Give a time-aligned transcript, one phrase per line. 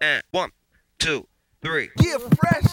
[0.00, 0.50] And one,
[0.98, 1.26] two,
[1.60, 1.90] three.
[1.98, 2.66] Get fresh.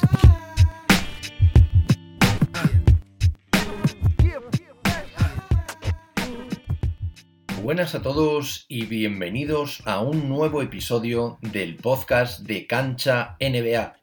[7.64, 13.96] Buenas a todos y bienvenidos a un nuevo episodio del podcast de Cancha NBA,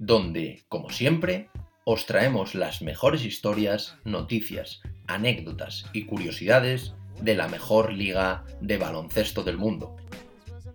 [0.00, 1.50] donde, como siempre,
[1.84, 9.44] os traemos las mejores historias, noticias, anécdotas y curiosidades de la mejor liga de baloncesto
[9.44, 9.94] del mundo.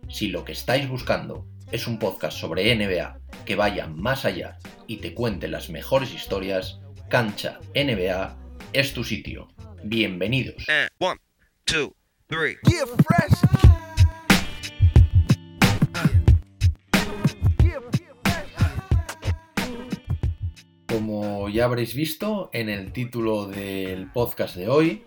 [0.08, 4.58] Si lo que estáis buscando es un podcast sobre NBA que vaya más allá
[4.88, 8.36] y te cuente las mejores historias, Cancha NBA
[8.74, 9.48] es tu sitio.
[9.84, 10.68] Bienvenidos.
[10.68, 11.20] And one,
[11.66, 11.96] two,
[12.28, 12.58] three.
[12.64, 13.40] Get fresh.
[17.60, 17.82] Get
[20.88, 25.04] Como ya habréis visto en el título del podcast de hoy,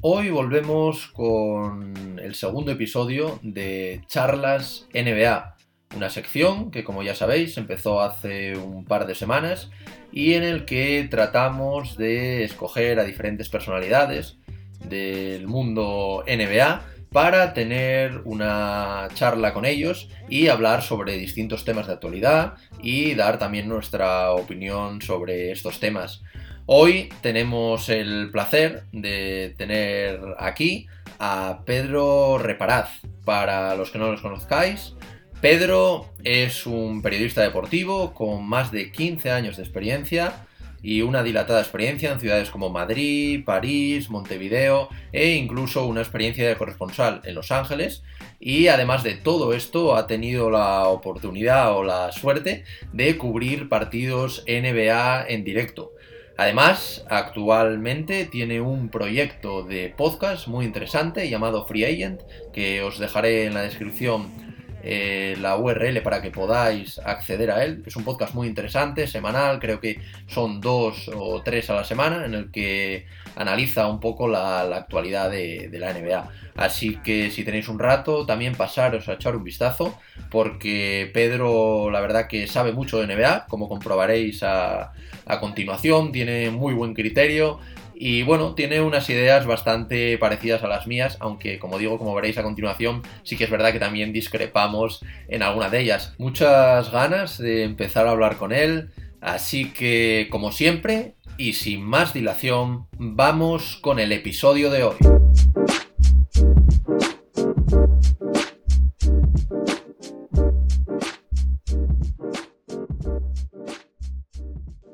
[0.00, 5.55] hoy volvemos con el segundo episodio de Charlas NBA,
[5.94, 9.70] una sección que como ya sabéis empezó hace un par de semanas
[10.12, 14.38] y en el que tratamos de escoger a diferentes personalidades
[14.84, 21.94] del mundo NBA para tener una charla con ellos y hablar sobre distintos temas de
[21.94, 26.22] actualidad y dar también nuestra opinión sobre estos temas.
[26.66, 32.90] Hoy tenemos el placer de tener aquí a Pedro Reparaz.
[33.24, 34.95] Para los que no los conozcáis,
[35.40, 40.46] Pedro es un periodista deportivo con más de 15 años de experiencia
[40.82, 46.56] y una dilatada experiencia en ciudades como Madrid, París, Montevideo e incluso una experiencia de
[46.56, 48.02] corresponsal en Los Ángeles.
[48.40, 52.64] Y además de todo esto ha tenido la oportunidad o la suerte
[52.94, 55.92] de cubrir partidos NBA en directo.
[56.38, 63.44] Además, actualmente tiene un proyecto de podcast muy interesante llamado Free Agent, que os dejaré
[63.46, 64.55] en la descripción
[64.88, 67.82] eh, la URL para que podáis acceder a él.
[67.84, 72.24] Es un podcast muy interesante, semanal, creo que son dos o tres a la semana,
[72.24, 76.30] en el que analiza un poco la, actualidad de, la NBA.
[76.54, 79.98] Así que si tenéis un rato, también pasaros a echar un vistazo,
[80.30, 84.92] porque Pedro, la verdad que sabe mucho de NBA, como comprobaréis a
[85.40, 87.58] continuación, tiene muy buen criterio.
[87.98, 92.36] Y bueno, tiene unas ideas bastante parecidas a las mías, aunque como digo, como veréis
[92.36, 96.14] a continuación, sí que es verdad que también discrepamos en alguna de ellas.
[96.18, 98.90] Muchas ganas de empezar a hablar con él,
[99.22, 104.96] así que como siempre, y sin más dilación, vamos con el episodio de hoy.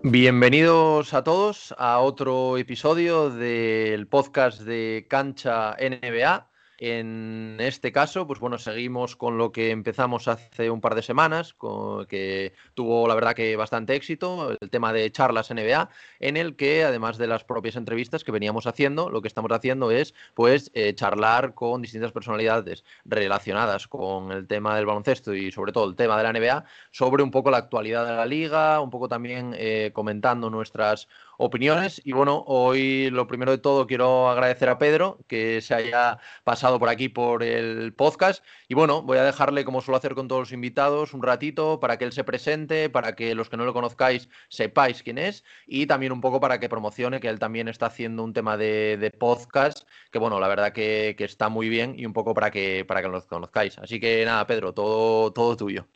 [0.04, 6.50] Bienvenidos a todos a otro episodio del podcast de Cancha NBA.
[6.84, 11.54] En este caso, pues bueno, seguimos con lo que empezamos hace un par de semanas,
[11.54, 16.56] con- que tuvo la verdad que bastante éxito, el tema de charlas NBA, en el
[16.56, 20.72] que además de las propias entrevistas que veníamos haciendo, lo que estamos haciendo es pues
[20.74, 25.94] eh, charlar con distintas personalidades relacionadas con el tema del baloncesto y sobre todo el
[25.94, 29.54] tema de la NBA, sobre un poco la actualidad de la liga, un poco también
[29.56, 31.06] eh, comentando nuestras
[31.38, 32.00] opiniones.
[32.04, 36.78] Y bueno, hoy lo primero de todo quiero agradecer a Pedro que se haya pasado
[36.78, 38.44] por aquí por el podcast.
[38.68, 41.98] Y bueno, voy a dejarle, como suelo hacer con todos los invitados, un ratito para
[41.98, 45.86] que él se presente, para que los que no lo conozcáis sepáis quién es y
[45.86, 49.10] también un poco para que promocione que él también está haciendo un tema de, de
[49.10, 52.84] podcast que bueno, la verdad que, que está muy bien y un poco para que,
[52.84, 53.78] para que los conozcáis.
[53.78, 55.86] Así que nada, Pedro, todo, todo tuyo.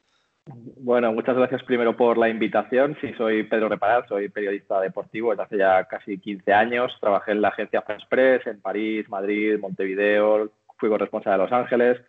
[0.49, 2.97] Bueno, muchas gracias primero por la invitación.
[3.01, 6.97] Sí, soy Pedro Reparaz, soy periodista deportivo desde hace ya casi 15 años.
[7.01, 12.01] Trabajé en la agencia France Press en París, Madrid, Montevideo, fui corresponsal de Los Ángeles.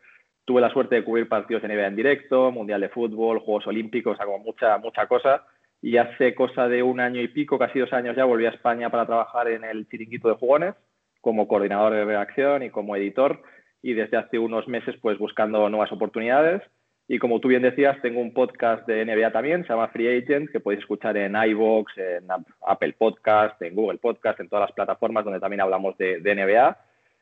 [0.46, 4.14] Tuve la suerte de cubrir partidos de NBA en directo, Mundial de Fútbol, Juegos Olímpicos,
[4.14, 5.44] o sea, como mucha, mucha cosa.
[5.81, 8.92] Y hace cosa de un año y pico, casi dos años ya, volví a España
[8.92, 10.76] para trabajar en el chiringuito de jugones
[11.22, 13.42] como coordinador de redacción y como editor.
[13.81, 16.62] Y desde hace unos meses, pues buscando nuevas oportunidades.
[17.07, 20.52] Y como tú bien decías, tengo un podcast de NBA también, se llama Free Agent,
[20.52, 22.28] que podéis escuchar en iVoox, en
[22.66, 26.78] Apple Podcast, en Google Podcast, en todas las plataformas donde también hablamos de, NBA.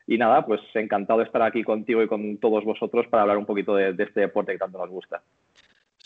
[0.08, 3.46] Y nada, pues encantado de estar aquí contigo y con todos vosotros para hablar un
[3.46, 5.22] poquito de este deporte que tanto nos gusta.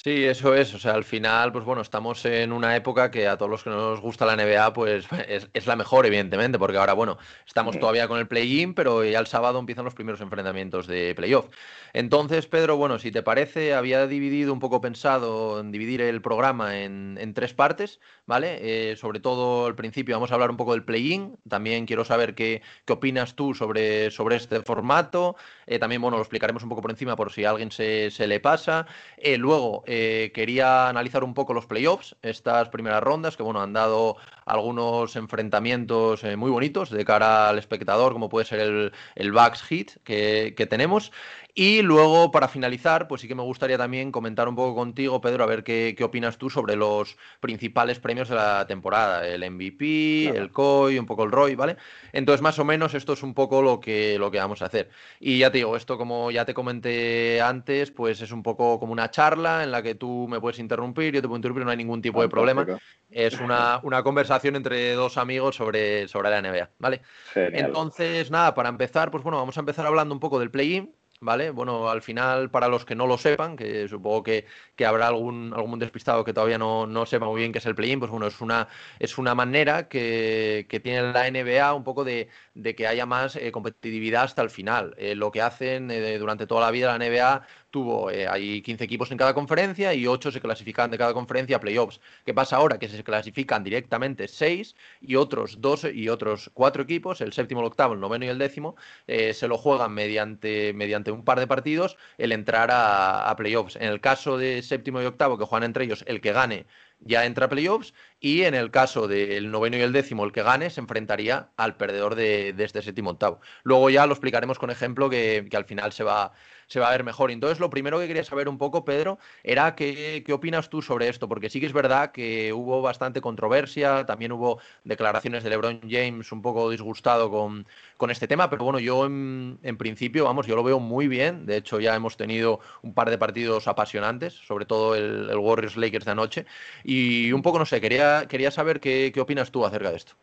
[0.01, 0.73] Sí, eso es.
[0.73, 3.69] O sea, al final, pues bueno, estamos en una época que a todos los que
[3.69, 7.77] no nos gusta la NBA, pues es, es la mejor, evidentemente, porque ahora, bueno, estamos
[7.77, 11.49] todavía con el play-in, pero ya el sábado empiezan los primeros enfrentamientos de playoff.
[11.91, 16.79] Entonces, Pedro, bueno, si te parece, había dividido un poco pensado en dividir el programa
[16.79, 18.91] en, en tres partes, ¿vale?
[18.91, 21.37] Eh, sobre todo al principio vamos a hablar un poco del play-in.
[21.49, 25.35] También quiero saber qué, qué opinas tú sobre, sobre este formato.
[25.65, 28.27] Eh, también, bueno, lo explicaremos un poco por encima por si a alguien se, se
[28.27, 28.85] le pasa.
[29.17, 33.73] Eh, luego eh, quería analizar un poco los playoffs, estas primeras rondas, que bueno, han
[33.73, 39.31] dado algunos enfrentamientos eh, muy bonitos de cara al espectador, como puede ser el, el
[39.31, 39.63] Bucks
[40.03, 41.11] que, que tenemos.
[41.61, 45.43] Y luego, para finalizar, pues sí que me gustaría también comentar un poco contigo, Pedro,
[45.43, 50.29] a ver qué, qué opinas tú sobre los principales premios de la temporada, el MVP,
[50.29, 51.75] el COI, un poco el ROI, ¿vale?
[52.13, 54.89] Entonces, más o menos, esto es un poco lo que, lo que vamos a hacer.
[55.19, 58.93] Y ya te digo, esto como ya te comenté antes, pues es un poco como
[58.93, 61.77] una charla en la que tú me puedes interrumpir, yo te puedo interrumpir, no hay
[61.77, 62.65] ningún tipo de problema.
[63.09, 67.01] Es una, una conversación entre dos amigos sobre, sobre la NBA, ¿vale?
[67.35, 71.51] Entonces, nada, para empezar, pues bueno, vamos a empezar hablando un poco del play-in ¿vale?
[71.51, 74.45] Bueno, al final, para los que no lo sepan, que supongo que,
[74.85, 77.99] habrá algún, algún despistado que todavía no, no, sepa muy bien qué es el play-in,
[77.99, 78.67] pues bueno, es una,
[78.99, 82.29] es una manera que, tiene la NBA un poco de,
[82.77, 84.95] que haya más eh, competitividad hasta el final.
[84.97, 88.83] Eh, lo que hacen eh, durante toda la vida la NBA tuvo, eh, hay 15
[88.83, 91.99] equipos en cada conferencia y 8 se clasifican de cada conferencia a playoffs.
[92.25, 92.79] ¿Qué pasa ahora?
[92.79, 97.67] Que se clasifican directamente 6 y otros 2 y otros 4 equipos, el séptimo, el
[97.67, 98.75] octavo, el noveno y el décimo,
[99.07, 103.75] eh, se lo juegan mediante, mediante un par de partidos el entrar a, a playoffs.
[103.75, 106.65] En el caso de séptimo y octavo, que juegan entre ellos, el que gane
[107.01, 110.43] ya entra a playoffs y en el caso del noveno y el décimo, el que
[110.43, 113.39] gane se enfrentaría al perdedor de, este séptimo octavo.
[113.63, 116.33] Luego ya lo explicaremos con ejemplo que, que al final se va,
[116.69, 117.31] se va a ver mejor.
[117.31, 121.09] Entonces, lo primero que quería saber un poco, Pedro, era qué, qué opinas tú sobre
[121.09, 125.81] esto, porque sí que es verdad que hubo bastante controversia, también hubo declaraciones de LeBron
[125.89, 127.65] James un poco disgustado con,
[127.97, 131.47] con este tema, pero bueno, yo en, principio, vamos, yo lo veo muy bien.
[131.47, 136.05] De hecho, ya hemos tenido un par de partidos apasionantes, sobre todo el, Warriors Lakers
[136.05, 136.45] de anoche.
[136.83, 140.13] Y un poco, no sé, quería, quería saber qué, qué opinas tú acerca de esto.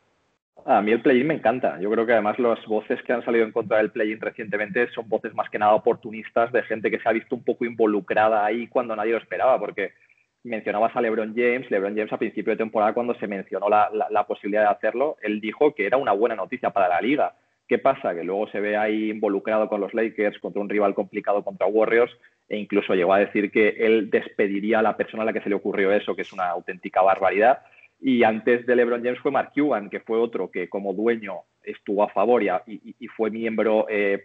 [0.64, 1.78] A mí el play-in me encanta.
[1.80, 5.08] Yo creo que además las voces que han salido en contra del play-in recientemente son
[5.08, 8.66] voces más que nada oportunistas de gente que se ha visto un poco involucrada ahí
[8.66, 9.92] cuando nadie lo esperaba, porque
[10.42, 11.70] mencionabas a LeBron James.
[11.70, 15.72] LeBron James a principio de temporada, cuando se mencionó la, posibilidad de hacerlo, él dijo
[15.72, 17.34] que era una buena noticia para la liga.
[17.68, 18.14] ¿Qué pasa?
[18.14, 22.16] Que luego se ve ahí involucrado con los Lakers contra un rival complicado contra Warriors
[22.48, 25.48] e incluso llegó a decir que él despediría a la persona a la que se
[25.48, 27.60] le ocurrió eso, que es una auténtica barbaridad.
[28.06, 32.04] Y antes de LeBron James fue Mark Cuban, que fue otro que como dueño estuvo
[32.04, 34.22] a favor y, fue miembro eh,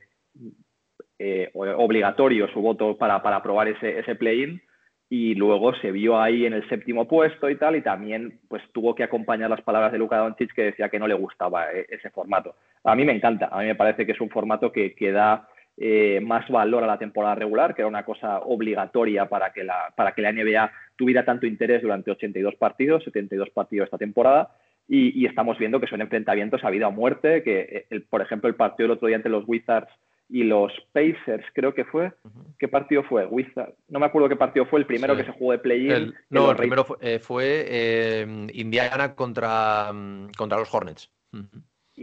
[1.18, 4.62] eh, obligatorio su voto para, para aprobar ese, play-in.
[5.10, 8.94] Y luego se vio ahí en el séptimo puesto y tal, y también pues tuvo
[8.94, 12.12] que acompañar las palabras de Luka Doncic que decía que no le gustaba eh, ese
[12.12, 12.54] formato.
[12.84, 15.50] A mí me encanta, a mí me parece que es un formato que, que da
[15.84, 19.92] eh, más valor a la temporada regular, que era una cosa obligatoria para que, la,
[19.96, 24.52] para que la NBA tuviera tanto interés durante 82 partidos, 72 partidos esta temporada.
[24.88, 28.54] Y, estamos viendo que son enfrentamientos a vida o muerte, que eh, por ejemplo el
[28.54, 29.90] partido del otro día entre los Wizards
[30.30, 32.12] y los Pacers, creo que fue.
[32.60, 33.26] ¿Qué partido fue?
[33.26, 33.74] Wizards.
[33.90, 36.14] No me acuerdo qué partido fue, el primero que se jugó de play-in.
[36.30, 36.86] No, el primero
[37.22, 41.10] fue, eh, Indiana contra, mm, contra los Hornets.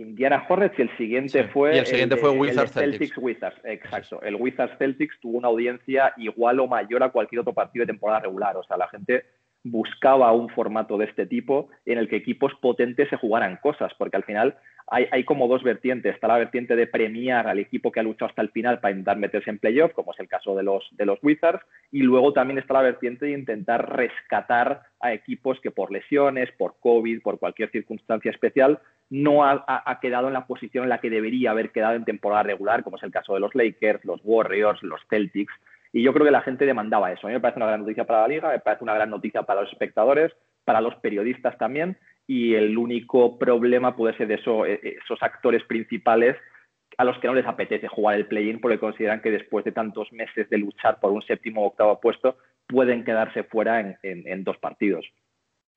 [0.00, 1.74] Indiana Hornets y el siguiente fue.
[1.74, 3.18] Y el siguiente fue Wizards Celtics.
[3.18, 4.22] Wizards, exacto.
[4.22, 8.20] El Wizards Celtics tuvo una audiencia igual o mayor a cualquier otro partido de temporada
[8.20, 8.56] regular.
[8.56, 9.24] O sea, la gente
[9.64, 14.16] buscaba un formato de este tipo en el que equipos potentes se jugaran cosas, porque
[14.16, 14.56] al final
[14.90, 16.14] hay, como dos vertientes.
[16.14, 19.18] Está la vertiente de premiar al equipo que ha luchado hasta el final para intentar
[19.18, 20.82] meterse en playoff, como es el caso de los,
[21.22, 26.50] Wizards, y luego también está la vertiente de intentar rescatar a equipos que por lesiones,
[26.52, 28.78] por COVID, por cualquier circunstancia especial,
[29.10, 32.42] no ha, ha, quedado en la posición en la que debería haber quedado en temporada
[32.42, 35.52] regular, como es el caso de los Lakers, los Warriors, los Celtics.
[35.92, 37.26] Y yo creo que la gente demandaba eso.
[37.26, 39.42] A mí me parece una gran noticia para la liga, me parece una gran noticia
[39.42, 40.32] para los espectadores,
[40.64, 41.96] para los periodistas también.
[42.28, 46.36] Y el único problema puede ser de eso, e, e, esos actores principales
[46.96, 50.12] a los que no les apetece jugar el play-in porque consideran que después de tantos
[50.12, 55.06] meses de luchar por un séptimo o octavo puesto pueden quedarse fuera en dos partidos.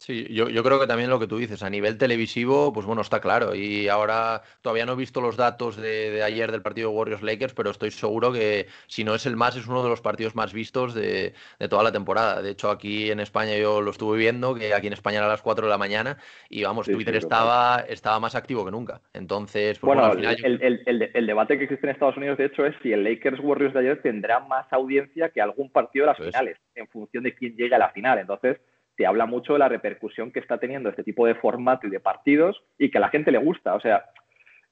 [0.01, 3.03] Sí, yo, yo, creo que también lo que tú dices, a nivel televisivo, pues bueno,
[3.03, 3.53] está claro.
[3.53, 7.91] Y ahora todavía no he visto los datos de, ayer del partido Warriors-Lakers, pero estoy
[7.91, 11.35] seguro que si no es el más, es uno de los partidos más vistos de,
[11.69, 12.41] toda la temporada.
[12.41, 15.29] De hecho, aquí en España yo lo estuve viendo, que aquí en España era a
[15.29, 16.17] las 4 de la mañana,
[16.49, 19.01] y vamos, Twitter estaba, estaba más activo que nunca.
[19.13, 22.45] Entonces, pues bueno, al final el, el, el, debate que existe en Estados Unidos, de
[22.45, 26.17] hecho, es si el Lakers-Warriors de ayer tendrá más audiencia que algún partido de las
[26.17, 28.17] finales, en función de quién llegue a la final.
[28.17, 28.57] Entonces,
[28.95, 31.99] te habla mucho de la repercusión que está teniendo este tipo de formato y de
[31.99, 33.75] partidos y que a la gente le gusta.
[33.75, 34.05] O sea,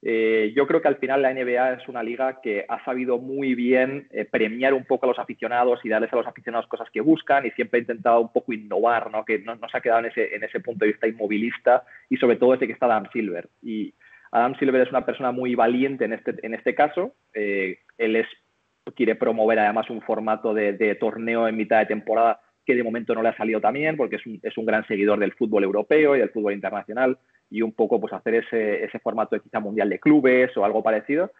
[0.02, 3.54] eh, yo creo que al final la NBA es una liga que ha sabido muy
[3.54, 7.02] bien eh, premiar un poco a los aficionados y darles a los aficionados cosas que
[7.02, 9.24] buscan y siempre ha intentado un poco innovar, ¿no?
[9.24, 12.36] que no, se ha quedado en ese, en ese punto de vista inmovilista y sobre
[12.36, 13.48] todo desde que está Adam Silver.
[13.62, 13.92] Y
[14.32, 17.14] Adam Silver es una persona muy valiente en este, en este caso.
[17.34, 18.26] Eh, él
[18.96, 23.22] quiere promover además un formato de torneo en mitad de temporada que de momento no
[23.22, 26.20] le ha salido también, porque es un, es un gran seguidor del fútbol europeo y
[26.20, 27.18] del fútbol internacional,
[27.50, 30.82] y un poco pues hacer ese, ese formato de quizá mundial de clubes o algo
[30.82, 31.32] parecido.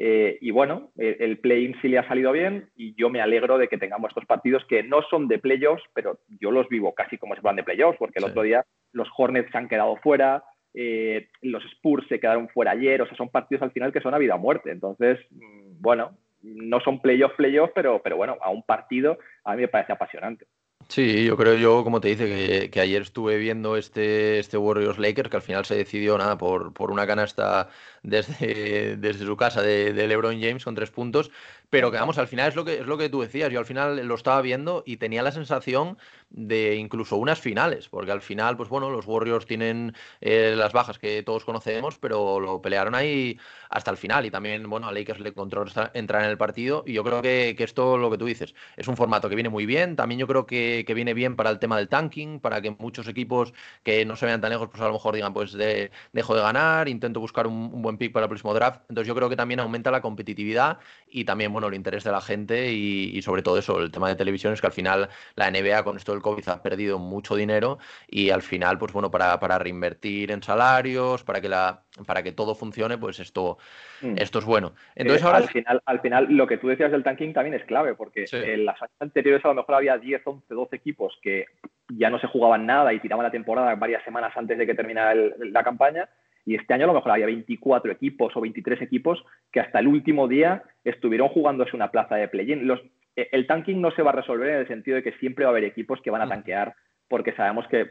[0.00, 3.66] Eh, y bueno, el, play-in sí le ha salido bien y yo me alegro de
[3.66, 7.34] que tengamos estos partidos que no son de playoffs, pero yo los vivo casi como
[7.34, 11.28] si fueran de playoffs, porque el otro día los Hornets se han quedado fuera, eh,
[11.42, 14.18] los Spurs se quedaron fuera ayer, o sea, son partidos al final que son a
[14.18, 14.70] vida o muerte.
[14.70, 19.62] Entonces, mm, bueno, no son playoffs, playoffs, pero, pero bueno, a un partido a mí
[19.62, 20.46] me parece apasionante.
[20.86, 25.28] Sí, yo creo, yo como te dice, que, ayer estuve viendo este, este Warriors Lakers,
[25.28, 27.68] que al final se decidió nada por, por una canasta
[28.02, 31.30] desde, desde su casa de, de, LeBron James con tres puntos.
[31.70, 33.52] Pero que vamos, al final es lo que es lo que tú decías.
[33.52, 35.98] Yo al final lo estaba viendo y tenía la sensación
[36.30, 40.98] de incluso unas finales, porque al final, pues bueno, los Warriors tienen eh, las bajas
[40.98, 44.24] que todos conocemos, pero lo pelearon ahí hasta el final.
[44.24, 46.84] Y también, bueno, a Lakers le encontró entrar en el partido.
[46.86, 49.50] Y yo creo que, que, esto, lo que tú dices, es un formato que viene
[49.50, 49.94] muy bien.
[49.94, 53.08] También yo creo que, que, viene bien para el tema del tanking, para que muchos
[53.08, 56.34] equipos que no se vean tan lejos, pues a lo mejor digan, pues de, dejo
[56.34, 58.80] de ganar, intento buscar un, un buen pick para el próximo draft.
[58.88, 60.78] Entonces yo creo que también aumenta la competitividad
[61.10, 64.14] y también, bueno, el interés de la gente y, sobre todo eso, el tema de
[64.14, 67.78] televisión es que al final la NBA con esto del COVID ha perdido mucho dinero
[68.06, 72.30] y al final, pues bueno, para, para reinvertir en salarios, para que, la, para que
[72.30, 73.58] todo funcione, pues esto,
[74.02, 74.14] mm.
[74.18, 74.74] esto es bueno.
[74.94, 75.38] Entonces eh, ahora...
[75.38, 78.64] Al final, al final, lo que tú decías del tanking también es clave, porque en
[78.64, 81.46] las años anteriores a lo mejor había 10, 11, 12 equipos que
[81.88, 85.14] ya no se jugaban nada y tiraban la temporada varias semanas antes de que terminara
[85.14, 86.08] la campaña
[86.48, 89.86] y este año a lo mejor había 24 equipos o 23 equipos que hasta el
[89.86, 92.66] último día estuvieron jugándose una plaza de play-in.
[93.16, 95.50] Eh, el tanking no se va a resolver en el sentido de que siempre va
[95.50, 96.74] a haber equipos que van a tanquear,
[97.06, 97.88] porque sabemos que,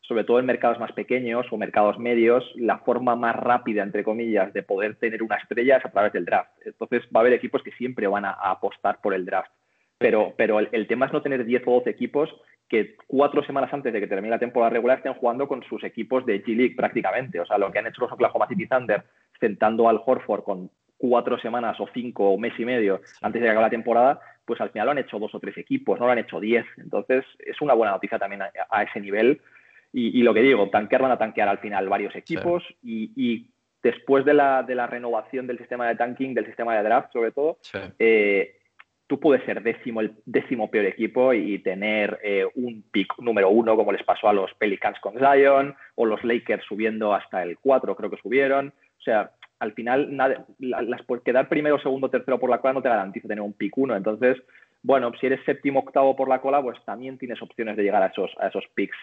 [0.00, 4.52] sobre todo en mercados más pequeños o mercados medios, la forma más rápida, entre comillas,
[4.52, 6.50] de poder tener una estrella es a través del draft.
[6.64, 9.52] Entonces va a haber equipos que siempre van a, apostar por el draft.
[9.98, 12.28] Pero, pero el, el, tema es no tener 10 o 12 equipos
[12.70, 16.24] que cuatro semanas antes de que termine la temporada regular estén jugando con sus equipos
[16.24, 17.40] de G-League prácticamente.
[17.40, 19.02] O sea, lo que han hecho los Oklahoma City Thunder
[19.40, 23.50] sentando al Horford con cuatro semanas o cinco o mes y medio antes de que
[23.50, 26.12] acabe la temporada, pues al final lo han hecho dos o tres equipos, no lo
[26.12, 26.64] han hecho diez.
[26.76, 29.40] Entonces, es una buena noticia también a, ese nivel.
[29.92, 33.50] Y, lo que digo, tanquear van a tanquear al final varios equipos y,
[33.82, 37.32] después de la, de la, renovación del sistema de tanking, del sistema de draft sobre
[37.32, 37.58] todo,
[37.98, 38.59] eh,
[39.10, 43.74] tú puedes ser décimo, el décimo peor equipo y tener eh, un pick número uno,
[43.74, 47.96] como les pasó a los Pelicans con Zion, o los Lakers subiendo hasta el 4,
[47.96, 48.68] creo que subieron.
[48.68, 52.88] O sea, al final, nada, las, quedar primero, segundo, tercero por la cola no te
[52.88, 53.96] garantiza tener un pick uno.
[53.96, 54.40] Entonces,
[54.80, 58.12] bueno, si eres séptimo, octavo por la cola, pues también tienes opciones de llegar a
[58.12, 58.96] esos, a esos picks.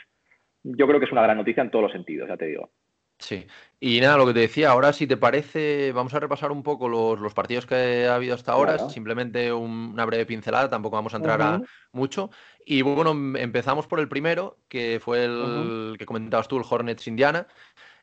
[0.63, 2.69] Yo creo que es una gran noticia en todos los sentidos, ya te digo.
[3.19, 3.47] Sí,
[3.79, 6.87] y nada, lo que te decía, ahora si te parece, vamos a repasar un poco
[6.87, 11.41] los, partidos que ha habido hasta ahora, simplemente una breve pincelada, tampoco vamos a entrar
[11.41, 12.29] a mucho.
[12.65, 17.07] Y bueno, em, empezamos por el primero, que fue el que comentabas tú, el Hornets
[17.07, 17.47] Indiana.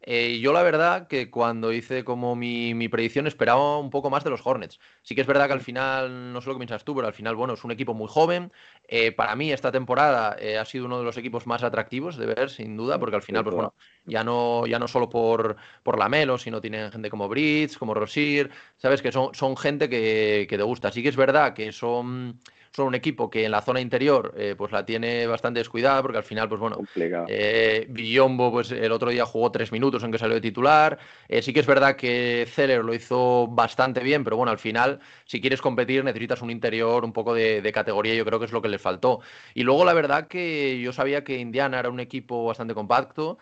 [0.07, 4.29] Eh, yo la verdad que cuando hice como mi, predicción esperaba un poco más de
[4.29, 4.79] los Hornets.
[5.03, 7.15] Sí que es verdad que al final, no sé lo que piensas tú, pero al
[7.15, 8.53] final, bueno, es un equipo muy joven.
[8.87, 12.27] Eh, para mí esta temporada eh, ha sido uno de los equipos más atractivos de
[12.27, 15.99] ver, sin duda, porque al final, pues bueno, ya no, ya no solo por, por
[15.99, 20.47] la Melo, sino tienen gente como Bridge, como Rosier, sabes que son, son gente que,
[20.51, 20.93] que te gusta.
[20.93, 22.39] Sí que es verdad que son
[22.75, 26.19] son un equipo que en la zona interior eh, pues la tiene bastante descuidada porque
[26.19, 26.81] al final, pues bueno,
[27.29, 30.99] eh, Villombo pues el otro día jugó tres minutos en que salió de titular.
[31.29, 34.99] Eh, sí que es verdad que Zeller lo hizo bastante bien, pero bueno, al final,
[35.25, 38.61] si quieres competir necesitas un interior un poco de, categoría, yo creo que es lo
[38.61, 39.21] que le faltó.
[39.55, 43.39] Y luego la verdad que yo sabía que Indiana era un equipo bastante compacto,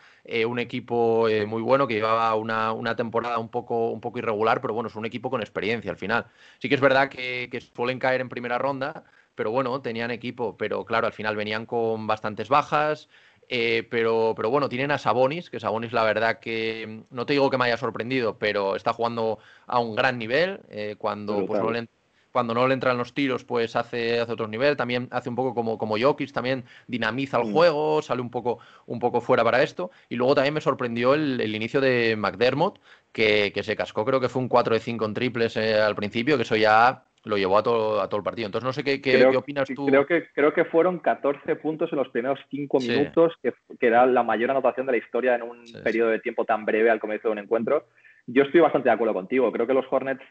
[0.47, 4.75] un equipo muy bueno que llevaba una, una, temporada un poco, un poco irregular, pero
[4.75, 6.27] bueno, es un equipo con experiencia al final.
[6.59, 10.57] Sí que es verdad que, que suelen caer en primera ronda pero bueno, tenían equipo,
[10.57, 13.09] pero claro, al final venían con bastantes bajas.
[13.49, 17.51] Eh, pero, pero bueno, tienen a Sabonis, que Sabonis la verdad que no te digo
[17.51, 20.61] que me haya sorprendido, pero está jugando a un gran nivel.
[20.71, 21.87] Eh, cuando, pues, no le,
[22.33, 24.77] cuando no le entran los tiros, pues hace, hace otro nivel.
[24.77, 27.53] También hace un poco como, como Jokic, también dinamiza el mm.
[27.53, 29.91] juego, sale un poco, un poco fuera para esto.
[30.09, 32.81] Y luego también me sorprendió el, inicio de McDermott,
[33.13, 35.95] que, que, se cascó, creo que fue un 4 de 5 en triples eh, al
[35.95, 38.47] principio, que eso ya lo llevó a todo, a todo el partido.
[38.47, 39.87] Entonces, no sé qué, qué, opinas tú.
[39.87, 44.07] Creo que, creo que fueron 14 puntos en los primeros 5 minutos, que, que, era
[44.07, 47.29] la mayor anotación de la historia en un periodo de tiempo tan breve al comienzo
[47.29, 47.87] de un encuentro.
[48.27, 49.51] Yo estoy bastante de acuerdo contigo.
[49.53, 50.23] Creo que los Hornets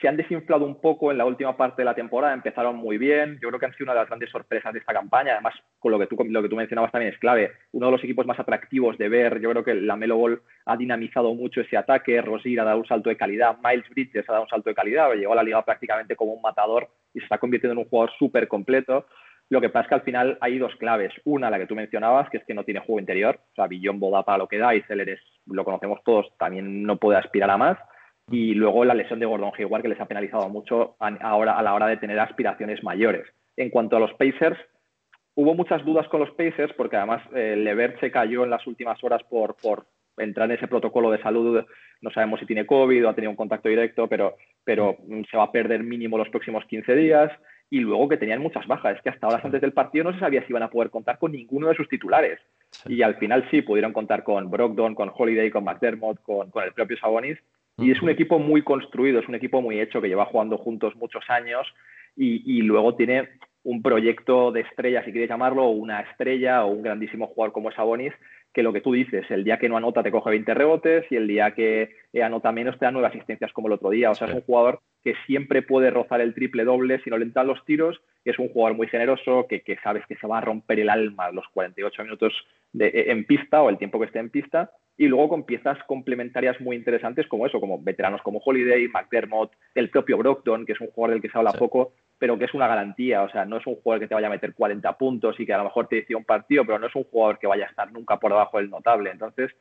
[0.00, 3.40] se han desinflado un poco en la última parte de la temporada, empezaron muy bien,
[3.42, 5.90] yo creo que han sido una de las grandes sorpresas de esta campaña, además con
[5.90, 8.38] lo que tú, lo que tú mencionabas también es clave, uno de los equipos más
[8.38, 12.60] atractivos de ver, yo creo que la Melo Ball ha dinamizado mucho ese ataque, Rosier
[12.60, 15.32] ha dado un salto de calidad, Miles Bridges ha dado un salto de calidad, llegó
[15.32, 18.46] a la liga prácticamente como un matador y se está convirtiendo en un jugador súper
[18.46, 19.06] completo,
[19.50, 21.10] Lo que pasa es que al final hay dos claves.
[21.24, 23.40] Una, la que tú mencionabas, que es que no tiene juego interior.
[23.52, 26.98] O sea, Billon da para lo que da y Celer lo conocemos todos, también no
[26.98, 27.78] puede aspirar a más.
[28.30, 31.74] Y luego la lesión de Gordon Hayward, que les ha penalizado mucho ahora a la
[31.74, 33.26] hora de tener aspiraciones mayores.
[33.56, 34.58] En cuanto a los Pacers,
[35.34, 39.02] hubo muchas dudas con los Pacers porque además eh, Levert se cayó en las últimas
[39.02, 39.86] horas por, por
[40.18, 41.64] entrar en ese protocolo de salud.
[42.00, 44.96] No sabemos si tiene COVID o ha tenido un contacto directo, pero, pero
[45.30, 47.32] se va a perder mínimo los próximos 15 días.
[47.70, 48.96] Y luego que tenían muchas bajas.
[48.96, 51.18] Es que hasta horas antes del partido no se sabía si iban a poder contar
[51.18, 52.40] con ninguno de sus titulares.
[52.86, 56.72] Y al final sí pudieron contar con Brogdon, con Holiday, con McDermott, con, con el
[56.72, 57.38] propio Sabonis.
[57.78, 60.96] Y es un equipo muy construido, es un equipo muy hecho que lleva jugando juntos
[60.96, 61.66] muchos años
[62.16, 63.28] y, y luego tiene
[63.62, 67.70] un proyecto de estrella, si quieres llamarlo, o una estrella o un grandísimo jugador como
[67.70, 68.14] Sabonis,
[68.52, 71.16] que lo que tú dices, el día que no anota te coge 20 rebotes y
[71.16, 71.90] el día que
[72.22, 74.10] anota menos te da nueve asistencias como el otro día.
[74.10, 77.24] O sea, es un jugador que siempre puede rozar el triple doble si no le
[77.24, 80.42] entran los tiros, es un jugador muy generoso, que, que sabes que se va a
[80.42, 82.32] romper el alma los 48 minutos
[82.72, 84.72] de, en pista o el tiempo que esté en pista.
[85.00, 89.90] Y luego con piezas complementarias muy interesantes como eso, como veteranos como Holiday, McDermott, el
[89.90, 92.66] propio Brockton, que es un jugador del que se habla poco, pero que es una
[92.66, 93.22] garantía.
[93.22, 95.52] O sea, no es un jugador que te vaya a meter 40 puntos y que
[95.54, 97.70] a lo mejor te decida un partido, pero no es un jugador que vaya a
[97.70, 99.10] estar nunca por debajo del notable.
[99.12, 99.52] Entonces,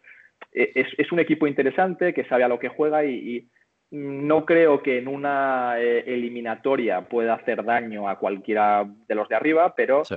[0.51, 3.47] e, es, es un equipo interesante que sabe a lo que juega y,
[3.89, 9.35] no creo que en una eh, eliminatoria pueda hacer daño a cualquiera de los de
[9.35, 10.15] arriba, pero sí.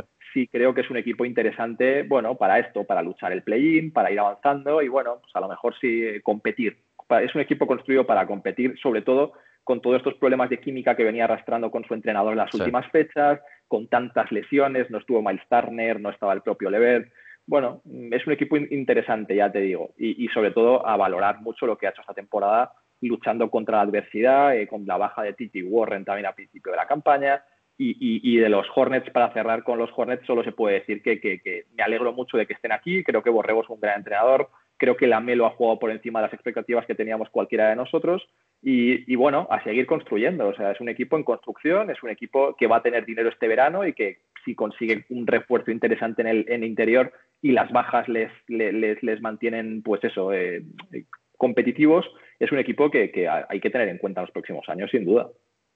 [0.51, 4.21] Creo que es un equipo interesante, bueno, para esto, para luchar el play-in, para ir
[4.21, 6.79] avanzando y, bueno, pues a lo mejor sí competir.
[7.23, 9.33] Es un equipo construido para competir, sobre todo
[9.65, 12.87] con todos estos problemas de química que venía arrastrando con su entrenador en las últimas
[12.91, 17.13] fechas, con tantas lesiones, no estuvo Miles Turner, no estaba el propio Levert.
[17.47, 21.77] Bueno, es un equipo interesante, ya te digo, y, sobre todo a valorar mucho lo
[21.77, 22.73] que ha hecho esta temporada
[23.03, 26.77] luchando contra la adversidad, eh, con la baja de Titi Warren también al principio de
[26.77, 27.43] la campaña.
[27.83, 31.65] Y, de los Hornets, para cerrar con los Hornets, solo se puede decir que, que,
[31.75, 33.03] me alegro mucho de que estén aquí.
[33.03, 34.51] Creo que Borrego es un gran entrenador.
[34.77, 38.29] Creo que Lamelo ha jugado por encima de las expectativas que teníamos cualquiera de nosotros.
[38.63, 40.49] Y, bueno, a seguir construyendo.
[40.49, 43.31] O sea, es un equipo en construcción, es un equipo que va a tener dinero
[43.31, 47.73] este verano y que si consigue un refuerzo interesante en el, en interior y las
[47.73, 50.63] bajas les, les, les mantienen, pues eso, eh,
[51.39, 52.05] competitivos,
[52.39, 55.07] es un equipo que, que hay que tener en cuenta en los próximos años, sin
[55.07, 55.31] duda.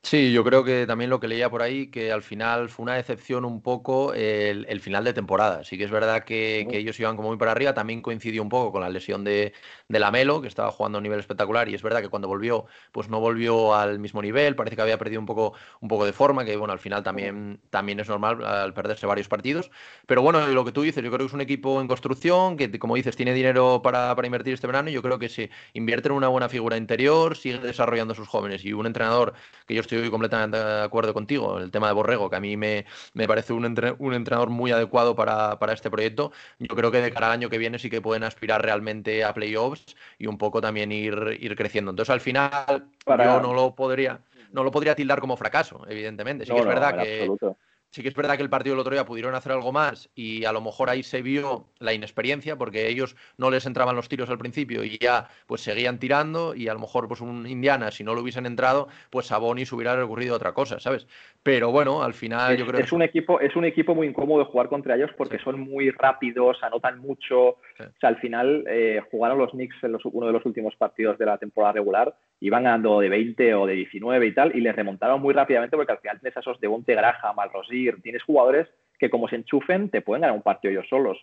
[0.05, 2.95] Sí, yo creo que también lo que leía por ahí, que al final fue una
[2.95, 5.65] decepción un poco el, final de temporada.
[5.65, 8.71] Sí que es verdad que, ellos iban como muy para arriba, también coincidió un poco
[8.71, 9.55] con la lesión de,
[9.89, 12.67] de Lamelo, que estaba jugando a un nivel espectacular, y es verdad que cuando volvió,
[12.93, 16.13] pues no volvió al mismo nivel, parece que había perdido un poco, un poco de
[16.13, 19.71] forma, que bueno, al final también, también es normal al perderse varios partidos.
[20.07, 22.79] Pero bueno, lo que tú dices, yo creo que es un equipo en construcción, que
[22.79, 26.09] como dices, tiene dinero para, para invertir este verano, y yo creo que si invierte
[26.09, 29.33] en una buena figura interior, sigue desarrollando a sus jóvenes, y un entrenador
[29.67, 31.59] que yo estoy estoy completamente de acuerdo contigo.
[31.59, 33.65] El tema de Borrego, que a mí me, me parece un,
[33.99, 36.33] un entrenador muy adecuado para, para, este proyecto.
[36.59, 39.35] Yo creo que de cara al año que viene sí que pueden aspirar realmente a
[39.35, 41.91] playoffs y un poco también ir, ir creciendo.
[41.91, 44.21] Entonces, al final, yo no lo podría
[44.55, 46.47] no lo podría tildar como fracaso, evidentemente.
[46.47, 47.29] Sí que es verdad que,
[47.95, 50.47] Sí que es verdad que el partido del otro día pudieron hacer algo más y
[50.47, 54.29] a lo mejor ahí se vio la inexperiencia porque ellos no les entraban los tiros
[54.31, 58.03] al principio y ya pues seguían tirando y a lo mejor pues un Indiana si
[58.03, 61.07] no lo hubiesen entrado pues a Bonis hubiera recurrido a otra cosa, ¿sabes?
[61.45, 64.69] Pero bueno, al final yo creo es un equipo es un equipo muy incómodo jugar
[64.69, 69.51] contra ellos porque son muy rápidos, anotan mucho, o sea, al final eh, jugaron los
[69.51, 73.55] Knicks en uno de los últimos partidos de la temporada regular iban ganando de 20
[73.55, 76.41] o de 19 y tal, y les remontaron muy rápidamente porque al final tienes a
[76.41, 80.37] esos de Bonte Graham, Al Rosir, tienes jugadores que como se enchufen te pueden ganar
[80.37, 81.19] un partido ellos solos.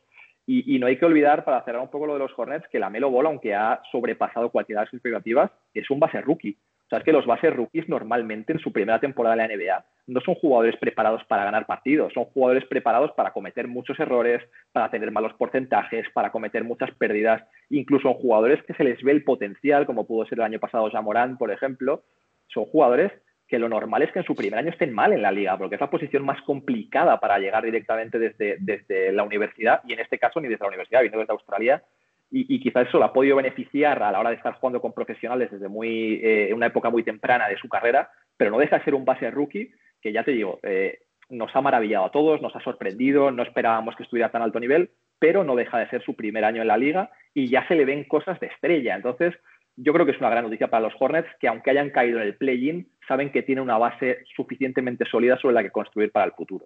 [0.48, 2.90] Y, no hay que olvidar, para cerrar un poco lo de los Hornets, que la
[2.90, 6.58] Melo Bola, aunque ha sobrepasado cualquiera de sus expectativas, es un base rookie.
[6.92, 9.86] O sea, es que los bases rookies normalmente en su primera temporada de la NBA
[10.08, 14.92] no son jugadores preparados para ganar partidos, son jugadores preparados para cometer muchos errores, para
[14.92, 17.44] tener malos porcentajes, para cometer muchas pérdidas.
[17.70, 20.92] Incluso son jugadores que se les ve el potencial, como pudo ser el año pasado
[20.92, 22.04] Jamorán, por ejemplo.
[22.48, 23.14] Son jugadores
[23.48, 25.76] que lo normal es que en su primer año estén mal en la liga, porque
[25.76, 30.20] es la posición más complicada para llegar directamente desde, desde la universidad, y en este
[30.20, 31.82] caso ni desde la universidad, vino desde Australia,
[32.32, 35.52] y, quizás eso lo ha podido beneficiar a la hora de estar jugando con profesionales
[35.52, 38.96] desde muy, eh, una época muy temprana de su carrera, pero no deja de ser
[38.96, 42.62] un base rookie que ya te digo, eh, nos ha maravillado a todos, nos ha
[42.62, 46.46] sorprendido, no esperábamos que estuviera tan alto nivel, pero no deja de ser su primer
[46.46, 48.96] año en la liga y ya se le ven cosas de estrella.
[48.96, 49.36] Entonces,
[49.76, 52.28] yo creo que es una gran noticia para los Hornets que aunque hayan caído en
[52.28, 56.32] el play-in, saben que tiene una base suficientemente sólida sobre la que construir para el
[56.32, 56.65] futuro.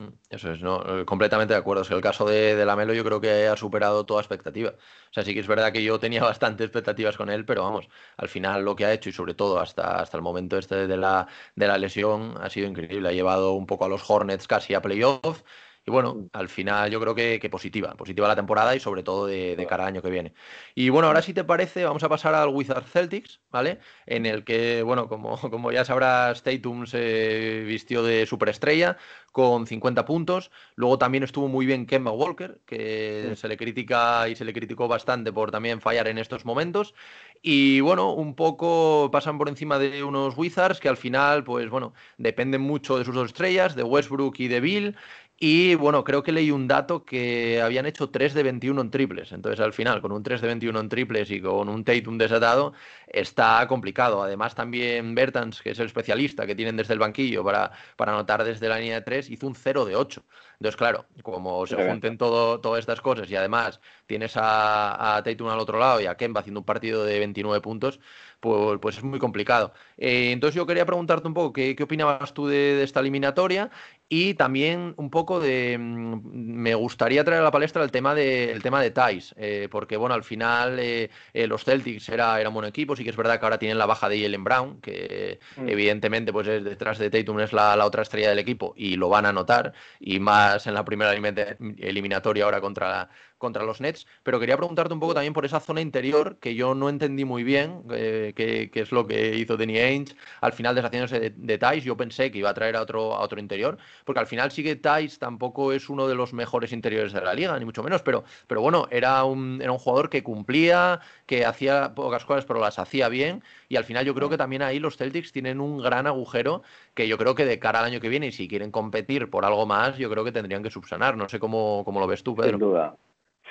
[0.00, 1.82] Mm, eso es, no, eh, completamente de acuerdo.
[1.82, 4.70] Es que el caso de, de Lamelo yo creo que ha superado toda expectativa.
[4.70, 7.88] O sea, sí que es verdad que yo tenía bastantes expectativas con él, pero vamos,
[8.16, 10.96] al final lo que ha hecho y sobre todo hasta, hasta el momento este de
[10.96, 13.08] la, de la lesión ha sido increíble.
[13.10, 15.42] Ha llevado un poco a los Hornets casi a playoff
[15.90, 16.28] y bueno, mm.
[16.32, 20.00] al final yo creo que, positiva, positiva la temporada y sobre todo de, cada año
[20.00, 20.32] que viene.
[20.76, 23.80] Y bueno, ahora si te parece, vamos a pasar al Wizard Celtics, ¿vale?
[24.06, 28.96] En el que, bueno, como, como ya sabrás, Tatum se vistió de superestrella
[29.32, 30.50] con 50 puntos.
[30.76, 34.86] Luego también estuvo muy bien Kemba Walker, que se le critica y se le criticó
[34.88, 36.94] bastante por también fallar en estos momentos.
[37.42, 41.94] Y bueno, un poco pasan por encima de unos Wizards que al final, pues bueno,
[42.18, 44.96] dependen mucho de sus dos estrellas, de Westbrook y de Bill.
[45.42, 49.32] Y bueno, creo que leí un dato que habían hecho 3 de 21 en triples.
[49.32, 52.74] Entonces, al final, con un 3 de 21 en triples y con un Tatum desatado,
[53.06, 54.22] está complicado.
[54.22, 58.44] Además, también Bertans, que es el especialista que tienen desde el banquillo para, para anotar
[58.44, 60.22] desde la línea de 3, hizo un 0 de 8.
[60.60, 65.48] Entonces, claro, como se junten todo, todas estas cosas y además tienes a, a Tatum
[65.48, 67.98] al otro lado y a Kemba haciendo un partido de 29 puntos,
[68.40, 69.72] pues, pues es muy complicado.
[69.96, 73.70] Eh, entonces yo quería preguntarte un poco qué, qué opinabas tú de, esta eliminatoria
[74.12, 75.78] y también un poco de...
[75.78, 76.20] Mm,
[76.60, 79.96] me gustaría traer a la palestra el tema de, el tema de Thais, eh, porque
[79.96, 83.38] bueno, al final eh, los Celtics era, era un buen equipo, sí que es verdad
[83.38, 85.68] que ahora tienen la baja de Jalen Brown, que mm.
[85.68, 89.08] evidentemente pues es detrás de Tatum es la, la, otra estrella del equipo y lo
[89.08, 94.06] van a notar, y más en la primera eliminatoria ahora contra la contra los Nets,
[94.22, 97.42] pero quería preguntarte un poco también por esa zona interior que yo no entendí muy
[97.42, 101.82] bien, eh, qué es lo que hizo Danny Ainge al final deshaciéndose de, de Thais.
[101.82, 104.62] Yo pensé que iba a traer a otro, a otro interior, porque al final sí
[104.62, 108.02] que Thais tampoco es uno de los mejores interiores de la liga, ni mucho menos,
[108.02, 112.60] pero, pero bueno, era un, era un jugador que cumplía, que hacía pocas cosas, pero
[112.60, 115.78] las hacía bien, y al final yo creo que también ahí los Celtics tienen un
[115.78, 116.62] gran agujero
[116.94, 119.44] que yo creo que de cara al año que viene, y si quieren competir por
[119.44, 121.16] algo más, yo creo que tendrían que subsanar.
[121.16, 122.50] No sé cómo, cómo lo ves tú, Pedro.
[122.50, 122.96] Sin duda.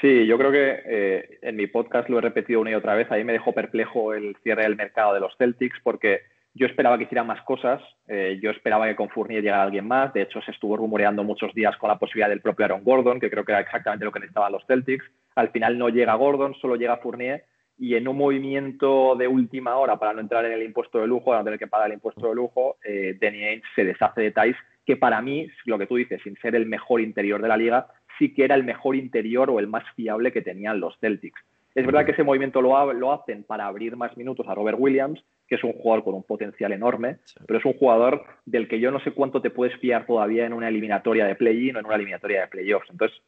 [0.01, 3.11] Sí, yo creo que eh, en mi podcast lo he repetido una y otra vez.
[3.11, 6.21] A mí me dejó perplejo el cierre del mercado de los Celtics porque
[6.53, 7.81] yo esperaba que hicieran más cosas.
[8.07, 10.13] Eh, yo esperaba que con Fournier llegara alguien más.
[10.13, 13.29] De hecho, se estuvo rumoreando muchos días con la posibilidad del propio Aaron Gordon, que
[13.29, 15.05] creo que era exactamente lo que necesitaban los Celtics.
[15.35, 17.45] Al final no llega Gordon, solo llega Fournier.
[17.77, 21.25] Y en un movimiento de última hora para no entrar en el impuesto de lujo,
[21.25, 24.31] para no tener que pagar el impuesto de lujo, eh, Danny Ainge se deshace de
[24.31, 27.55] Thais, que para mí, lo que tú dices, sin ser el mejor interior de la
[27.55, 31.39] liga, sí que era el mejor interior o el más fiable que tenían los Celtics.
[31.75, 35.55] Es verdad que ese movimiento lo, hacen para abrir más minutos a Robert Williams, que
[35.55, 38.99] es un jugador con un potencial enorme, pero es un jugador del que yo no
[38.99, 42.41] sé cuánto te puedes fiar todavía en una eliminatoria de play-in o en una eliminatoria
[42.41, 42.89] de playoffs.
[42.91, 43.19] Entonces,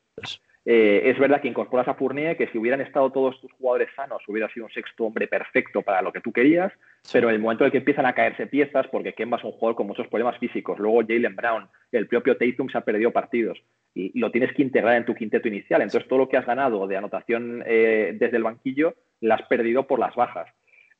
[0.63, 4.21] eh, es verdad que incorporas a Fournier, que si hubieran estado todos tus jugadores sanos,
[4.27, 6.71] hubiera sido un sexto hombre perfecto para lo que tú querías,
[7.11, 9.53] pero en el momento en el que empiezan a caerse piezas, porque Kemba es un
[9.53, 13.59] jugador con muchos problemas físicos, luego Jalen Brown, el propio Tatum se ha perdido partidos,
[13.95, 15.81] y, lo tienes que integrar en tu quinteto inicial.
[15.81, 19.87] Entonces, todo lo que has ganado de anotación eh, desde el banquillo, lo has perdido
[19.87, 20.47] por las bajas.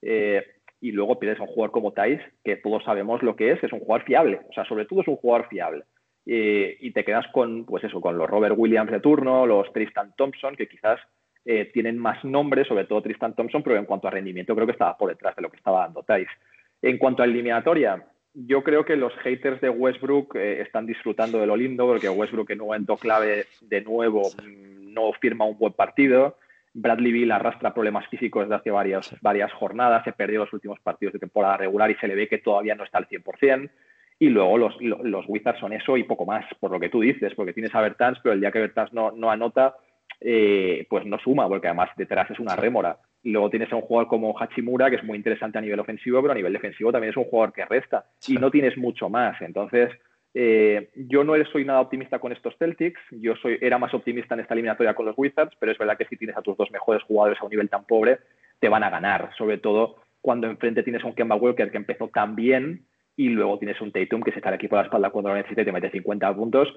[0.01, 0.43] Eh,
[0.81, 3.71] y luego pierdes a un jugador como Thais, que todos sabemos lo que es, es
[3.71, 4.41] un jugador fiable.
[4.49, 5.83] O sea, sobre todo es un jugador fiable.
[6.25, 10.55] y te quedas con, pues eso, con los Robert Williams de turno, los Tristan Thompson,
[10.55, 10.99] que quizás
[11.43, 14.73] eh, tienen más nombres, sobre todo Tristan Thompson, pero en cuanto a rendimiento creo que
[14.73, 16.27] estaba por detrás de lo que estaba dando Thais.
[16.81, 21.47] En cuanto a eliminatoria, yo creo que los haters de Westbrook eh, están disfrutando de
[21.47, 25.73] lo lindo, porque Westbrook en un momento clave de nuevo mm, no firma un buen
[25.73, 26.37] partido.
[26.73, 31.13] Bradley Bill arrastra problemas físicos desde hace varias, varias jornadas, se perdió los últimos partidos
[31.13, 33.69] de temporada regular y se le ve que todavía no está al 100%.
[34.19, 37.33] Y luego los, los, Wizards son eso y poco más, por lo que tú dices,
[37.35, 39.75] porque tienes a Bertans, pero el día que Bertans no, no anota,
[40.19, 42.99] eh, pues no suma, porque además detrás es una rémora.
[43.23, 46.21] Y luego tienes a un jugador como Hachimura, que es muy interesante a nivel ofensivo,
[46.21, 48.05] pero a nivel defensivo también es un jugador que resta.
[48.27, 49.41] Y no tienes mucho más.
[49.41, 49.89] Entonces,
[50.33, 52.99] eh, yo no soy nada optimista con estos Celtics.
[53.11, 56.05] Yo soy, era más optimista en esta eliminatoria con los Wizards, pero es verdad que
[56.05, 58.19] si tienes a tus dos mejores jugadores a un nivel tan pobre,
[58.59, 59.31] te van a ganar.
[59.37, 62.85] Sobre todo cuando enfrente tienes a un Kemba Walker que empezó tan bien
[63.17, 65.61] y luego tienes un Tatum que se está aquí por la espalda cuando lo necesita
[65.61, 66.73] y te mete 50 puntos.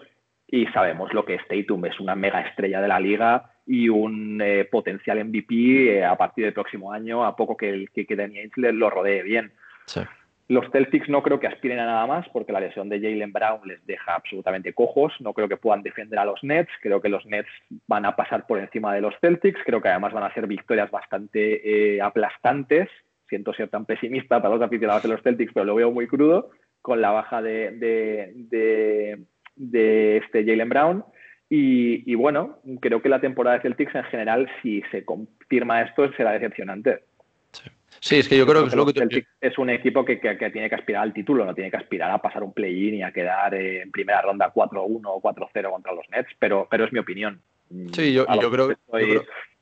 [0.47, 4.41] Y sabemos lo que es Tatum, es una mega estrella de la liga y un
[4.43, 8.21] eh, potencial MVP eh, a partir del próximo año, a poco que, el, que, que
[8.21, 9.53] Ainge lo rodee bien.
[10.49, 13.61] Los Celtics no creo que aspiren a nada más porque la lesión de Jalen Brown
[13.65, 15.13] les deja absolutamente cojos.
[15.21, 16.71] No creo que puedan defender a los Nets.
[16.83, 17.49] Creo que los Nets
[17.87, 19.61] van a pasar por encima de los Celtics.
[19.65, 22.89] Creo que además van a ser victorias bastante eh, aplastantes.
[23.29, 26.51] Siento ser tan pesimista para los aficionados de los Celtics, pero lo veo muy crudo
[26.83, 29.19] con la baja de, de,
[29.57, 31.05] de este Jalen Brown.
[31.57, 36.33] Y, bueno, creo que la temporada de Celtics en general, si se confirma esto, será
[36.33, 37.05] decepcionante.
[38.05, 39.25] Sí, es que yo creo que es lo que.
[39.41, 42.43] Es un equipo que, tiene que aspirar al título, no tiene que aspirar a pasar
[42.43, 46.69] un play-in y a quedar en primera ronda 4-1 o 4-0 contra los Nets, pero,
[46.71, 47.41] pero es mi opinión.
[47.93, 48.77] Sí, yo, yo creo, que...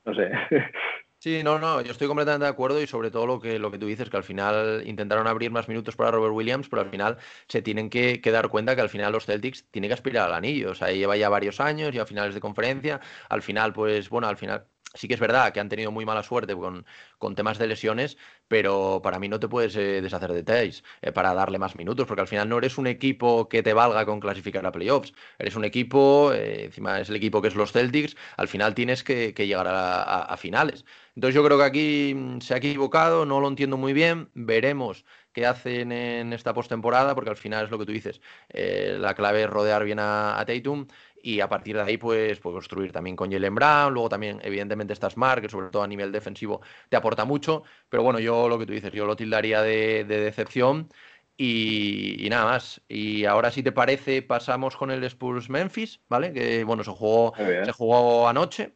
[0.05, 0.29] No sé.
[1.19, 3.77] Sí, no, no, yo estoy completamente de acuerdo y sobre todo lo que, lo que
[3.77, 7.15] tú dices, que al final intentaron abrir más minutos para Robert Williams, pero al final
[7.47, 10.71] se tienen que, dar cuenta que al final los Celtics tienen que aspirar al anillo.
[10.71, 12.99] O sea, lleva ya varios años, ya finales de conferencia.
[13.29, 16.23] Al final, pues bueno, al final sí que es verdad que han tenido muy mala
[16.23, 16.85] suerte con,
[17.17, 18.17] con temas de lesiones,
[18.47, 22.05] pero para mí no te puedes eh, deshacer de Tays eh, para darle más minutos,
[22.07, 25.55] porque al final no eres un equipo que te valga con clasificar a playoffs, eres
[25.55, 29.33] un equipo, eh, encima es el equipo que es los Celtics, al final tienes que,
[29.33, 30.85] llegar a, finales.
[31.15, 35.05] Entonces yo creo que aquí mm, se ha equivocado, no lo entiendo muy bien, veremos
[35.31, 39.43] qué hacen en esta postemporada, porque al final es lo que tú dices, la clave
[39.43, 40.85] es rodear bien a, a Tatum
[41.23, 44.91] y a partir de ahí pues, pues construir también con Jalen Brown, luego también evidentemente
[44.91, 48.59] está Smart, que sobre todo a nivel defensivo te aporta mucho, pero bueno, yo lo
[48.59, 50.89] que tú dices, yo lo tildaría de, decepción
[51.37, 52.81] y, nada más.
[52.89, 56.33] Y ahora si te parece pasamos con el Spurs Memphis, ¿vale?
[56.33, 58.73] Que bueno, se jugó, se jugó anoche.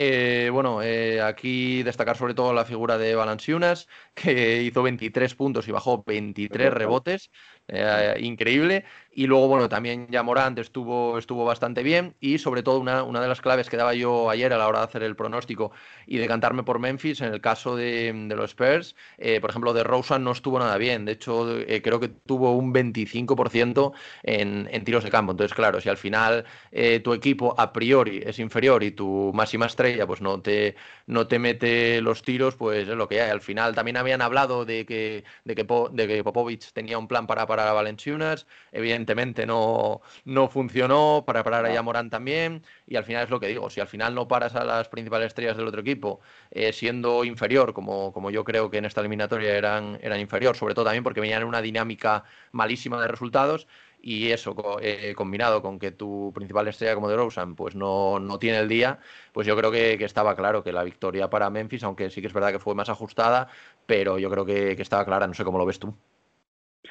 [0.00, 5.66] Eh, bueno, eh, aquí destacar sobre todo la figura de Valanciunas, que hizo 23 puntos
[5.66, 7.30] y bajó 23 rebotes.
[7.68, 8.84] Eh, increíble.
[9.12, 12.14] Y luego, bueno, también ya Morant estuvo, estuvo bastante bien.
[12.20, 14.78] Y sobre todo, una, una, de las claves que daba yo ayer a la hora
[14.78, 15.72] de hacer el pronóstico
[16.06, 19.82] y de cantarme por Memphis, en el caso de, los Spurs, eh, por ejemplo, de
[19.82, 21.04] Rosen no estuvo nada bien.
[21.04, 25.32] De hecho, eh, creo que tuvo un 25% en, en, tiros de campo.
[25.32, 26.44] Entonces, claro, si al final
[27.02, 30.76] tu equipo a priori es inferior y tu máxima estrella pues no te,
[31.06, 33.30] no te mete los tiros, pues es lo que hay.
[33.30, 37.26] Al final también habían hablado de que, de que, de que Popovich tenía un plan
[37.26, 43.24] para para Valenciunas, evidentemente no, no funcionó, para parar a Morán también, y al final
[43.24, 45.80] es lo que digo, si al final no paras a las principales estrellas del otro
[45.80, 50.56] equipo eh, siendo inferior, como, como yo creo que en esta eliminatoria eran, eran inferior,
[50.56, 53.66] sobre todo también porque venían en una dinámica malísima de resultados,
[54.00, 58.38] y eso eh, combinado con que tu principal estrella como de Rosen pues no, no,
[58.38, 59.00] tiene el día,
[59.32, 62.32] pues yo creo que, estaba claro que la victoria para Memphis, aunque sí que es
[62.32, 63.48] verdad que fue más ajustada,
[63.86, 65.94] pero yo creo que, que estaba clara, no sé cómo lo ves tú.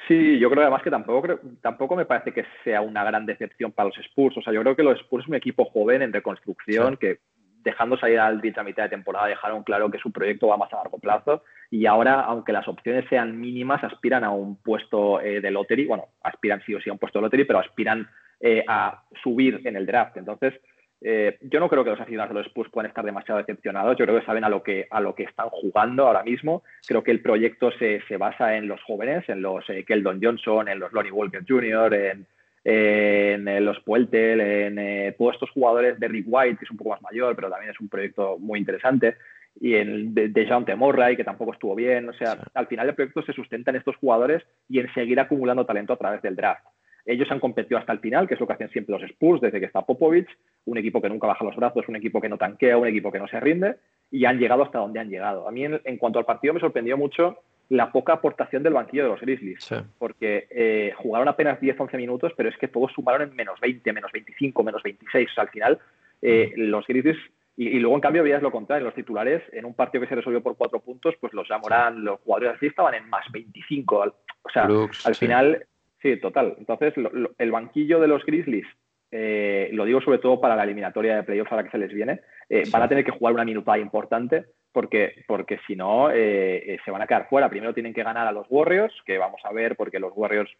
[0.08, 3.90] Sí, yo creo además que tampoco, tampoco me parece que sea una gran decepción para
[3.90, 4.38] los Spurs.
[4.38, 7.18] O sea, yo creo que los Spurs es un equipo joven en reconstrucción que
[7.62, 10.72] dejando salir al Beach a mitad de temporada dejaron claro que su proyecto va más
[10.72, 15.42] a largo plazo y ahora, aunque las opciones sean mínimas, aspiran a un puesto eh,
[15.42, 15.84] de lottery.
[15.84, 18.08] Bueno, aspiran sí o sí a un puesto de lottery, pero aspiran
[18.40, 20.16] eh, a subir en el draft.
[20.16, 20.54] Entonces,
[21.00, 23.96] eh, yo no creo que los aficionados de los Spurs puedan estar demasiado decepcionados.
[23.96, 26.62] Yo creo que saben a lo que, a lo que están jugando ahora mismo.
[26.86, 30.68] Creo que el proyecto se, se basa en los jóvenes, en los eh, Keldon Johnson,
[30.68, 32.26] en los Lonnie Walker Jr., en,
[32.64, 36.90] en, los Pueltel, en eh, todos estos jugadores de Rick White, que es un poco
[36.90, 39.16] más mayor, pero también es un proyecto muy interesante.
[39.60, 42.08] Y en de, de John Temorray, que tampoco estuvo bien.
[42.08, 45.64] O sea, al final el proyecto se sustenta en estos jugadores y en seguir acumulando
[45.64, 46.64] talento a través del draft.
[47.08, 49.58] Ellos han competido hasta el final, que es lo que hacen siempre los Spurs desde
[49.58, 50.28] que está Popovich,
[50.66, 53.18] un equipo que nunca baja los brazos, un equipo que no tanquea, un equipo que
[53.18, 53.76] no se rinde,
[54.10, 55.48] y han llegado hasta donde han llegado.
[55.48, 57.38] A mí, en, cuanto al partido, me sorprendió mucho
[57.70, 62.50] la poca aportación del banquillo de los Grizzlies, porque eh, jugaron apenas 10-11 minutos, pero
[62.50, 65.30] es que todos sumaron en menos 20, menos 25, menos 26.
[65.30, 65.78] O sea, al final,
[66.20, 67.18] eh, los Grizzlies
[67.56, 68.84] y, luego, en cambio, veías lo contrario.
[68.84, 72.20] Los titulares, en un partido que se resolvió por cuatro puntos, pues los Amorán, los
[72.20, 74.14] jugadores así estaban en más 25.
[74.42, 74.68] O sea,
[75.04, 75.66] al final,
[76.00, 76.54] Sí, total.
[76.58, 76.94] Entonces,
[77.38, 78.66] el banquillo de los Grizzlies,
[79.10, 82.20] eh, lo digo sobre todo para la eliminatoria de playoffs ahora que se les viene,
[82.48, 86.90] eh, van a tener que jugar una minutada importante porque, porque si no, eh, se
[86.90, 87.48] van a quedar fuera.
[87.48, 90.50] Primero tienen que ganar a los Warriors, que vamos a ver, porque los Warriors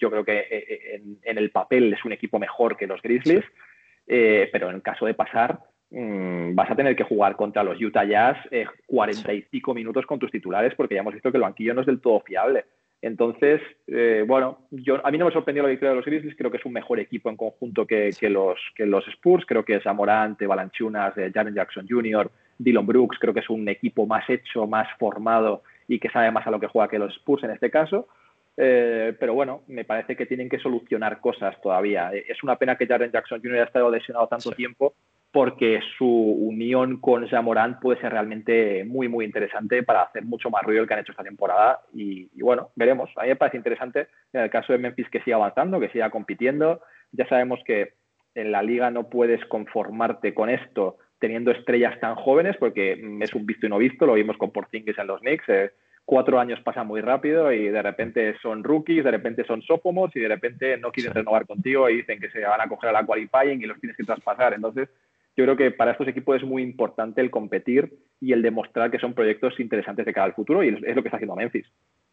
[0.00, 3.44] yo creo que en, el papel es un equipo mejor que los Grizzlies,
[4.06, 5.58] pero en caso de pasar,
[5.90, 8.38] mm, vas a tener que jugar contra los Utah Jazz
[8.86, 12.00] 45 minutos con tus titulares, porque ya hemos visto que el banquillo no es del
[12.00, 12.64] todo fiable.
[13.06, 16.50] Entonces, eh, bueno, yo, a mí no me sorprendió la victoria de los Grizzlies, creo
[16.50, 19.86] que es un mejor equipo en conjunto que, los, que los Spurs, creo que es
[19.86, 24.66] Amorante, Balanchunas, eh, Jaren Jackson Jr., Dylan Brooks, creo que es un equipo más hecho,
[24.66, 27.70] más formado y que sabe más a lo que juega que los Spurs en este
[27.70, 28.08] caso.
[28.56, 32.10] Eh, pero bueno, me parece que tienen que solucionar cosas todavía.
[32.12, 33.54] Es una pena que Jaren Jackson Jr.
[33.54, 34.94] haya estado lesionado tanto tiempo
[35.36, 40.62] porque su unión con Jamorant puede ser realmente muy, muy interesante para hacer mucho más
[40.62, 41.82] ruido el que han hecho esta temporada.
[41.92, 43.10] Y, bueno, veremos.
[43.16, 46.08] A mí me parece interesante en el caso de Memphis que siga avanzando, que siga
[46.08, 46.80] compitiendo.
[47.12, 47.92] Ya sabemos que
[48.34, 53.44] en la liga no puedes conformarte con esto teniendo estrellas tan jóvenes, porque es un
[53.44, 55.50] visto y no visto, lo vimos con Porzingis en los Knicks.
[55.50, 55.70] Eh,
[56.06, 60.20] cuatro años pasan muy rápido y de repente son rookies, de repente son sophomores y
[60.20, 63.04] de repente no quieren renovar contigo y dicen que se van a coger a la
[63.04, 64.54] qualifying y los tienes que traspasar.
[64.54, 64.88] Entonces,
[65.36, 68.98] yo creo que para estos equipos es muy importante el competir y el demostrar que
[68.98, 71.66] son proyectos interesantes de cara al futuro y es lo que está haciendo Memphis.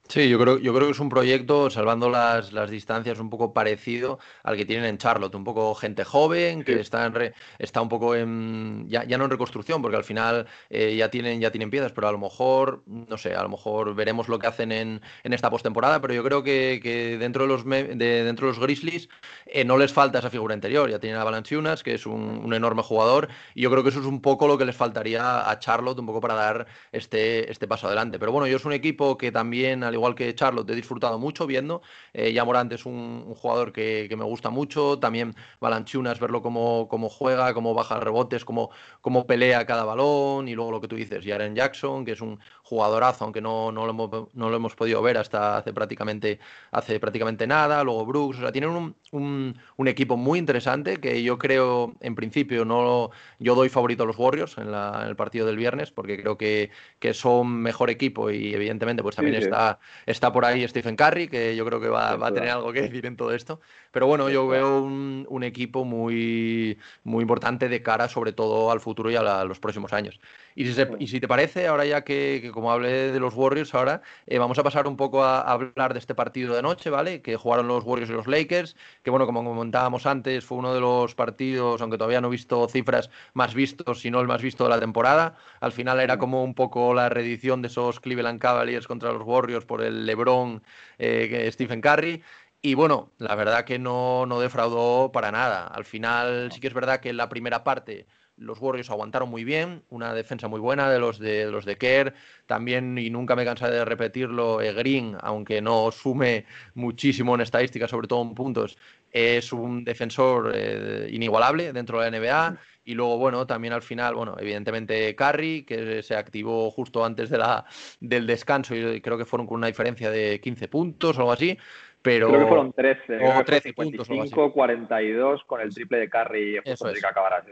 [0.09, 3.53] Sí, yo creo, yo creo que es un proyecto, salvando las, las, distancias, un poco
[3.53, 5.33] parecido al que tienen en Charlotte.
[5.33, 8.85] Un poco gente joven, que está, en está un poco en.
[8.89, 12.09] Ya, ya, no en reconstrucción, porque al final eh, ya, tienen, ya tienen piezas, pero
[12.09, 15.49] a lo mejor, no sé, a lo mejor veremos lo que hacen en, en esta
[15.49, 15.99] postemporada.
[16.01, 19.09] Pero yo creo que, que dentro, de los de, dentro de los Grizzlies
[19.45, 20.89] eh, no les falta esa figura interior.
[20.89, 24.01] Ya tienen a Valanciunas, que es un, un, enorme jugador, y yo creo que eso
[24.01, 27.67] es un poco lo que les faltaría a Charlotte, un poco para dar este, este
[27.67, 28.19] paso adelante.
[28.19, 31.45] Pero bueno, yo es un equipo que también al igual que Charlotte, he disfrutado mucho
[31.45, 31.81] viendo.
[32.13, 34.97] Eh, ya Morant es un, jugador que, me gusta mucho.
[34.99, 40.47] También Balanchunas, verlo cómo, juega, cómo baja rebotes, cómo, cómo pelea cada balón.
[40.47, 43.85] Y luego lo que tú dices, Jaren Jackson, que es un jugadorazo, aunque no, no,
[43.85, 46.39] lo, hemos, no lo hemos podido ver hasta hace prácticamente,
[46.71, 47.83] hace prácticamente nada.
[47.83, 52.15] Luego Brooks, o sea, tienen un, un, un equipo muy interesante que yo creo, en
[52.15, 55.91] principio, no yo doy favorito a los Warriors en, la, en el partido del viernes,
[55.91, 60.67] porque creo que, que son mejor equipo y evidentemente pues también está Está por ahí
[60.67, 63.59] Stephen Curry, que yo creo que va, a tener algo que decir en todo esto.
[63.93, 69.11] Pero bueno, yo veo un, equipo muy, muy importante de cara sobre todo al futuro
[69.11, 70.19] y a, los próximos años.
[70.55, 70.65] Y
[71.07, 74.63] si, te parece, ahora ya que, como hablé de los Warriors ahora, eh, vamos a
[74.63, 77.21] pasar un poco a, hablar de este partido de noche, ¿vale?
[77.21, 80.79] Que jugaron los Warriors y los Lakers, que bueno, como comentábamos antes, fue uno de
[80.79, 84.71] los partidos, aunque todavía no he visto cifras más vistos, sino el más visto de
[84.71, 85.35] la temporada.
[85.59, 89.65] Al final era como un poco la reedición de esos Cleveland Cavaliers contra los Warriors
[89.65, 90.63] por el LeBron,
[90.97, 92.23] eh, Stephen Curry.
[92.65, 95.67] Y bueno, la verdad que no, no defraudó para nada.
[95.67, 99.43] Al final sí que es verdad que en la primera parte los Warriors aguantaron muy
[99.43, 102.13] bien, una defensa muy buena de los de, los de Kerr,
[102.45, 107.89] también, y nunca me cansaré de repetirlo, eh, Green, aunque no sume muchísimo en estadísticas,
[107.89, 108.77] sobre todo en puntos,
[109.11, 112.57] es un defensor eh, inigualable dentro de la NBA.
[112.85, 117.37] Y luego, bueno, también al final, bueno, evidentemente Curry, que se activó justo antes de
[117.37, 117.65] la,
[117.99, 121.57] del descanso y creo que fueron con una diferencia de 15 puntos o algo así.
[122.01, 122.27] Pero...
[122.27, 123.25] Creo que fueron 13.
[123.25, 124.07] O 13 puntos.
[124.53, 126.99] 42 con el triple de Curry Eso es.
[126.99, 127.43] que acabará.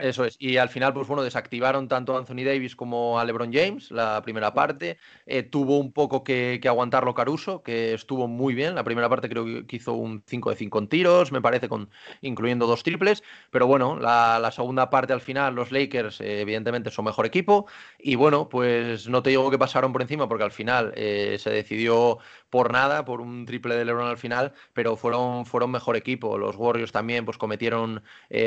[0.00, 0.36] Eso es.
[0.38, 4.22] Y al final, pues bueno, desactivaron tanto a Anthony Davis como a LeBron James la
[4.22, 4.98] primera parte.
[5.26, 8.74] Eh, tuvo un poco que, aguantarlo Caruso, que estuvo muy bien.
[8.74, 11.90] La primera parte creo que hizo un 5 de 5 en tiros, me parece, con,
[12.22, 13.22] incluyendo dos triples.
[13.50, 17.66] Pero bueno, la, segunda parte al final, los Lakers, eh, evidentemente, son mejor equipo.
[17.98, 21.50] Y bueno, pues no te digo que pasaron por encima, porque al final eh, se
[21.50, 22.18] decidió
[22.50, 26.38] por nada, por un triple de LeBron al final, pero fueron, fueron mejor equipo.
[26.38, 28.02] Los Warriors también pues cometieron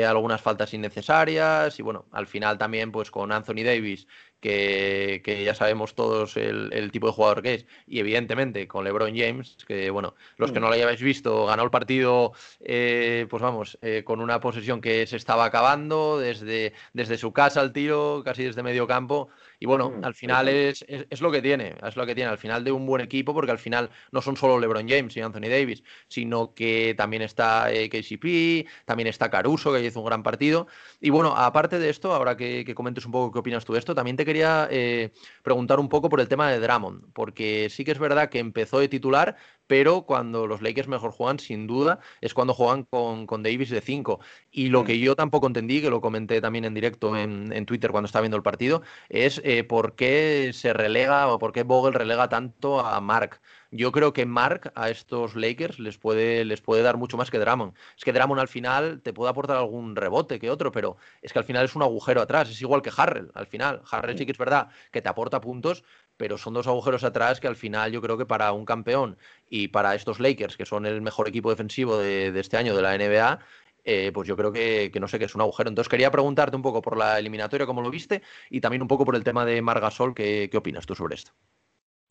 [0.06, 1.37] algunas faltas innecesarias
[1.76, 4.06] y bueno, al final también pues con Anthony Davis,
[4.40, 9.56] que, ya sabemos todos el, tipo de jugador que es, y evidentemente con LeBron James,
[9.66, 10.62] que bueno, los que mm.
[10.62, 15.06] no lo hayáis visto, ganó el partido, eh, pues vamos, eh, con una posesión que
[15.06, 19.28] se estaba acabando desde, desde su casa al tiro, casi desde medio campo,
[19.60, 22.38] y bueno, mm, al final es, es, lo que tiene, es lo que tiene, al
[22.38, 25.48] final de un buen equipo, porque al final no son solo LeBron James y Anthony
[25.48, 30.68] Davis, sino que también está eh, KCP, también está Caruso, que hizo un gran partido.
[31.00, 33.94] Y bueno, aparte de esto, ahora que, comentes un poco qué opinas tú de esto,
[33.94, 37.92] también te quería eh, preguntar un poco por el tema de Drummond, porque sí que
[37.92, 39.36] es verdad que empezó de titular,
[39.68, 43.80] pero cuando los Lakers mejor juegan, sin duda, es cuando juegan con, con Davis de
[43.80, 44.20] 5.
[44.50, 47.92] Y lo que yo tampoco entendí, que lo comenté también en directo en, en Twitter
[47.92, 51.94] cuando estaba viendo el partido, es eh, por qué se relega o por qué Vogel
[51.94, 53.40] relega tanto a Mark.
[53.70, 57.38] Yo creo que Mark a estos Lakers les puede, les puede dar mucho más que
[57.38, 57.74] Drummond.
[57.96, 61.38] Es que Drummond al final te puede aportar algún rebote que otro, pero es que
[61.38, 62.48] al final es un agujero atrás.
[62.50, 63.82] Es igual que Harrell al final.
[63.90, 65.84] Harrell sí que es verdad que te aporta puntos,
[66.18, 69.16] pero son dos agujeros atrás que al final yo creo que para un campeón
[69.48, 72.98] y para estos Lakers, que son el mejor equipo defensivo de, este año de la
[72.98, 73.38] NBA,
[73.84, 75.70] eh, pues yo creo que, no sé, qué es un agujero.
[75.70, 79.06] Entonces quería preguntarte un poco por la eliminatoria, cómo lo viste, y también un poco
[79.06, 81.32] por el tema de Margasol, ¿qué, qué opinas tú sobre esto?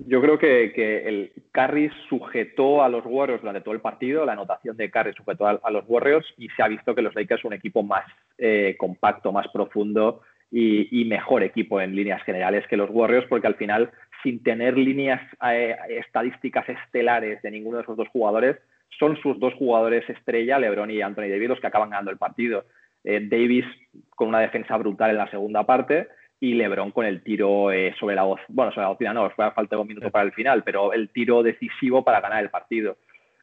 [0.05, 4.77] Yo creo que, el Curry sujetó a los Warriors durante todo el partido, la anotación
[4.77, 7.57] de Curry sujetó a, los Warriors y se ha visto que los Lakers son un
[7.57, 8.05] equipo más
[8.37, 13.55] eh, compacto, más profundo y, mejor equipo en líneas generales que los Warriors, porque al
[13.55, 13.91] final,
[14.23, 18.57] sin tener líneas eh, estadísticas estelares de ninguno de esos dos jugadores,
[18.97, 22.65] son sus dos jugadores estrella, LeBron y Anthony Davis, los que acaban ganando el partido.
[23.03, 23.65] Eh, Davis
[24.09, 26.07] con una defensa brutal en la segunda parte
[26.39, 29.45] y LeBron con el tiro eh, sobre la voz, bueno, sobre la bocina no, fue
[29.45, 32.49] a falta de un minuto para el final, pero el tiro decisivo para ganar el
[32.49, 32.97] partido.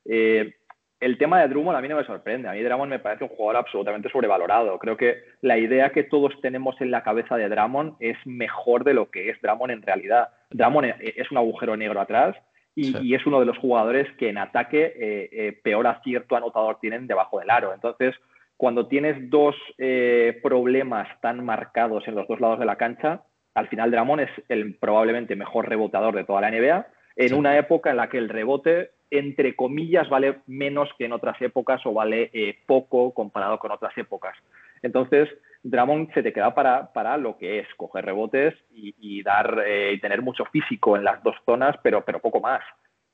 [0.05, 0.55] Eh,
[1.01, 2.49] el tema de Drummond a mí no me sorprende.
[2.49, 4.79] A mí Drummond me parece un jugador absolutamente sobrevalorado.
[4.79, 8.95] Creo que la idea que todos tenemos en la cabeza de Drummond es mejor de
[8.95, 10.29] lo que es Drummond en realidad.
[10.51, 12.37] Drummond e, es un agujero negro atrás
[12.75, 17.39] y, es uno de los jugadores que en ataque eh, peor acierto anotador tienen debajo
[17.39, 17.73] del aro.
[17.73, 18.15] Entonces,
[18.57, 23.23] cuando tienes dos eh, problemas tan marcados en los dos lados de la cancha,
[23.55, 26.87] al final Dramon es el probablemente mejor rebotador de toda la NBA,
[27.17, 31.41] en una época en la que el rebote, entre comillas, vale menos que en otras
[31.41, 34.37] épocas o vale eh, poco comparado con otras épocas.
[34.83, 35.29] Entonces,
[35.63, 40.01] Dramon se te queda para, para lo que es, coger rebotes y, dar eh, y
[40.01, 42.63] tener mucho físico en las dos zonas, pero, pero poco más.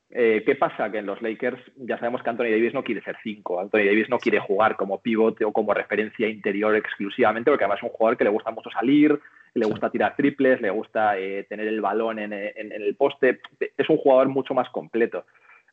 [0.09, 0.91] Eh, ¿Qué pasa?
[0.91, 3.61] Que en los Lakers ya sabemos que Anthony Davis no quiere ser cinco.
[3.61, 7.83] Anthony Davis no quiere jugar como pivote o como referencia interior exclusivamente, porque además es
[7.83, 9.17] un jugador que le gusta mucho salir,
[9.53, 11.13] le gusta tirar triples, le gusta
[11.47, 13.39] tener el balón en, el poste.
[13.77, 15.25] Es un jugador mucho más completo.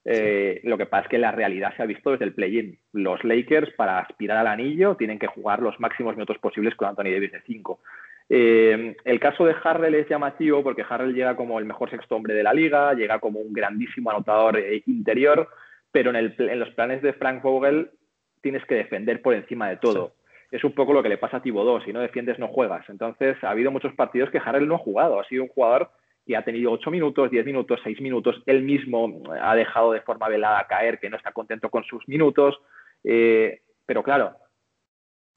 [0.05, 2.79] Eh, lo que pasa es que la realidad se ha visto desde el play-in.
[2.93, 7.11] Los Lakers, para aspirar al anillo, tienen que jugar los máximos minutos posibles con Anthony
[7.13, 7.81] Davis de cinco.
[8.31, 12.35] Eh, el caso de Harrell es llamativo porque Harrell llega como el mejor sexto hombre
[12.35, 15.49] de la liga, llega como un grandísimo anotador eh, interior,
[15.91, 17.91] pero en, los planes de Frank Vogel
[18.43, 20.13] tienes que defender por encima de todo.
[20.51, 22.89] Es un poco lo que le pasa a Thibodeau, si no defiendes no juegas.
[22.89, 25.91] Entonces ha habido muchos partidos que Harrell no ha jugado, ha sido un jugador
[26.29, 30.29] que ha tenido 8 minutos, 10 minutos, 6 minutos, él mismo ha dejado de forma
[30.29, 32.61] velada caer que no está contento con sus minutos,
[33.03, 34.37] eh, pero claro,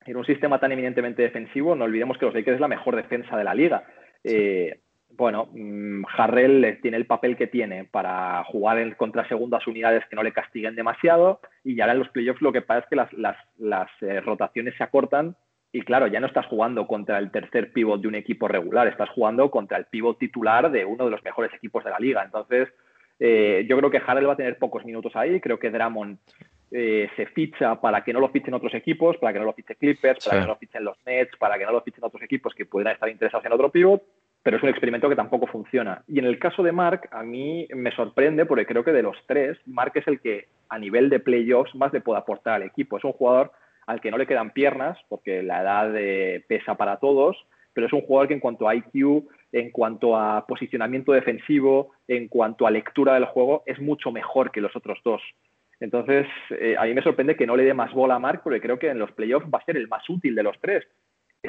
[0.06, 3.38] en un sistema tan eminentemente defensivo, no olvidemos que los Lakers es la mejor defensa
[3.38, 3.86] de la liga.
[4.26, 4.82] Eh,
[5.12, 10.18] bueno, mm, Harrell tiene el papel que tiene para jugar en contra segundas unidades que
[10.18, 12.96] no le castiguen demasiado y ya ahora en los playoffs lo que pasa es que
[12.98, 15.38] las, eh, rotaciones se acortan
[15.74, 19.10] y claro, ya no estás jugando contra el tercer pivot de un equipo regular, estás
[19.10, 22.24] jugando contra el pivot titular de uno de los mejores equipos de la liga.
[22.24, 22.70] Entonces,
[23.20, 26.18] eh, yo creo que Harrell va a tener pocos minutos ahí, creo que Drummond
[26.72, 29.76] eh, se ficha para que no lo fichen otros equipos, para que no lo fiche
[29.76, 32.54] Clippers, para que no lo fichen los Nets, para que no lo fichen otros equipos
[32.54, 34.04] que pudieran estar interesados en otro pivot,
[34.44, 36.04] pero es un experimento que tampoco funciona.
[36.08, 39.16] Y en el caso de Mark, a mí me sorprende porque creo que de los
[39.26, 42.98] tres, Mark es el que a nivel de playoffs más le puede aportar al equipo.
[42.98, 43.52] Es un jugador
[43.92, 47.38] al que no le quedan piernas, porque la edad eh, pesa para todos,
[47.74, 52.28] pero es un jugador que en cuanto a IQ, en cuanto a posicionamiento defensivo, en
[52.28, 55.22] cuanto a lectura del juego, es mucho mejor que los otros dos.
[55.82, 58.62] Entonces, eh, a mí me sorprende que no le dé más bola a Mark, porque
[58.62, 60.86] creo que en los playoffs va a ser el más útil de los tres.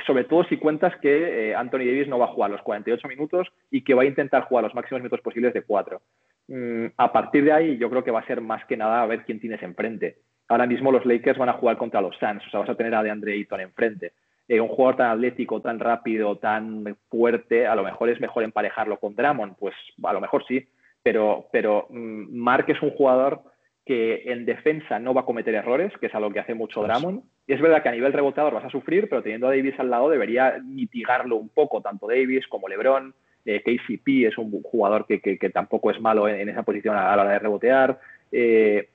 [0.07, 3.49] Sobre todo si cuentas que eh, Anthony Davis no va a jugar los 48 minutos
[3.71, 6.01] y que va a intentar jugar los máximos minutos posibles de cuatro.
[6.49, 9.07] Mm, a partir de ahí, yo creo que va a ser más que nada a
[9.07, 10.17] ver quién tienes enfrente.
[10.53, 12.95] Ahora mismo los Lakers van a jugar contra los Suns, o sea, vas a tener
[12.95, 14.13] a DeAndre Ayton enfrente.
[14.47, 18.99] Eh, un jugador tan atlético, tan rápido, tan fuerte, a lo mejor es mejor emparejarlo
[18.99, 20.69] con Drummond, pues a lo mejor sí,
[21.03, 23.41] pero, pero mm, Mark es un jugador
[23.87, 27.23] que en defensa no va a cometer errores, que es algo que hace mucho Drummond.
[27.47, 29.89] Y es verdad que a nivel rebotador vas a sufrir, pero teniendo a Davis al
[29.89, 33.15] lado debería mitigarlo un poco, tanto Davis como LeBron.
[33.47, 37.33] Eh, KCP es un jugador que, tampoco es malo en, esa posición a, la hora
[37.33, 37.99] de rebotear.
[38.31, 38.91] Eh,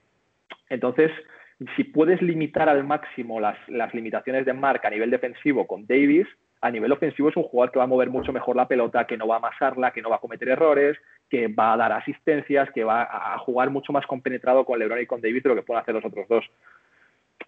[0.70, 1.10] entonces,
[1.76, 6.26] si puedes limitar al máximo las, las limitaciones de marca a nivel defensivo con Davis,
[6.60, 9.16] a nivel ofensivo es un jugador que va a mover mucho mejor la pelota, que
[9.16, 10.96] no va a amasarla, que no va a cometer errores,
[11.30, 15.06] que va a dar asistencias, que va a jugar mucho más compenetrado con LeBron y
[15.06, 16.44] con David de lo que pueden hacer los otros dos.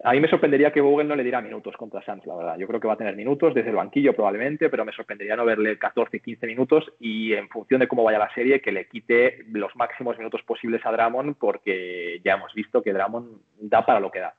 [0.03, 2.57] A mí me sorprendería que Vogel no le diera minutos contra Sanz, la verdad.
[2.57, 5.45] Yo creo que va a tener minutos desde el banquillo probablemente, pero me sorprendería no
[5.45, 9.45] verle 14, 15 minutos y en función de cómo vaya la serie, que le quite
[9.51, 14.09] los máximos minutos posibles a Dramon, porque ya hemos visto que Dramon da para lo
[14.09, 14.33] que da.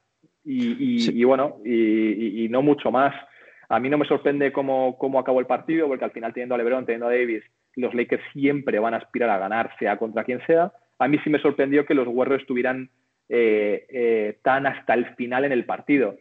[0.44, 3.14] Y, bueno, y, no mucho más.
[3.68, 6.58] A mí no me sorprende cómo, cómo acabó el partido, porque al final teniendo a
[6.58, 7.44] LeBron, teniendo a Davis,
[7.76, 10.72] los Lakers siempre van a aspirar a ganar, sea contra quien sea.
[10.98, 12.90] A mí sí me sorprendió que los Warriors estuvieran
[13.34, 16.16] eh, eh, tan hasta el final en el partido.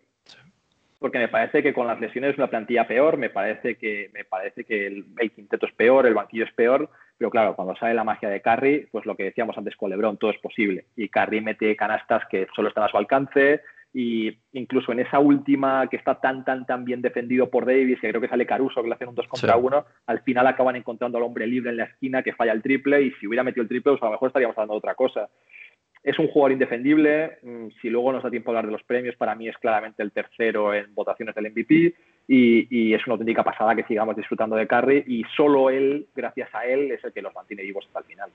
[0.97, 4.23] Porque me parece que con las lesiones es una plantilla peor, me parece que, me
[4.23, 8.05] parece que el, quinteto es peor, el banquillo es peor, pero claro, cuando sale la
[8.05, 10.85] magia de Curry, pues lo que decíamos antes con LeBron, todo es posible.
[10.95, 13.59] Y Curry mete canastas que solo están a su alcance,
[13.93, 18.07] y incluso en esa última que está tan, tan, tan bien defendido por Davis, que
[18.07, 21.17] creo que sale Caruso, que le hacen un 2 contra 1, al final acaban encontrando
[21.17, 23.67] al hombre libre en la esquina que falla el triple y si hubiera metido el
[23.67, 25.29] triple, pues a lo mejor estaríamos hablando de otra cosa.
[26.03, 29.15] Es un jugador indefendible, mm, si luego nos da tiempo a hablar de los premios,
[29.15, 31.93] para mí es claramente el tercero en votaciones del MVP
[32.27, 36.49] y, y es una auténtica pasada que sigamos disfrutando de Curry y solo él, gracias
[36.53, 38.29] a él, es el que los mantiene vivos hasta el final.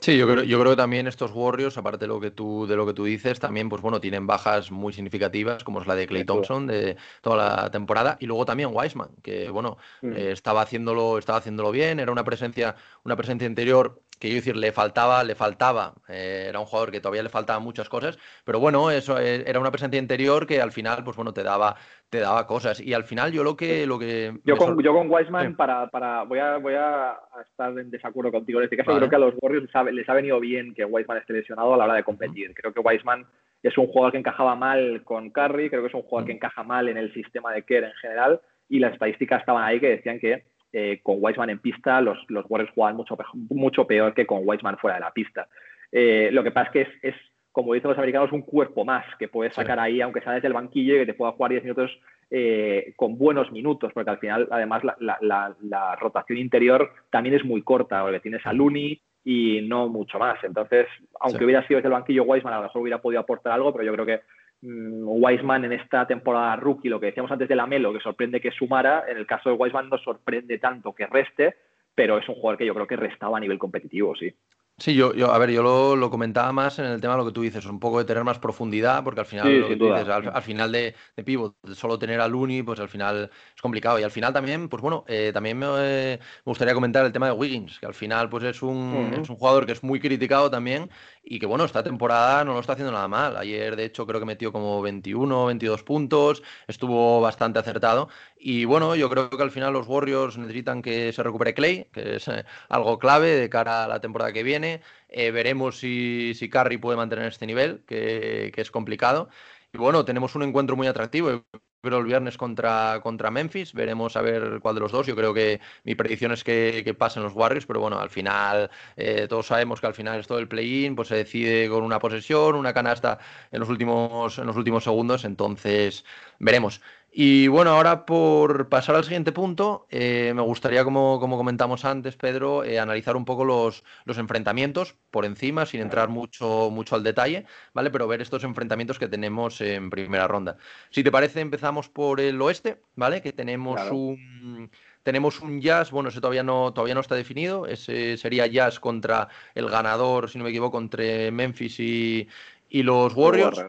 [0.00, 2.74] Sí, yo creo, yo creo que también estos Warriors, aparte de lo que tú, de
[2.74, 6.06] lo que tú dices, también, pues bueno, tienen bajas muy significativas, como es la de
[6.06, 10.12] Clay Thompson de toda la temporada, y luego también Wiseman, que bueno, mm.
[10.12, 14.54] eh, estaba haciéndolo, estaba haciéndolo bien, era una presencia, una presencia interior que yo decir,
[14.54, 18.60] le faltaba, le faltaba, eh, era un jugador que todavía le faltaban muchas cosas, pero
[18.60, 21.74] bueno, eso eh, era una presencia interior que al final, pues bueno, te daba,
[22.10, 22.80] te daba cosas.
[22.80, 23.86] Y al final yo lo que...
[23.86, 27.18] Lo que yo, con, yo con Wiseman, para, para, voy, a, voy a
[27.50, 28.60] estar en desacuerdo contigo.
[28.60, 30.84] En este caso, creo que a los Warriors les ha, les ha, venido bien que
[30.84, 32.52] Wiseman esté lesionado a la hora de competir.
[32.52, 33.24] Creo que Wiseman
[33.62, 36.62] es un jugador que encajaba mal con Curry, creo que es un jugador que encaja
[36.62, 40.18] mal en el sistema de Kerr en general y las estadísticas estaban ahí que decían
[40.20, 44.42] que eh, con Wiseman en pista los, los Warriors jugaban mucho, mucho peor que con
[44.44, 45.48] Wiseman fuera de la pista.
[45.92, 47.14] Eh, lo que pasa es que es, es,
[47.52, 50.54] como dicen los americanos, un cuerpo más que puedes sacar ahí, aunque sea desde el
[50.54, 51.90] banquillo y que te pueda jugar 10 minutos
[52.30, 57.44] eh, con buenos minutos, porque al final, además, la, la, la, rotación interior también es
[57.44, 60.38] muy corta, porque tienes a Looney y no mucho más.
[60.44, 60.86] Entonces,
[61.18, 63.84] aunque hubiera sido desde el banquillo Wiseman, a lo mejor hubiera podido aportar algo, pero
[63.84, 64.20] yo creo que
[64.62, 68.50] Wiseman en esta temporada rookie, lo que decíamos antes de la Melo, que sorprende que
[68.50, 71.56] sumara, en el caso de Wiseman no sorprende tanto que reste,
[71.94, 74.34] pero es un jugador que yo creo que restaba a nivel competitivo, sí.
[74.80, 77.26] Sí, yo, yo, a ver, yo lo, lo, comentaba más en el tema de lo
[77.26, 79.74] que tú dices, un poco de tener más profundidad, porque al final, sí, lo que
[79.74, 83.60] dices, al, al, final de, de pivot, solo tener a Looney, pues al final es
[83.60, 83.98] complicado.
[83.98, 87.26] Y al final también, pues bueno, eh, también me, eh, me, gustaría comentar el tema
[87.26, 89.20] de Wiggins, que al final pues es un, uh -huh.
[89.20, 90.88] es un jugador que es muy criticado también
[91.22, 93.36] y que bueno, esta temporada no lo está haciendo nada mal.
[93.36, 98.08] Ayer, de hecho, creo que metió como 21, 22 puntos, estuvo bastante acertado.
[98.38, 102.16] Y bueno, yo creo que al final los Warriors necesitan que se recupere Clay, que
[102.16, 104.82] es eh, algo clave de cara a la temporada que viene.
[105.08, 109.28] Eh, veremos si, si Curry puede mantener este nivel, que, que, es complicado.
[109.72, 111.44] Y bueno, tenemos un encuentro muy atractivo.
[111.80, 115.06] Pero el viernes contra, contra Memphis, veremos a ver cuál de los dos.
[115.06, 118.70] Yo creo que mi predicción es que, que pasen los Warriors, pero bueno, al final
[118.96, 122.54] eh, todos sabemos que al final esto del play-in pues se decide con una posesión,
[122.54, 123.18] una canasta
[123.50, 126.04] en los últimos, en los últimos segundos, entonces
[126.38, 126.80] veremos.
[127.12, 132.16] Y bueno, ahora por pasar al siguiente punto, eh, me gustaría, como, como, comentamos antes,
[132.16, 137.02] Pedro, eh, analizar un poco los, los, enfrentamientos por encima, sin entrar mucho, mucho al
[137.02, 137.90] detalle, ¿vale?
[137.90, 140.56] Pero ver estos enfrentamientos que tenemos en primera ronda.
[140.90, 143.22] Si te parece, empezamos por el oeste, ¿vale?
[143.22, 143.96] Que tenemos claro.
[143.96, 144.70] un
[145.02, 149.28] tenemos un Jazz, bueno, ese todavía no, todavía no está definido, ese sería Jazz contra
[149.54, 152.28] el ganador, si no me equivoco, entre Memphis y,
[152.68, 153.64] y los Warriors.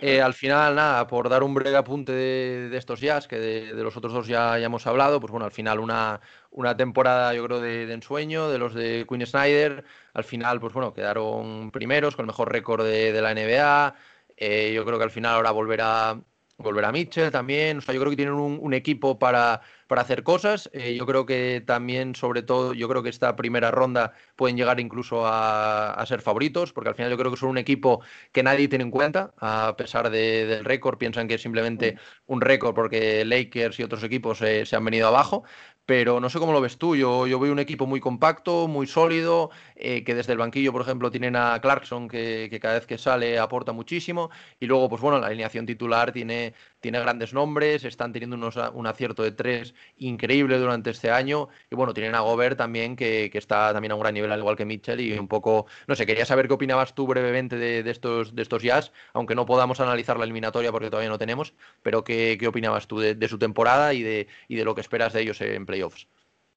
[0.00, 3.74] Eh, al final, nada, por dar un breve apunte de, de estos jazz, que de,
[3.74, 6.20] de, los otros dos ya, ya, hemos hablado, pues bueno, al final una,
[6.50, 9.84] una temporada, yo creo, de, de, ensueño de los de Quinn Snyder.
[10.12, 13.94] Al final, pues bueno, quedaron primeros con el mejor récord de, de, la NBA.
[14.36, 16.20] Eh, yo creo que al final ahora volverá,
[16.58, 17.78] volverá Mitchell también.
[17.78, 20.68] O sea, yo creo que tienen un, un equipo para, para hacer cosas.
[20.72, 24.80] Eh, yo creo que también, sobre todo, yo creo que esta primera ronda pueden llegar
[24.80, 28.02] incluso a, a, ser favoritos, porque al final yo creo que son un equipo
[28.32, 31.96] que nadie tiene en cuenta, a pesar de, del récord, piensan que es simplemente
[32.26, 35.44] un récord porque Lakers y otros equipos eh, se han venido abajo,
[35.88, 36.96] pero no sé cómo lo ves tú.
[36.96, 40.82] Yo, yo veo un equipo muy compacto, muy sólido, eh, que desde el banquillo, por
[40.82, 44.28] ejemplo, tienen a Clarkson, que, que, cada vez que sale aporta muchísimo,
[44.60, 48.86] y luego, pues bueno, la alineación titular tiene, tiene grandes nombres, están teniendo unos, un
[48.86, 53.38] acierto de tres increíble durante este año, y bueno, tienen a Gobert también, que, que,
[53.38, 56.06] está también a un gran nivel, al igual que Mitchell, y un poco, no sé,
[56.06, 59.80] quería saber qué opinabas tú brevemente de, de estos, de estos Jazz, aunque no podamos
[59.80, 63.38] analizar la eliminatoria porque todavía no tenemos, pero qué, qué opinabas tú de, de su
[63.38, 66.06] temporada y de, y de lo que esperas de ellos en playoffs.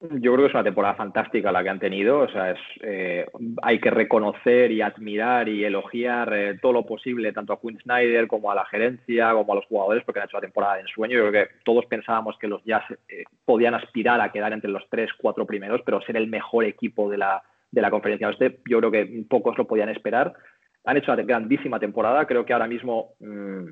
[0.02, 2.22] Yo creo que es una temporada fantástica la que han tenido.
[2.22, 3.28] O sea, es, eh,
[3.62, 8.26] hay que reconocer y admirar y elogiar eh, todo lo posible, tanto a Quinn Snyder
[8.26, 11.18] como a la gerencia, como a los jugadores, porque han hecho la temporada de ensueño.
[11.18, 14.90] Yo creo que todos pensábamos que los Jazz eh, podían aspirar a quedar entre los
[14.90, 18.80] tres, cuatro primeros, pero ser el mejor equipo de la, de la conferencia oeste, yo
[18.80, 20.34] creo que pocos lo podían esperar.
[20.84, 22.26] Han hecho una grandísima temporada.
[22.26, 23.68] Creo que ahora mismo mmm,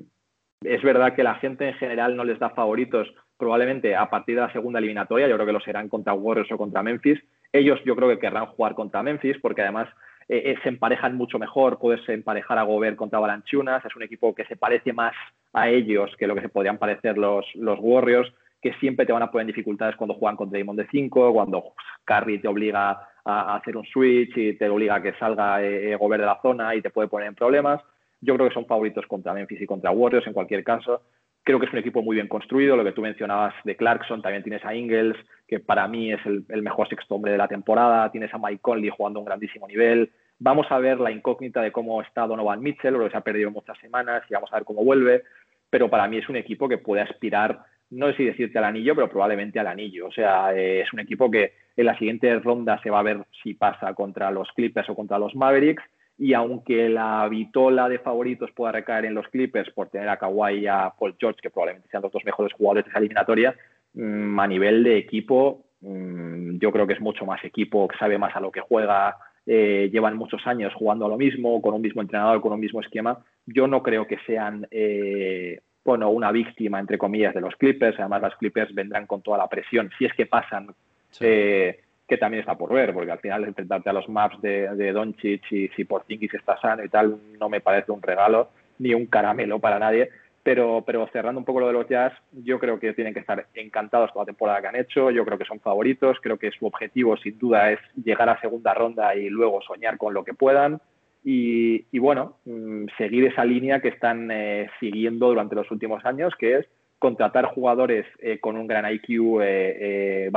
[0.62, 4.42] es verdad que la gente en general no les da favoritos probablemente a partir de
[4.42, 7.18] la segunda eliminatoria, yo creo que lo serán contra Warriors o contra Memphis.
[7.52, 9.88] Ellos yo creo que querrán jugar contra Memphis porque además
[10.28, 14.32] eh, eh, se emparejan mucho mejor, puedes emparejar a Gobert contra Balanchunas, es un equipo
[14.32, 15.12] que se parece más
[15.52, 18.32] a ellos que lo que se podrían parecer los, Warriors,
[18.62, 21.72] que siempre te van a poner dificultades cuando juegan con Draymond de 5, cuando
[22.04, 26.20] Curry te obliga a, hacer un switch y te obliga a que salga eh, Gobert
[26.20, 27.80] de la zona y te puede poner en problemas.
[28.20, 31.02] Yo creo que son favoritos contra Memphis y contra Warriors en cualquier caso.
[31.50, 32.76] Creo que es un equipo muy bien construido.
[32.76, 35.16] Lo que tú mencionabas de Clarkson, también tienes a Ingles,
[35.48, 38.08] que para mí es el, mejor sexto hombre de la temporada.
[38.12, 40.12] Tienes a Mike Conley jugando a un grandísimo nivel.
[40.38, 43.50] Vamos a ver la incógnita de cómo está Donovan Mitchell, lo que se ha perdido
[43.50, 45.24] muchas semanas, y vamos a ver cómo vuelve.
[45.70, 48.94] Pero para mí es un equipo que puede aspirar, no sé si decirte al anillo,
[48.94, 50.06] pero probablemente al anillo.
[50.06, 53.24] O sea, eh, es un equipo que en la siguiente ronda se va a ver
[53.42, 55.82] si pasa contra los Clippers o contra los Mavericks
[56.20, 60.58] y aunque la vitola de favoritos pueda recaer en los Clippers por tener a Kawhi
[60.58, 63.54] y a Paul George, que probablemente sean los dos mejores jugadores de esa eliminatoria,
[63.94, 68.18] mmm, a nivel de equipo, mmm, yo creo que es mucho más equipo, que sabe
[68.18, 69.16] más a lo que juega,
[69.46, 72.82] eh, llevan muchos años jugando a lo mismo, con un mismo entrenador, con un mismo
[72.82, 73.24] esquema.
[73.46, 77.98] Yo no creo que sean, eh, bueno, una víctima, entre comillas, de los Clippers.
[77.98, 80.66] Además, los Clippers vendrán con toda la presión, si es que pasan.
[81.08, 81.24] Sí.
[81.26, 84.92] Eh, que también está por ver, porque al final enfrentarte a los maps de, de
[84.92, 88.50] Doncic y si Porzingis está sano y tal, no me parece un regalo.
[88.78, 90.10] ni un caramelo para nadie.
[90.42, 93.46] Pero, pero cerrando un poco lo de los Jazz, yo creo que tienen que estar
[93.54, 95.10] encantados con la temporada que han hecho.
[95.10, 96.18] Yo creo que son favoritos.
[96.20, 100.12] Creo que su objetivo, sin duda, es llegar a segunda ronda y luego soñar con
[100.12, 100.80] lo que puedan.
[101.22, 106.34] Y, y bueno, mm, seguir esa línea que están eh, siguiendo durante los últimos años,
[106.36, 106.66] que es
[106.98, 110.28] contratar jugadores eh, con un gran IQ eh,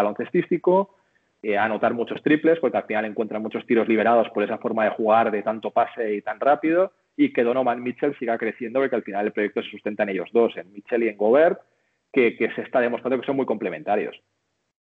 [1.44, 4.91] eh, anotar muchos triples, porque al final encuentran muchos tiros liberados por esa forma de
[4.91, 9.04] jugar de tanto pase y tan rápido, y que Donovan Mitchell siga creciendo, porque al
[9.04, 11.60] final el proyecto se sustenta en ellos dos, en Mitchell y en Gobert,
[12.12, 14.20] que, que se está demostrando que son muy complementarios.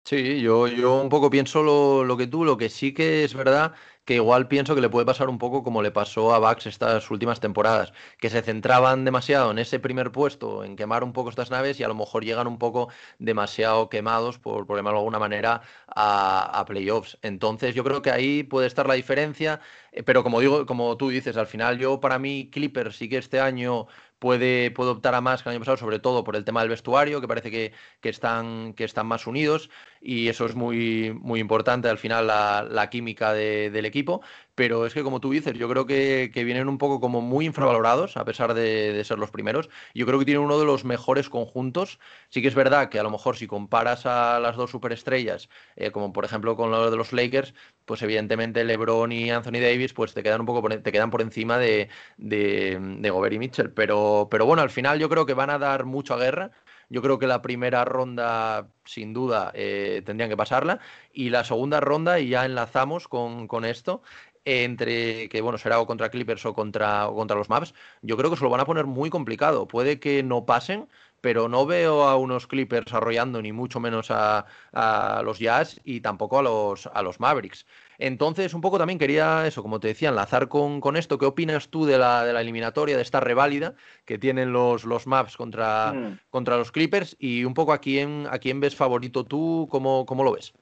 [0.03, 3.33] Sí, yo, yo un poco pienso lo, lo, que tú, lo que sí que es
[3.33, 3.73] verdad
[4.03, 7.09] que igual pienso que le puede pasar un poco como le pasó a Bax estas
[7.11, 11.51] últimas temporadas, que se centraban demasiado en ese primer puesto, en quemar un poco estas
[11.51, 12.89] naves y a lo mejor llegan un poco
[13.19, 17.17] demasiado quemados, por, por llamarlo de alguna manera, a, a, playoffs.
[17.21, 21.09] Entonces yo creo que ahí puede estar la diferencia, eh, pero como digo, como tú
[21.09, 23.87] dices, al final yo para mí Clipper sí que este año
[24.21, 26.69] puede, puede optar a más que el año pasado, sobre todo por el tema del
[26.69, 31.39] vestuario, que parece que, que, están, que están más unidos y eso es muy, muy
[31.39, 34.21] importante al final la, la química de, del equipo.
[34.55, 37.45] Pero es que, como tú dices, yo creo que, que vienen un poco como muy
[37.45, 39.69] infravalorados, a pesar de, de, ser los primeros.
[39.93, 41.99] Yo creo que tienen uno de los mejores conjuntos.
[42.29, 45.91] Sí que es verdad que a lo mejor si comparas a las dos superestrellas, eh,
[45.91, 47.53] como por ejemplo con lo de los Lakers,
[47.85, 51.21] pues evidentemente LeBron y Anthony Davis, pues te quedan un poco por, te quedan por
[51.21, 53.71] encima de, de, de Gobert y Mitchell.
[53.71, 56.51] Pero, pero bueno, al final yo creo que van a dar mucha guerra.
[56.89, 60.79] Yo creo que la primera ronda, sin duda, eh, tendrían que pasarla.
[61.13, 64.01] Y la segunda ronda, y ya enlazamos con, con esto,
[64.45, 68.29] entre que bueno será o contra Clippers o contra, o contra los Maps, yo creo
[68.29, 69.67] que se lo van a poner muy complicado.
[69.67, 70.87] Puede que no pasen,
[71.21, 76.01] pero no veo a unos Clippers arrollando ni mucho menos a, a, los Jazz y
[76.01, 77.65] tampoco a los, a los Mavericks.
[77.99, 81.19] Entonces, un poco también quería eso, como te decía, enlazar con, con esto.
[81.19, 83.75] ¿Qué opinas tú de la, de la, eliminatoria, de esta reválida
[84.05, 86.19] que tienen los, los Maps contra, mm.
[86.31, 87.15] contra los Clippers?
[87.19, 90.53] Y un poco a quién, a quién ves favorito tú, ¿cómo, cómo lo ves?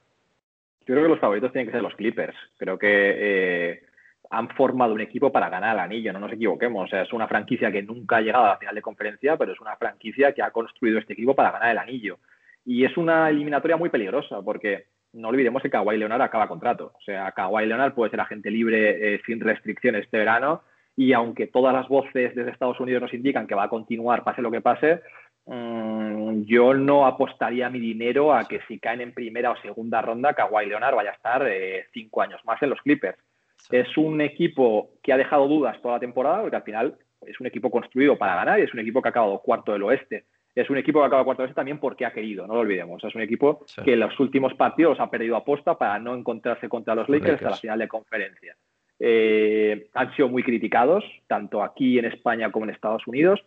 [0.90, 2.34] Yo creo que los favoritos tienen que ser los Clippers.
[2.58, 3.82] Creo que eh,
[4.28, 6.86] han formado un equipo para ganar el anillo, no nos equivoquemos.
[6.86, 9.52] O sea, es una franquicia que nunca ha llegado a la final de conferencia, pero
[9.52, 12.18] es una franquicia que ha construido este equipo para ganar el anillo.
[12.64, 16.90] Y es una eliminatoria muy peligrosa porque no olvidemos que Kawhi Leonard acaba contrato.
[16.98, 20.62] O sea, Kawhi Leonard puede ser agente libre eh, sin restricciones este verano
[20.96, 24.42] y aunque todas las voces desde Estados Unidos nos indican que va a continuar pase
[24.42, 25.02] lo que pase,
[25.46, 30.34] mmm, yo no apostaría mi dinero a que si caen en primera o segunda ronda,
[30.34, 33.18] Kawhi Leonard vaya a estar eh, cinco años más en los Clippers.
[33.56, 33.76] Sí.
[33.76, 37.46] Es un equipo que ha dejado dudas toda la temporada, porque al final es un
[37.46, 40.24] equipo construido para ganar y es un equipo que ha acabado cuarto del oeste.
[40.54, 42.60] Es un equipo que ha acabado cuarto del oeste también porque ha querido, no lo
[42.60, 43.04] olvidemos.
[43.04, 43.82] Es un equipo sí.
[43.82, 47.42] que en los últimos partidos ha perdido aposta para no encontrarse contra los Lakers, Lakers.
[47.42, 48.56] hasta la final de conferencia.
[48.98, 53.42] Eh, han sido muy criticados, tanto aquí en España como en Estados Unidos,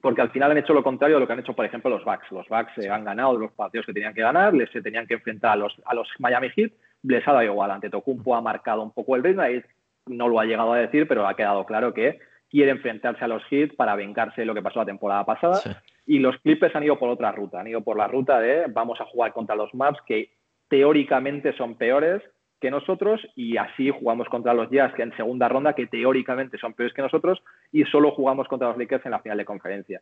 [0.00, 2.04] porque al final han hecho lo contrario de lo que han hecho, por ejemplo, los
[2.04, 2.30] Bucks.
[2.30, 5.14] Los Bucks eh, han ganado los partidos que tenían que ganar, les se tenían que
[5.14, 6.72] enfrentar a los, a los Miami Heat,
[7.02, 7.70] les ha dado igual.
[7.70, 9.62] Ante Tocumpo ha marcado un poco el ritmo, ahí
[10.06, 12.18] no lo ha llegado a decir, pero ha quedado claro que
[12.48, 15.56] quiere enfrentarse a los Heat para vengarse de lo que pasó la temporada pasada.
[15.56, 15.70] Sí.
[16.06, 19.00] Y los Clippers han ido por otra ruta, han ido por la ruta de vamos
[19.00, 20.30] a jugar contra los Maps que
[20.68, 22.22] teóricamente son peores
[22.60, 26.74] que nosotros y así jugamos contra los Jazz que en segunda ronda que teóricamente son
[26.74, 27.42] peores que nosotros
[27.72, 30.00] y solo jugamos contra los Lakers en la final de conferencia.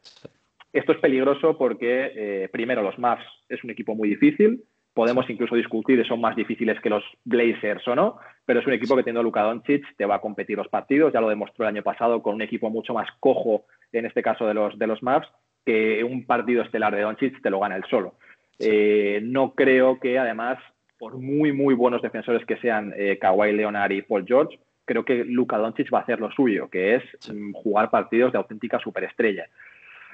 [0.73, 5.55] Esto es peligroso porque eh, primero los Mavs es un equipo muy difícil, podemos incluso
[5.55, 9.03] discutir si son más difíciles que los Blazers o no, pero es un equipo que
[9.03, 11.83] teniendo a Luka Doncic te va a competir los partidos, ya lo demostró el año
[11.83, 15.29] pasado con un equipo mucho más cojo, en este caso de los, de los Mavs,
[15.67, 18.15] que un partido estelar de Doncic te lo gana él solo.
[18.59, 20.59] Eh, no creo que además
[20.99, 25.25] por muy, muy buenos defensores que sean eh, Kawhi Leonard y Paul George, creo que
[25.25, 27.33] Luka Doncic va a hacer lo suyo, que es sí.
[27.33, 29.47] Mm, jugar partidos de auténtica superestrella.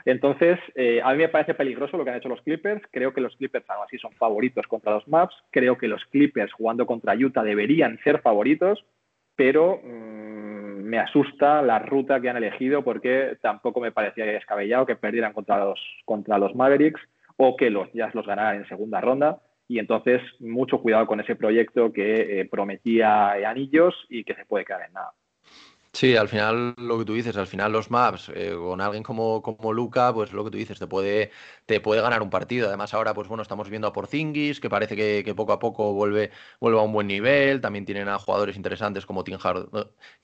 [0.04, 2.82] Entonces, eh, a mí me parece peligroso lo que han hecho los Clippers.
[2.90, 5.34] Creo que los Clippers, aún así, son favoritos contra los Maps.
[5.50, 8.84] Creo que los Clippers jugando contra Utah deberían ser favoritos,
[9.36, 14.96] pero mmm, me asusta la ruta que han elegido porque tampoco me parecía descabellado que
[14.96, 17.00] perdieran contra los, contra los Mavericks
[17.36, 19.38] o que los Jazz los ganaran en segunda ronda
[19.72, 24.66] y entonces mucho cuidado con ese proyecto que eh, prometía anillos y que se puede
[24.66, 25.12] quedar en nada.
[25.94, 29.42] Sí, al final lo que tú dices, al final los maps, eh, con alguien como,
[29.42, 31.30] como Luca, pues lo que tú dices, te puede,
[31.66, 32.68] te puede ganar un partido.
[32.68, 35.92] Además, ahora, pues bueno, estamos viendo a Porzingis, que parece que, que poco a poco
[35.92, 37.60] vuelve, vuelve a un buen nivel.
[37.60, 39.68] También tienen a jugadores interesantes como Tim, Hard,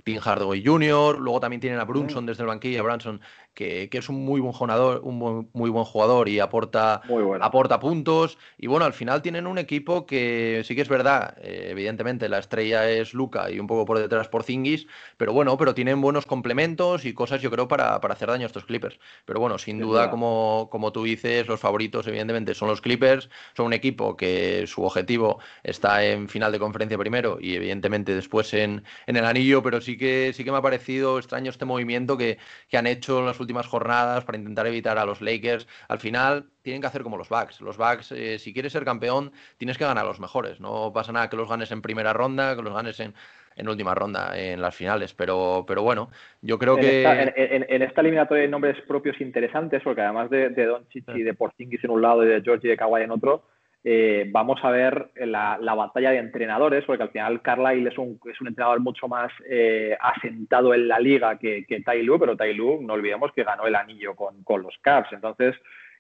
[0.05, 3.21] Tim Hardaway Jr., luego también tienen a Brunson desde el banquillo, a Branson,
[3.59, 7.03] que, es un muy buen jugador, un muy buen jugador y aporta,
[7.41, 8.39] aporta puntos.
[8.57, 12.39] Y bueno, al final tienen un equipo que sí que es verdad, eh, evidentemente la
[12.39, 14.87] estrella es Luca y un poco por detrás por Zingis,
[15.17, 18.65] pero bueno, pero tienen buenos complementos y cosas yo creo para, hacer daño a estos
[18.65, 19.01] Clippers.
[19.25, 23.67] Pero bueno, sin duda, como, como tú dices, los favoritos evidentemente son los Clippers, son
[23.67, 28.85] un equipo que su objetivo está en final de conferencia primero y evidentemente después en,
[29.09, 32.39] en el anillo, pero sí que, sí que me ha parecido extraño este movimiento que,
[32.69, 35.67] que han hecho en las últimas jornadas para intentar evitar a los Lakers.
[35.89, 37.61] Al final tienen que hacer como los Bucks.
[37.61, 40.61] Los Bucks, eh, si quieres ser campeón, tienes que ganar a los mejores.
[40.61, 43.15] No pasa nada que los ganes en primera ronda, que los ganes en,
[43.57, 45.15] en última ronda, en las finales.
[45.15, 47.03] Pero, pero bueno, yo creo que.
[47.05, 51.85] en, esta eliminatoria hay nombres propios interesantes, porque además de, de Doncic y de Porzingis
[51.85, 53.45] en un lado y de George y de Kawhi en otro,
[53.85, 58.41] eh, vamos a ver la, batalla de entrenadores, porque al final Carlisle es un, es
[58.41, 62.93] un entrenador mucho más eh, asentado en la liga que, que Tai pero Tai no
[62.93, 65.13] olvidemos que ganó el anillo con, con los Cavs.
[65.13, 65.55] Entonces,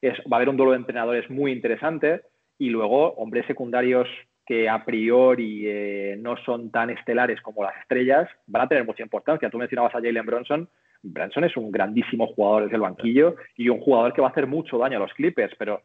[0.05, 2.22] va a haber un duelo de entrenadores muy interesante
[2.59, 4.09] y luego hombres secundarios
[4.45, 9.03] que a priori eh, no son tan estelares como las estrellas van a tener mucha
[9.03, 9.51] importancia.
[9.51, 10.68] Tú mencionabas a Jalen Bronson.
[11.03, 14.47] Bronson es un grandísimo jugador desde el banquillo y un jugador que va a hacer
[14.47, 15.83] mucho daño a los Clippers, pero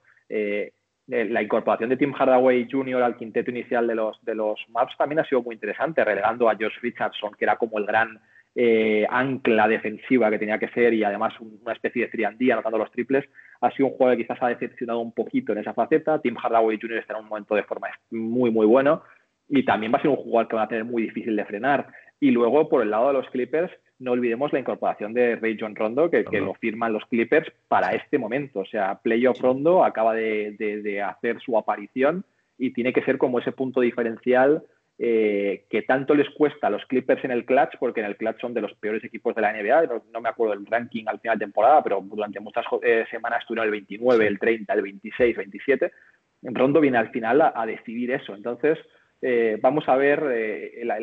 [1.08, 3.04] la incorporación de Tim Hardaway Jr.
[3.04, 6.56] al quinteto inicial de los, de los Maps también ha sido muy interesante, relegando a
[6.56, 8.20] Josh Richardson, que era como el gran
[8.56, 12.91] eh, ancla defensiva que tenía que ser y además una especie de triandía anotando los
[12.91, 13.26] triples.
[13.62, 16.22] Ha sido un jugador que quizás ha decepcionado un poquito en esa faceta.
[16.22, 16.99] Tim Hardaway Jr.
[16.99, 19.04] está en un momento de forma muy, muy bueno
[19.49, 21.88] y también va a ser un jugador que va a tener muy difícil de frenar.
[22.20, 23.72] Y luego, por el lado de los Clippers,
[24.04, 28.18] no olvidemos la incorporación de Ray John Rondo, que, lo firman los Clippers para este
[28.18, 28.60] momento.
[28.60, 32.26] O sea, Playoff Rondo acaba de, hacer su aparición
[32.58, 34.64] y tiene que ser como ese punto diferencial
[34.99, 38.39] eh, que tanto les cuesta a los Clippers en el clutch, porque en el clutch
[38.39, 40.01] son de los peores equipos de la NBA.
[40.12, 43.66] No, me acuerdo del ranking al final de temporada, pero durante muchas eh, semanas estuvieron
[43.66, 45.91] el 29, el 30, el 26, 27.
[46.43, 48.36] Rondo viene al final a, decidir eso.
[48.36, 48.78] Entonces,
[49.22, 50.97] eh, vamos a ver el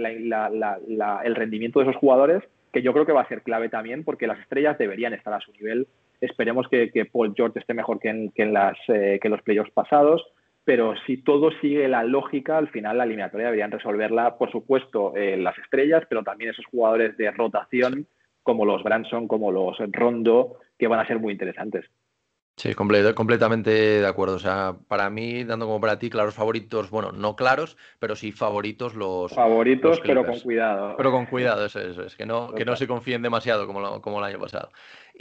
[1.34, 2.42] rendimiento de esos jugadores
[2.72, 5.40] que yo creo que va a ser clave también porque las estrellas deberían estar a
[5.40, 5.86] su nivel.
[6.20, 9.72] Esperemos que, Paul George esté mejor que en, que en las, eh, que los playoffs
[9.72, 10.24] pasados,
[10.64, 15.36] pero si todo sigue la lógica, al final la eliminatoria deberían resolverla, por supuesto, eh,
[15.36, 18.06] las estrellas, pero también esos jugadores de rotación
[18.42, 21.86] como los Branson, como los Rondo, que van a ser muy interesantes.
[22.60, 24.34] Sí, completamente de acuerdo.
[24.34, 28.32] O sea, para mí, dando como para ti, claros favoritos, bueno, no claros, pero sí
[28.32, 29.32] favoritos los.
[29.32, 30.94] Favoritos, pero con cuidado.
[30.94, 34.24] Pero con cuidado, eso, es, que no, que no se confíen demasiado como, como el
[34.24, 34.72] año pasado.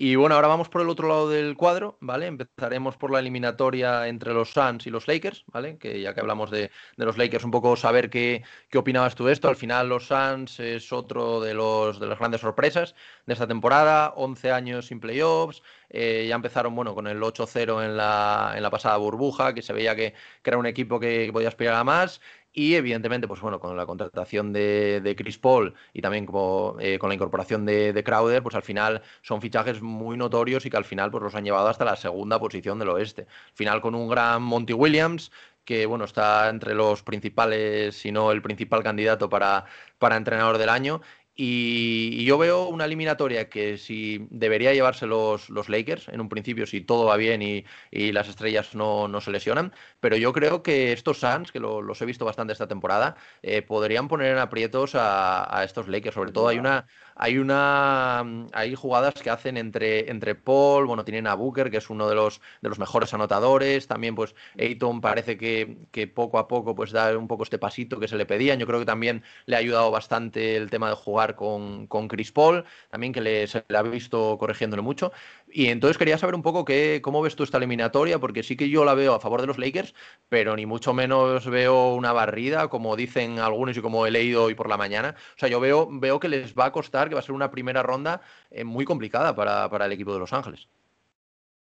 [0.01, 2.27] Y bueno, ahora vamos por el otro lado del cuadro, ¿vale?
[2.27, 5.77] Empezaremos por la eliminatoria entre los Suns y los Lakers, ¿vale?
[5.77, 9.33] Que ya que hablamos de, los Lakers, un poco saber qué, qué, opinabas tú de
[9.33, 9.49] esto.
[9.49, 12.95] Al final los Suns es otro de, los, de las grandes sorpresas
[13.25, 17.97] de esta temporada, 11 años sin playoffs, eh, ya empezaron bueno, con el 8-0 en
[17.97, 21.49] la, en la pasada burbuja, que se veía que, que era un equipo que podía
[21.49, 22.21] aspirar a más
[22.51, 27.09] y evidentemente, pues bueno, con la contratación de, Chris Paul y también como, eh, con
[27.09, 31.11] la incorporación de, Crowder, pues al final son fichajes muy notorios y que al final
[31.11, 33.23] pues los han llevado hasta la segunda posición del oeste.
[33.23, 35.31] Al final con un gran Monty Williams,
[35.63, 39.65] que bueno, está entre los principales, si no el principal candidato para,
[39.99, 41.01] para entrenador del año.
[41.41, 46.65] Y, yo veo una eliminatoria que si debería llevarse los, los Lakers en un principio,
[46.67, 47.63] si todo va bien y,
[48.11, 49.71] las estrellas no, no, se lesionan,
[50.01, 54.09] pero yo creo que estos Suns, que los he visto bastante esta temporada, eh, podrían
[54.09, 56.15] poner en aprietos a, a, estos Lakers.
[56.15, 56.87] Sobre todo hay una,
[57.19, 58.21] hay una
[58.53, 62.15] hay jugadas que hacen entre, entre Paul, bueno, tienen a Booker, que es uno de
[62.15, 66.91] los, de los mejores anotadores, también pues Ayton parece que, que, poco a poco pues
[66.91, 69.59] da un poco este pasito que se le pedían, yo creo que también le ha
[69.59, 73.77] ayudado bastante el tema de jugar con, con Chris Paul, también que le, se le
[73.77, 75.11] ha visto corrigiéndole mucho,
[75.51, 78.69] y entonces quería saber un poco qué, cómo ves tú esta eliminatoria, porque sí que
[78.69, 79.93] yo la veo a favor de los Lakers,
[80.29, 84.55] pero ni mucho menos veo una barrida, como dicen algunos y como he leído hoy
[84.55, 87.19] por la mañana, o sea, yo veo, veo que les va a costar que va
[87.19, 90.67] a ser una primera ronda eh, muy complicada para, el equipo de Los Ángeles.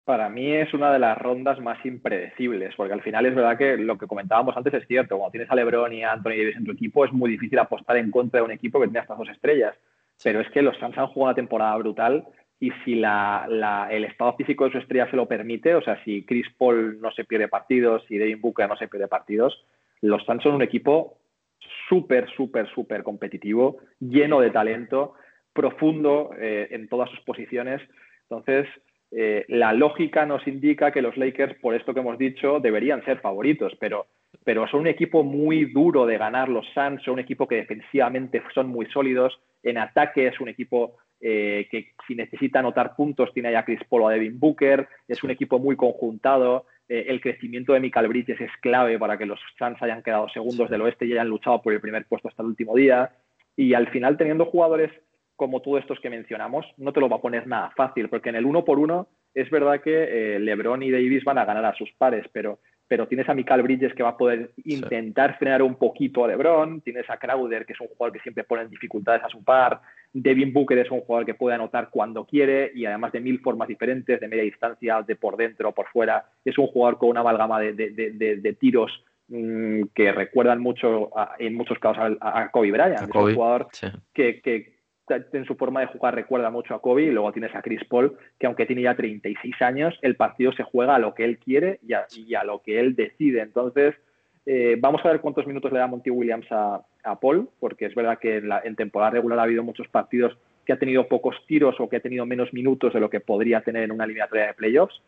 [0.03, 3.77] Para mí es una de las rondas más impredecibles, porque al final es verdad que
[3.77, 5.17] lo que comentábamos antes es cierto.
[5.17, 7.97] Cuando tienes a LeBron y a Anthony Davis en tu equipo, es muy difícil apostar
[7.97, 9.75] en contra de un equipo que tiene estas dos estrellas.
[10.23, 12.25] Pero es que los Suns han jugado una temporada brutal
[12.59, 16.47] y si el estado físico de su estrella se lo permite, o sea, si Chris
[16.57, 19.65] Paul no se pierde partidos, si Devin Booker no se pierde partidos,
[20.01, 21.17] los Suns son un equipo
[21.89, 25.13] súper, súper, súper competitivo, lleno de talento
[25.55, 27.81] profundo eh, en todas sus posiciones.
[28.29, 28.67] Entonces,
[29.11, 33.19] eh, la lógica nos indica que los Lakers, por esto que hemos dicho, deberían ser
[33.19, 34.07] favoritos, pero,
[34.43, 36.49] pero son un equipo muy duro de ganar.
[36.49, 40.97] Los Suns son un equipo que defensivamente son muy sólidos, en ataque es un equipo
[41.21, 44.87] eh, que si necesita anotar puntos tiene ahí a Chris Paul o a Devin Booker,
[45.07, 49.25] es un equipo muy conjuntado, eh, el crecimiento de Michael Bridges es clave para que
[49.25, 52.43] los Suns hayan quedado segundos del oeste y hayan luchado por el primer puesto hasta
[52.43, 53.11] el último día,
[53.55, 54.91] y al final teniendo jugadores
[55.35, 58.35] como todos estos que mencionamos, no te lo va a poner nada fácil, porque en
[58.35, 61.91] el uno por uno es verdad que LeBron y Davis van a ganar a sus
[61.93, 66.23] pares, pero pero tienes a Michael Bridges que va a poder intentar frenar un poquito
[66.23, 69.43] a LeBron, tienes a Crowder, que es un jugador que siempre pone dificultades a su
[69.43, 69.81] par,
[70.13, 73.67] Devin Booker es un jugador que puede anotar cuando quiere y además de mil formas
[73.67, 77.59] diferentes, de media distancia, de por dentro, por fuera, es un jugador con una amalgama
[77.59, 81.09] de, tiros mm, que recuerdan mucho,
[81.39, 82.95] en muchos casos, a, Kobe Bryant.
[82.95, 83.67] es un jugador
[84.13, 84.74] que
[85.09, 88.17] en su forma de jugar recuerda mucho a Kobe y luego tienes a Chris Paul,
[88.39, 91.79] que aunque tiene ya 36 años, el partido se juega a lo que él quiere
[91.83, 91.93] y
[92.33, 93.41] a, lo que él decide.
[93.41, 93.95] Entonces,
[94.45, 96.81] eh, vamos a ver cuántos minutos le da Monty Williams a,
[97.21, 100.35] Paul, porque es verdad que en, temporada regular ha habido muchos partidos
[100.65, 103.61] que ha tenido pocos tiros o que ha tenido menos minutos de lo que podría
[103.61, 104.99] tener en una eliminatoria de playoffs.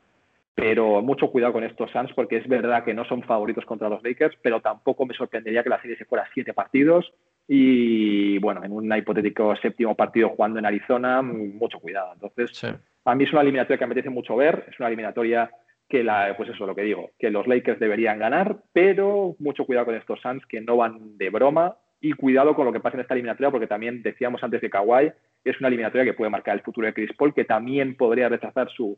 [0.54, 4.04] Pero mucho cuidado con estos Suns porque es verdad que no son favoritos contra los
[4.04, 7.12] Lakers, pero tampoco me sorprendería que la serie se fuera siete partidos
[7.48, 12.12] y bueno, en un hipotético séptimo partido jugando en Arizona, mucho cuidado.
[12.14, 12.64] Entonces,
[13.06, 15.50] a mí es una eliminatoria que me apetece mucho ver, es una eliminatoria
[15.88, 19.86] que la, pues eso, lo que digo, que los Lakers deberían ganar, pero mucho cuidado
[19.86, 23.02] con estos Suns que no van de broma y cuidado con lo que pasa en
[23.02, 25.12] esta eliminatoria porque también decíamos antes de Kawhi,
[25.46, 28.70] es una eliminatoria que puede marcar el futuro de Chris Paul, que también podría rechazar
[28.70, 28.98] su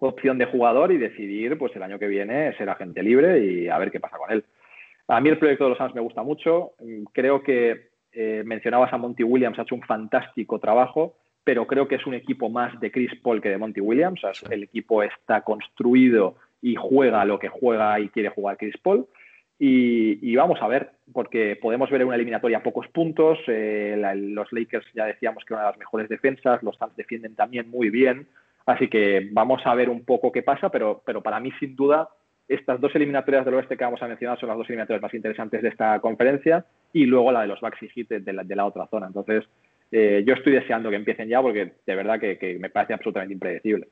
[0.00, 3.78] opción de jugador y decidir pues el año que viene ser agente libre y a
[3.78, 4.44] ver qué pasa con él.
[5.08, 6.72] A mí el proyecto de los Suns me gusta mucho.
[7.12, 11.96] Creo que eh, mencionabas a Monty Williams, ha hecho un fantástico trabajo, pero creo que
[11.96, 14.20] es un equipo más de Chris Paul que de Monty Williams.
[14.50, 19.06] el equipo está construido y juega lo que juega y quiere jugar Chris Paul.
[19.58, 23.38] Y, vamos a ver, porque podemos ver en una eliminatoria pocos puntos.
[23.46, 27.70] Eh, los Lakers ya decíamos que una de las mejores defensas, los Suns defienden también
[27.70, 28.26] muy bien.
[28.66, 32.08] Así que vamos a ver un poco qué pasa, pero, pero para mí, sin duda,
[32.48, 35.62] estas dos eliminatorias del oeste que vamos a mencionar son las dos eliminatorias más interesantes
[35.62, 38.86] de esta conferencia y luego la de los y Heat de la, de la otra
[38.86, 39.06] zona.
[39.06, 39.44] Entonces,
[39.90, 43.88] eh, yo estoy deseando que empiecen ya porque de verdad que me parece absolutamente impredecible.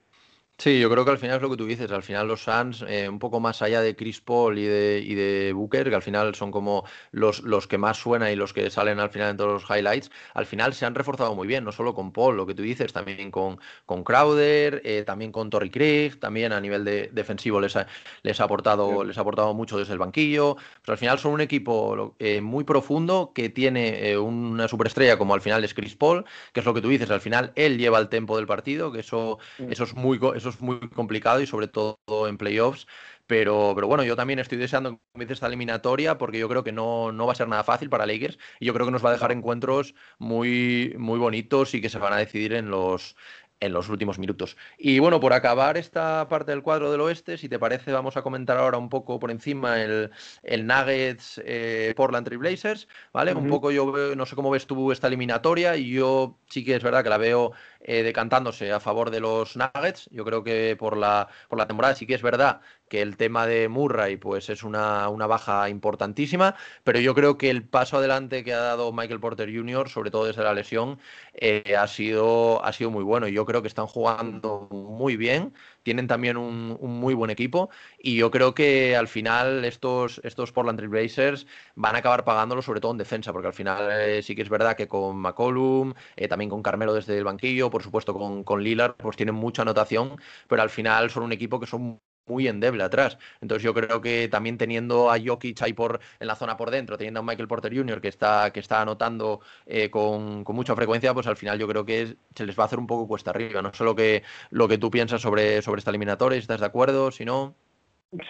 [0.57, 2.85] Sí, yo creo que al final es lo que tú dices, al final los Suns,
[2.89, 6.03] eh, un poco más allá de Chris Paul y de, y de Booker, que al
[6.03, 9.37] final son como los, los que más suenan y los que salen al final en
[9.37, 12.47] todos los highlights, al final se han reforzado muy bien, no solo con Paul, lo
[12.47, 16.85] que tú dices, también con, con Crowder, eh, también con Torrey Craig, también a nivel
[16.85, 17.89] de, defensivo les ha,
[18.23, 21.41] les, ha aportado, les ha aportado mucho desde el banquillo, pero al final son un
[21.41, 26.61] equipo eh, muy profundo que tiene una superestrella como al final es Chris Paul, que
[26.61, 29.41] es lo que tú dices, al final él lleva el tempo del partido, que eso,
[29.59, 32.87] eso es muy eso es muy complicado y sobre todo en playoffs.
[33.27, 36.73] Pero, pero bueno, yo también estoy deseando que comience esta eliminatoria porque yo creo que
[36.73, 39.09] no, no va a ser nada fácil para Lakers y yo creo que nos va
[39.11, 43.17] a dejar encuentros muy, muy bonitos y que se van a decidir en los,
[43.61, 44.57] en los últimos minutos.
[44.77, 48.23] Y bueno, por acabar esta parte del cuadro del oeste, si te parece, vamos a
[48.23, 50.11] comentar ahora un poco por encima el,
[50.43, 53.33] el Nuggets eh, Portland Trailblazers, ¿vale?
[53.35, 56.83] Un poco yo no sé cómo ves tú esta eliminatoria y yo sí que es
[56.83, 57.53] verdad que la veo
[57.85, 60.09] eh, decantándose a favor de los Nuggets.
[60.11, 63.47] Yo creo que por la, por la temporada sí que es verdad que el tema
[63.47, 68.45] de Murray pues es una, una, baja importantísima, pero yo creo que el paso adelante
[68.45, 70.99] que ha dado Michael Porter Jr., sobre todo desde la lesión,
[71.35, 73.29] eh, ha, sido, ha sido muy bueno.
[73.29, 75.55] Yo creo que están jugando muy bien,
[75.85, 80.79] tienen también un, muy buen equipo y yo creo que al final estos, estos Portland
[80.79, 84.35] Trail Blazers van a acabar pagándolo sobre todo en defensa, porque al final eh, sí
[84.35, 85.95] que es verdad que con McCollum,
[86.29, 90.17] también con Carmelo desde el banquillo, por supuesto con, con Lillard, pues tienen mucha anotación,
[90.49, 93.19] pero al final son un equipo que son muy endeble atrás.
[93.41, 96.97] Entonces yo creo que también teniendo a Jokic ahí por, en la zona por dentro,
[96.97, 98.01] teniendo a Michael Porter Jr.
[98.01, 102.17] que está, que está anotando eh, con, mucha frecuencia, pues al final yo creo que
[102.35, 103.63] se les va a hacer un poco cuesta arriba.
[103.63, 106.67] No sé lo que, lo que tú piensas sobre, sobre esta eliminatoria, si estás de
[106.67, 107.55] acuerdo, si no.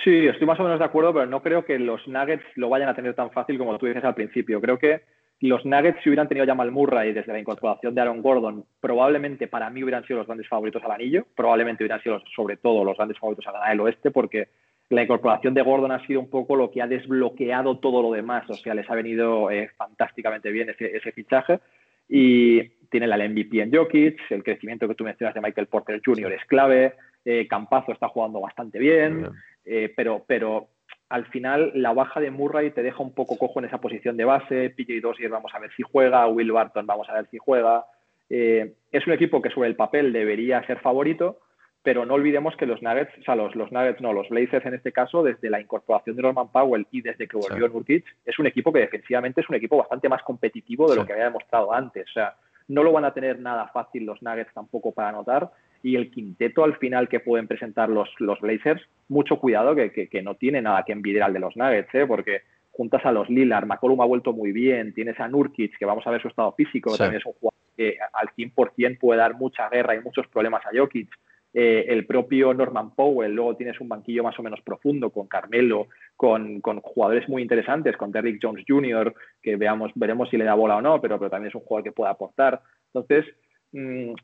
[0.02, 2.88] Sí, estoy más o menos de acuerdo, pero no creo que los Nuggets lo vayan
[2.88, 4.60] a tener tan fácil como tú dices al principio.
[4.60, 5.02] Creo que
[5.48, 9.46] los Nuggets, si hubieran tenido ya Mal Murray desde la incorporación de Aaron Gordon, probablemente
[9.46, 11.26] para mí hubieran sido los grandes favoritos al anillo.
[11.36, 14.48] Probablemente hubieran sido, sobre todo, los grandes favoritos a ganar el oeste, porque
[14.90, 18.48] la incorporación de Gordon ha sido un poco lo que ha desbloqueado todo lo demás.
[18.48, 21.60] O sea, les ha venido eh, fantásticamente bien ese, fichaje.
[22.08, 26.32] Y tiene la MVP en Jokic, el crecimiento que tú mencionas de Michael Porter Jr.
[26.32, 29.28] es clave, eh, Campazo está jugando bastante bien,
[29.64, 30.68] eh, pero, pero
[31.14, 34.24] al final la baja de Murray te deja un poco cojo en esa posición de
[34.24, 37.84] base, PJ Dossier vamos a ver si juega, Will Barton vamos a ver si juega.
[38.28, 41.38] Eh, es un equipo que sobre el papel debería ser favorito,
[41.84, 44.90] pero no olvidemos que los Nuggets, o sea, los, Nuggets, no, los Blazers en este
[44.90, 47.72] caso, desde la incorporación de Norman Powell y desde que volvió sí.
[47.72, 51.12] Nurkic, es un equipo que defensivamente es un equipo bastante más competitivo de lo que
[51.12, 52.08] había demostrado antes.
[52.10, 52.34] O sea,
[52.66, 55.48] no lo van a tener nada fácil los Nuggets tampoco para anotar.
[55.84, 60.22] Y el quinteto al final que pueden presentar los, los Blazers, mucho cuidado que, que,
[60.22, 62.06] no tiene nada que envidiar al de los Nuggets, ¿eh?
[62.06, 66.06] porque juntas a los Lillard, McCollum ha vuelto muy bien, tienes a Nurkic, que vamos
[66.06, 69.68] a ver su estado físico, también es un jugador que al 100% puede dar mucha
[69.68, 71.10] guerra y muchos problemas a Jokic.
[71.52, 75.88] Eh, el propio Norman Powell, luego tienes un banquillo más o menos profundo con Carmelo,
[76.16, 80.78] con, jugadores muy interesantes, con Derrick Jones Jr., que veamos, veremos si le da bola
[80.78, 82.60] o no, pero, pero también es un jugador que puede aportar.
[82.92, 83.26] Entonces,
[83.70, 84.14] mm,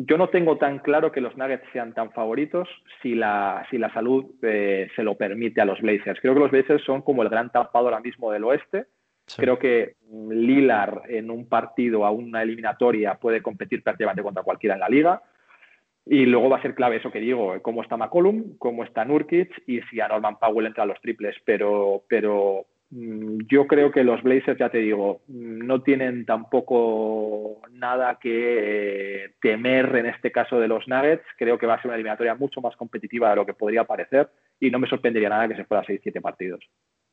[0.00, 2.68] yo no tengo tan claro que los Nuggets sean tan favoritos
[3.02, 6.20] si la, si la salud eh, se lo permite a los Blazers.
[6.20, 8.86] Creo que los Blazers son como el gran tapado ahora mismo del oeste.
[9.36, 14.74] Creo que mm, Lillard en un partido a una eliminatoria puede competir prácticamente contra cualquiera
[14.74, 15.20] en la liga.
[16.06, 19.64] Y luego va a ser clave eso que digo, cómo está McCollum, cómo está Nurkic
[19.66, 21.34] y si a Norman Powell entra a los triples.
[21.44, 29.24] Pero, pero yo creo que los Blazers, ya te digo, no tienen tampoco nada que
[29.24, 31.24] eh, temer en este caso de los Nuggets.
[31.36, 34.30] Creo que va a ser una eliminatoria mucho más competitiva de lo que podría parecer
[34.58, 36.64] y no me sorprendería nada que se fuera a 6-7 partidos.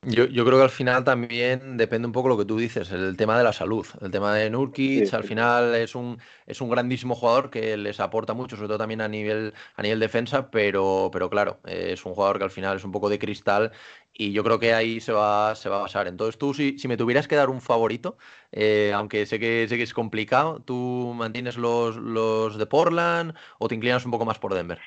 [0.07, 3.37] Yo, creo que al final también depende un poco lo que tú dices, el tema
[3.39, 3.87] de la salud.
[4.01, 8.35] El tema de Nurkic, al final es un, es un grandísimo jugador que les aporta
[8.35, 12.37] mucho, sobre todo también a nivel, a nivel defensa, pero, pero claro, es un jugador
[12.37, 13.71] que al final es un poco de cristal
[14.13, 16.07] y yo creo que ahí se va, se va a basar.
[16.07, 18.17] Entonces tú, si, si me tuvieras que dar un favorito,
[18.51, 23.67] eh, aunque sé que, sé que es complicado, ¿tú mantienes los, los de Portland o
[23.67, 24.79] te inclinas un poco más por Denver?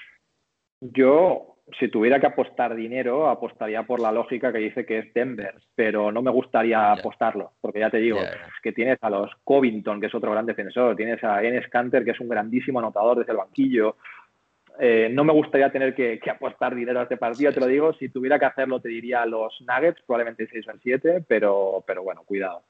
[0.81, 5.55] Yo si tuviera que apostar dinero, apostaría por la lógica que dice que es Denver,
[5.75, 10.01] pero no me gustaría apostarlo, porque ya te digo, es que tienes a los Covington,
[10.01, 13.33] que es otro gran defensor, tienes a Enes Canter, que es un grandísimo anotador desde
[13.33, 13.97] el banquillo.
[14.81, 18.09] Eh, no me gustaría tener que, apostar dinero a este partido, te lo digo, si
[18.09, 22.23] tuviera que hacerlo te diría a los Nuggets, probablemente 6 o 7, pero, pero bueno,
[22.25, 22.63] cuidado.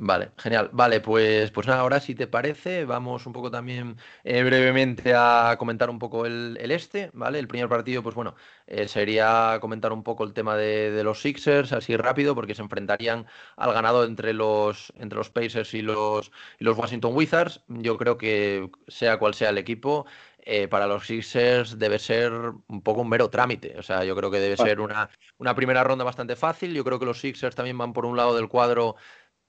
[0.00, 0.70] Vale, genial.
[0.72, 5.56] Vale, pues, pues nada, ahora si te parece, vamos un poco también eh, brevemente a
[5.58, 7.40] comentar un poco el, este, ¿vale?
[7.40, 8.36] El primer partido, pues bueno,
[8.68, 13.26] eh, sería comentar un poco el tema de, los Sixers, así rápido, porque se enfrentarían
[13.56, 16.30] al ganado entre los, entre los Pacers y los,
[16.60, 17.64] y los Washington Wizards.
[17.66, 20.06] Yo creo que sea cual sea el equipo,
[20.50, 23.76] eh, para los Sixers debe ser un poco un mero trámite.
[23.78, 26.72] O sea, yo creo que debe ser una, una primera ronda bastante fácil.
[26.72, 28.96] Yo creo que los Sixers también van por un lado del cuadro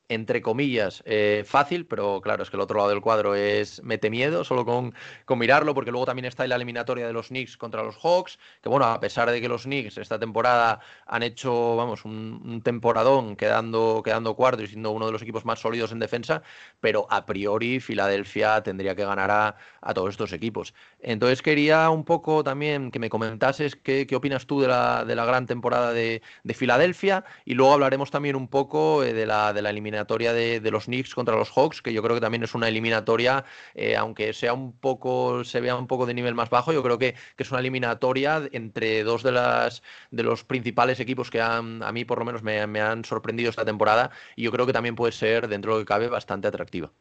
[0.10, 4.10] entre comillas, eh, fácil, pero claro, es que el otro lado del cuadro es mete
[4.10, 4.96] miedo solo con,
[5.26, 8.70] con, mirarlo, porque luego también está la eliminatoria de los Knicks contra los Hawks, que
[8.70, 14.02] bueno, a pesar de que los Knicks esta temporada han hecho, vamos, un, temporadón quedando,
[14.04, 16.42] quedando cuarto y siendo uno de los equipos más sólidos en defensa,
[16.80, 20.74] pero a priori Filadelfia tendría que ganar a, a todos estos equipos.
[21.02, 25.16] Entonces quería un poco también que me comentases qué, qué opinas tú de la, de
[25.16, 29.54] la gran temporada de, de Filadelfia y luego hablaremos también un poco eh, de la,
[29.54, 32.44] de la eliminatoria eliminatoria de, los Knicks contra los Hawks, que yo creo que también
[32.44, 33.44] es una eliminatoria,
[33.76, 36.98] eh, aunque sea un poco, se vea un poco de nivel más bajo, yo creo
[36.98, 39.82] que, es una eliminatoria entre dos de las
[40.12, 43.66] de los principales equipos que han, a mí por lo menos me, han sorprendido esta
[43.66, 46.92] temporada y yo creo que también puede ser, dentro de lo que cabe, bastante atractiva.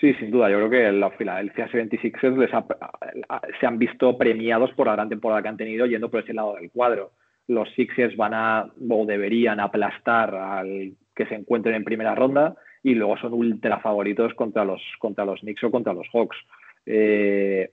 [0.00, 0.48] Sí, sin duda.
[0.48, 2.50] Yo creo que la Philadelphia 76ers les
[3.60, 6.54] se han visto premiados por la gran temporada que han tenido yendo por ese lado
[6.54, 7.12] del cuadro.
[7.48, 12.94] Los Sixers van a o deberían aplastar al que se encuentren en primera ronda y
[12.94, 16.36] luego son ultra favoritos contra los, contra los Knicks o contra los Hawks.
[16.86, 17.70] Eh,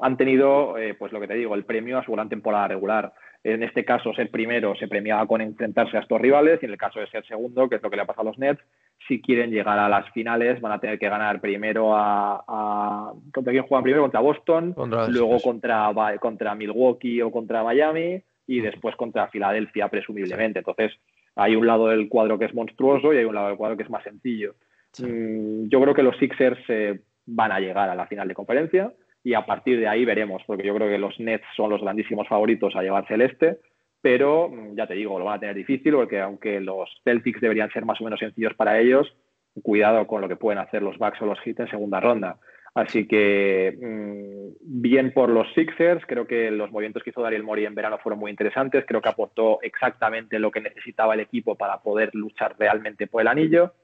[0.00, 3.14] han tenido, eh, pues lo que te digo, el premio a su gran temporada regular.
[3.42, 6.76] En este caso, ser primero se premiaba con enfrentarse a estos rivales y en el
[6.76, 8.60] caso de ser segundo, que es lo que le ha pasado a los Nets,
[9.08, 13.14] si quieren llegar a las finales van a tener que ganar primero a...
[13.32, 14.02] ¿Contra quién juegan primero?
[14.02, 14.74] Contra Boston,
[15.08, 15.90] luego contra,
[16.20, 20.58] contra Milwaukee o contra Miami y después contra Filadelfia, presumiblemente.
[20.58, 20.92] Entonces,
[21.36, 23.84] hay un lado del cuadro que es monstruoso y hay un lado del cuadro que
[23.84, 24.54] es más sencillo.
[24.98, 28.92] Mm, yo creo que los Sixers eh, van a llegar a la final de conferencia
[29.22, 32.26] y a partir de ahí veremos, porque yo creo que los Nets son los grandísimos
[32.28, 33.58] favoritos a llevarse el este,
[34.00, 37.70] pero mm, ya te digo, lo van a tener difícil porque aunque los Celtics deberían
[37.70, 39.14] ser más o menos sencillos para ellos,
[39.62, 42.38] cuidado con lo que pueden hacer los Bucks o los Heat en segunda ronda.
[42.74, 47.64] Así que mm, bien por los Sixers, creo que los movimientos que hizo Daryl Morey
[47.64, 51.80] en verano fueron muy interesantes, creo que aportó exactamente lo que necesitaba el equipo para
[51.80, 53.74] poder luchar realmente por el anillo.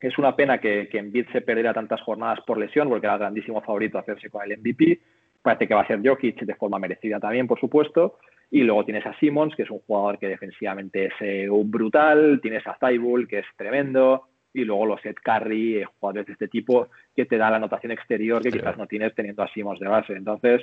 [0.00, 3.60] Es una pena que, que Embiid se perdiera tantas jornadas por lesión, porque era grandísimo
[3.62, 5.00] favorito hacerse con el MVP.
[5.40, 8.18] Parece que va a ser Jokic de forma merecida también, por supuesto.
[8.50, 12.38] Y luego tienes a Simmons, que es un jugador que defensivamente es eh, brutal.
[12.42, 16.48] Tienes a Zaibul, que es tremendo y luego los Ed Carry, eh, jugadores de este
[16.48, 19.88] tipo que te da la anotación exterior que quizás no tienes teniendo a Simons de
[19.88, 20.14] base.
[20.14, 20.62] Entonces,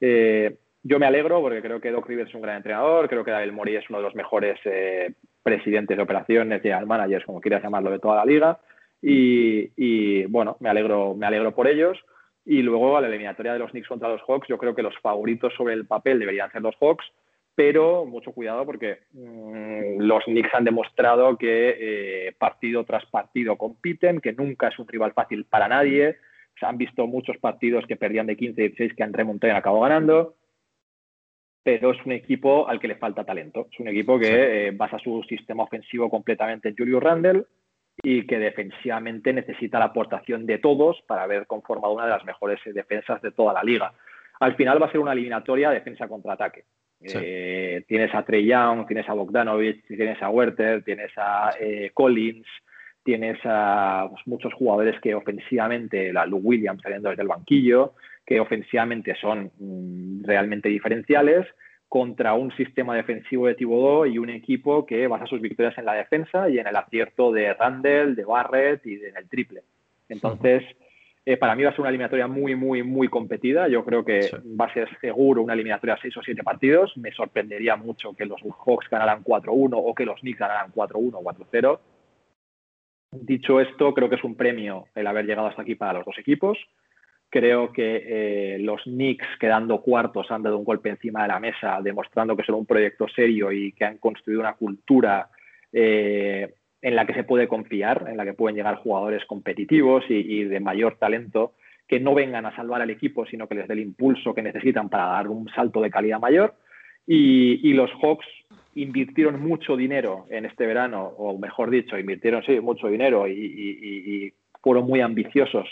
[0.00, 3.30] eh, yo me alegro porque creo que Doc Rivers es un gran entrenador, creo que
[3.30, 7.62] David Mori es uno de los mejores eh, presidentes de operaciones, general managers, como quieras
[7.62, 8.60] llamarlo, de toda la liga.
[9.02, 11.98] y, bueno, me alegro, me alegro por ellos.
[12.44, 14.98] Y luego a la eliminatoria de los Knicks contra los Hawks, yo creo que los
[14.98, 17.04] favoritos sobre el papel deberían ser los Hawks,
[17.60, 24.22] pero mucho cuidado porque mm, los Knicks han demostrado que eh, partido tras partido compiten,
[24.22, 26.16] que nunca es un rival fácil para nadie.
[26.58, 29.50] Se han visto muchos partidos que perdían de 15 y 16 que han remontado y
[29.50, 30.36] han acabado ganando
[31.62, 33.68] pero es un equipo al que le falta talento.
[33.70, 37.44] Es un equipo que eh, basa su sistema ofensivo completamente en Julio Randle
[38.02, 42.58] y que defensivamente necesita la aportación de todos para haber conformado una de las mejores
[42.64, 43.92] eh, defensas de toda la liga.
[44.40, 46.08] Al final va a ser una eliminatoria defensa
[47.02, 51.50] Eh, tienes a Trey Young, tienes a Bogdanovich, tienes a Werther, tienes a
[51.94, 52.46] Collins,
[53.02, 57.94] tienes a pues, muchos jugadores que ofensivamente, la Lou Williams saliendo desde el banquillo,
[58.26, 61.46] que ofensivamente son mm, realmente diferenciales,
[61.88, 65.94] contra un sistema defensivo de Thibodeau y un equipo que basa sus victorias en la
[65.94, 69.62] defensa y en el acierto de Randall, de Barrett y en el triple.
[70.08, 70.62] Entonces,
[71.30, 73.68] eh, para mí va a ser una eliminatoria muy, muy, muy competida.
[73.68, 76.96] Yo creo que va a ser seguro una eliminatoria de seis o siete partidos.
[76.96, 81.22] Me sorprendería mucho que los Hawks ganaran 4-1 o que los Knicks ganaran 4-1 o
[81.22, 81.78] 4-0.
[83.12, 86.18] Dicho esto, creo que es un premio el haber llegado hasta aquí para los dos
[86.18, 86.58] equipos.
[87.28, 91.78] Creo que eh, los Knicks, quedando cuartos, han dado un golpe encima de la mesa,
[91.80, 95.30] demostrando que son un proyecto serio y que han construido una cultura
[95.72, 100.44] eh, en la que se puede confiar, en la que pueden llegar jugadores competitivos y,
[100.44, 101.54] de mayor talento,
[101.86, 104.88] que no vengan a salvar al equipo, sino que les dé el impulso que necesitan
[104.88, 106.54] para dar un salto de calidad mayor.
[107.06, 108.26] Y, los Hawks
[108.74, 114.86] invirtieron mucho dinero en este verano, o mejor dicho, invirtieron sí, mucho dinero y fueron
[114.86, 115.66] muy ambiciosos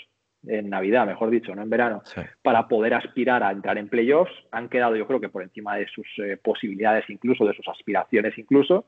[0.46, 2.02] en Navidad, mejor dicho, no en verano,
[2.42, 4.32] para poder aspirar a entrar en playoffs.
[4.52, 8.36] Han quedado, yo creo que por encima de sus eh, posibilidades, incluso de sus aspiraciones,
[8.38, 8.86] incluso.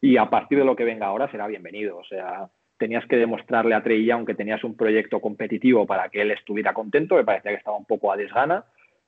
[0.00, 1.98] Y a partir de lo que venga ahora será bienvenido.
[1.98, 6.30] O sea, tenías que demostrarle a Trey aunque tenías un proyecto competitivo para que él
[6.30, 8.64] estuviera contento, me parecía que estaba un poco a desgana,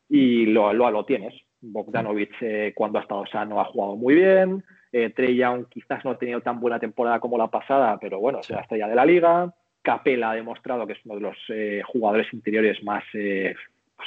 [0.09, 1.35] y lo, lo, lo tienes.
[1.61, 4.65] Bogdanovic, eh, cuando ha estado sano, ha jugado muy bien.
[4.93, 8.43] Eh, Trey Young quizás no ha tenido tan buena temporada como la pasada, pero bueno,
[8.43, 9.53] se la estrella de la liga.
[9.83, 13.55] Capela ha demostrado que es uno de los eh, jugadores interiores más eh,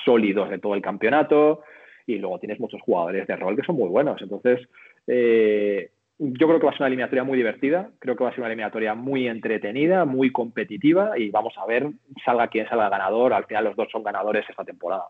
[0.05, 1.61] sólidos de todo el campeonato
[2.05, 4.21] y luego tienes muchos jugadores de rol que son muy buenos.
[4.21, 4.67] Entonces,
[5.07, 8.33] eh, yo creo que va a ser una eliminatoria muy divertida, creo que va a
[8.33, 11.89] ser una eliminatoria muy entretenida, muy competitiva y vamos a ver,
[12.23, 15.05] salga quien salga ganador, al final los dos son ganadores esta temporada.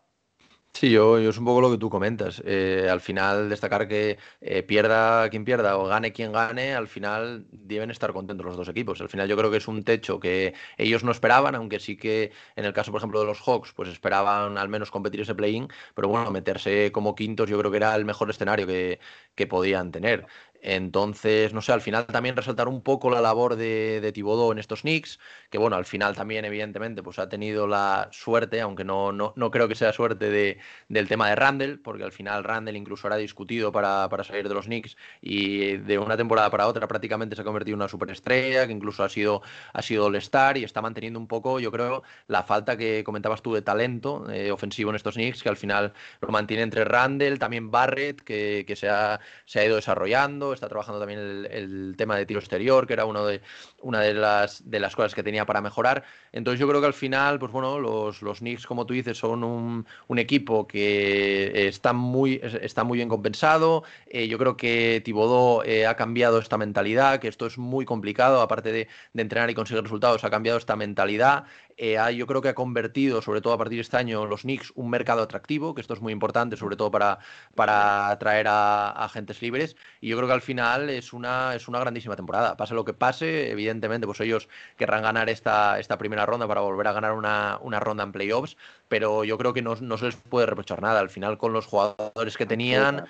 [0.73, 2.41] Sí, yo, es un poco lo que tú comentas.
[2.45, 7.45] Eh, al final, destacar que eh, pierda quien pierda o gane quien gane, al final
[7.51, 8.99] deben estar contentos los dos equipos.
[9.01, 12.31] Al final, yo creo que es un techo que ellos no esperaban, aunque sí que
[12.55, 15.67] en el caso, por ejemplo, de los Hawks, pues esperaban al menos competir ese play-in,
[15.93, 18.99] pero bueno, meterse como quintos, yo creo que era el mejor escenario que,
[19.35, 20.25] que podían tener.
[20.62, 24.59] Entonces, no sé, al final también resaltar un poco la labor de, de Thibodeau en
[24.59, 29.12] estos Knicks, que bueno, al final también, evidentemente, pues ha tenido la suerte, aunque no,
[29.12, 32.78] no, no creo que sea suerte de, del tema de Randall, porque al final Randall
[32.78, 36.88] incluso era discutido para, para, salir de los Knicks y de una temporada para otra
[36.88, 39.41] prácticamente se ha convertido en una superestrella, que incluso ha sido,
[39.74, 43.53] ha sido All-Star y está manteniendo un poco, yo creo, la falta que comentabas tú
[43.53, 47.72] de talento eh, ofensivo en estos Knicks, que al final lo mantiene entre Randall, también
[47.72, 52.25] Barrett, que, que se, ha, se ha ido desarrollando está trabajando también el, tema de
[52.25, 53.41] tiro exterior, que era uno de,
[53.81, 56.03] una de las, de las cosas que tenía para mejorar.
[56.31, 59.43] Entonces yo creo que al final, pues bueno, los, los Knicks, como tú dices, son
[59.43, 63.83] un, un equipo que está muy, está muy bien compensado.
[64.07, 68.41] Eh, yo creo que Tibodó eh, ha cambiado esta mentalidad, que esto es muy complicado,
[68.41, 71.45] aparte de, de entrenar y conseguir resultados, ha cambiado esta mentalidad.
[71.84, 74.71] Eh, yo creo que ha convertido, sobre todo a partir de este año, los Knicks
[74.75, 77.17] un mercado atractivo, que esto es muy importante, sobre todo para,
[77.55, 79.75] para atraer a, agentes libres.
[79.99, 82.55] Y yo creo que al final es una, es una grandísima temporada.
[82.55, 86.86] Pase lo que pase, evidentemente, pues ellos querrán ganar esta, esta primera ronda para volver
[86.86, 88.57] a ganar una, una ronda en playoffs,
[88.88, 90.99] pero yo creo que no, no se les puede reprochar nada.
[90.99, 93.07] Al final, con los jugadores que tenían.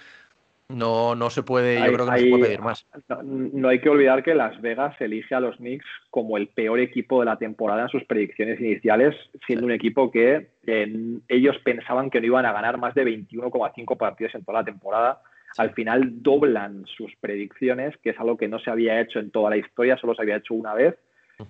[0.74, 2.88] No, no se puede, yo creo que no se puede pedir más.
[3.24, 7.19] No, hay que olvidar que Las Vegas elige a los Knicks como el peor equipo
[7.19, 9.15] de la temporada en sus predicciones iniciales,
[9.45, 10.49] siendo un equipo que
[11.27, 15.22] ellos pensaban que no iban a ganar más de 21,5 partidos en toda la temporada.
[15.57, 19.49] Al final doblan sus predicciones, que es algo que no se había hecho en toda
[19.49, 20.95] la historia, solo se había hecho una vez.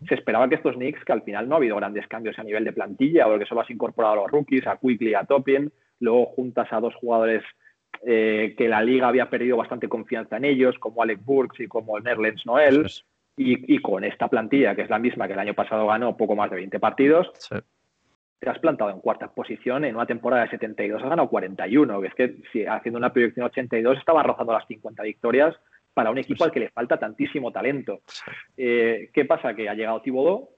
[0.07, 2.63] Se esperaba que estos Knicks, que al final no ha habido grandes cambios a nivel
[2.63, 6.67] de plantilla, porque solo has incorporado a los rookies, a Quickly, a Topin, luego juntas
[6.71, 7.43] a dos jugadores
[8.03, 11.99] eh, que la liga había perdido bastante confianza en ellos, como Alec Burks y como
[11.99, 12.87] Nerlens Noel.
[13.37, 16.51] Y, con esta plantilla, que es la misma que el año pasado ganó poco más
[16.51, 17.31] de 20 partidos,
[18.39, 22.01] te has plantado en cuarta posición en una temporada de 72, has ganado 41.
[22.01, 25.55] Que es que si haciendo una proyección 82 estaba rozando las 50 victorias
[25.93, 28.01] para un equipo al que le falta tantísimo talento.
[28.57, 29.55] Eh, ¿Qué pasa?
[29.55, 30.49] Que ha llegado Thibodeau,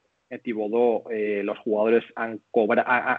[0.44, 1.06] Thibodeau,
[1.44, 2.42] los jugadores han,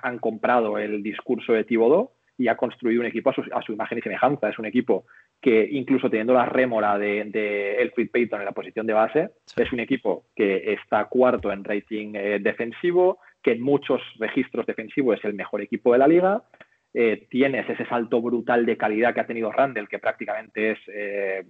[0.02, 4.02] han comprado el discurso de Thibodeau y ha construido un equipo a su, imagen y
[4.02, 4.48] semejanza.
[4.48, 5.06] Es un equipo
[5.40, 9.72] que, incluso teniendo la rémora de, de Elfrid Payton en la posición de base, es
[9.72, 15.24] un equipo que está cuarto en rating eh, defensivo, que en muchos registros defensivos es
[15.24, 16.42] el mejor equipo de la liga.
[16.96, 21.44] Eh, tienes ese salto brutal de calidad que ha tenido Randall, que prácticamente es eh,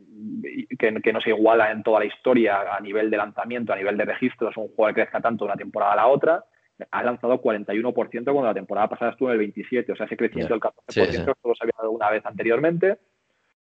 [0.78, 3.98] que, que, no se iguala en toda la historia a nivel de lanzamiento, a nivel
[3.98, 6.44] de registros, un jugador que crezca tanto de una temporada a la otra
[6.90, 7.92] ha lanzado 41%
[8.24, 11.54] cuando la temporada pasada estuvo en el 27%, o sea, ese crecimiento del 14% solo
[11.54, 12.98] se había dado una vez anteriormente.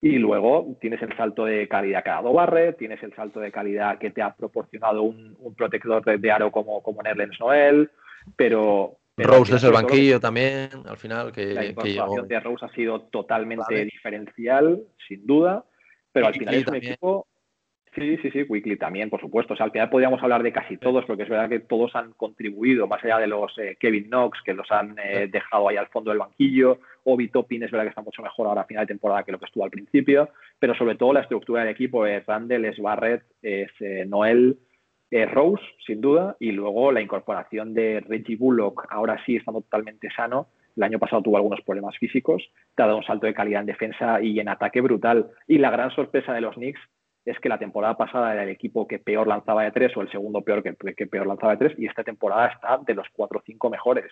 [0.01, 3.53] Y luego tienes el salto de calidad que ha dado Barre, tienes el salto de
[3.53, 7.91] calidad que te ha proporcionado un, protector de, aro como, como Nerlens Noel,
[8.35, 8.99] pero...
[9.17, 11.31] Rose desde el banquillo también, al final.
[11.31, 15.65] Que, la incorporación de Rose ha sido totalmente diferencial, sin duda,
[16.11, 17.27] pero al final es un equipo
[17.95, 19.53] Sí, sí, sí, Weekly también, por supuesto.
[19.53, 22.13] O sea, al final podríamos hablar de casi todos, porque es verdad que todos han
[22.13, 25.89] contribuido, más allá de los eh, Kevin Knox, que los han eh, dejado ahí al
[25.89, 28.95] fondo del banquillo, Obi Toppin es verdad que está mucho mejor ahora a final de
[28.95, 32.25] temporada que lo que estuvo al principio, pero sobre todo la estructura del equipo es
[32.25, 34.59] Randall, es Barrett, es eh, Noel,
[35.31, 40.47] Rose, sin duda, y luego la incorporación de Reggie Bullock, ahora sí estando totalmente sano,
[40.75, 42.43] el año pasado tuvo algunos problemas físicos,
[42.75, 45.29] te ha dado un salto de calidad en defensa y en ataque brutal.
[45.47, 46.81] Y la gran sorpresa de los Knicks
[47.25, 50.11] es que la temporada pasada era el equipo que peor lanzaba de tres o el
[50.11, 53.43] segundo peor que, peor lanzaba de tres y esta temporada está de los cuatro o
[53.45, 54.11] cinco mejores.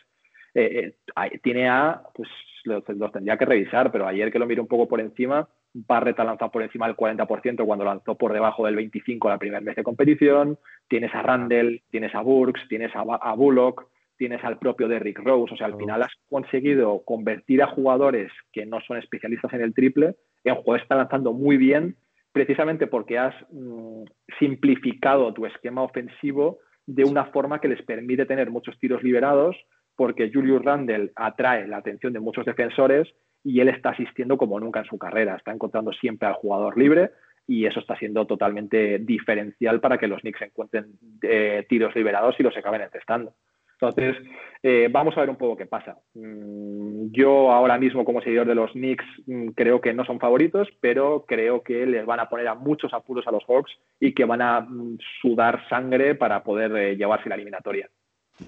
[0.55, 2.29] Eh, eh, tiene a, pues
[2.65, 6.25] los, tendría que revisar, pero ayer que lo miro un poco por encima, Barrett ha
[6.25, 9.85] lanzado por encima del 40% cuando lanzó por debajo del 25% la primera vez de
[9.85, 10.59] competición,
[10.89, 15.55] tienes a Randall, tienes a Burks, tienes a, a Bullock, tienes al propio Derrick Rose,
[15.55, 19.73] o sea, al final has conseguido convertir a jugadores que no son especialistas en el
[19.73, 20.17] triple.
[20.45, 21.97] En jugadores que están lanzando muy bien
[22.33, 24.05] precisamente porque has mm,
[24.39, 29.57] simplificado tu esquema ofensivo de una forma que les permite tener muchos tiros liberados,
[29.97, 33.09] porque Julius Randle atrae la atención de muchos defensores
[33.45, 37.11] y él está asistiendo como nunca en su carrera, está encontrando siempre al jugador libre
[37.47, 40.87] y eso está siendo totalmente diferencial para que los Knicks encuentren
[41.23, 43.35] eh, tiros liberados y los acaben encestando.
[43.81, 44.17] Entonces,
[44.63, 45.97] eh, vamos a ver un poco qué pasa.
[46.15, 50.69] Mm, yo ahora mismo como seguidor de los Knicks mm, creo que no son favoritos,
[50.81, 54.27] pero creo que les van a poner a muchos apuros a los Hawks y que
[54.27, 57.89] van a mm, sudar sangre para poder eh, llevarse la eliminatoria.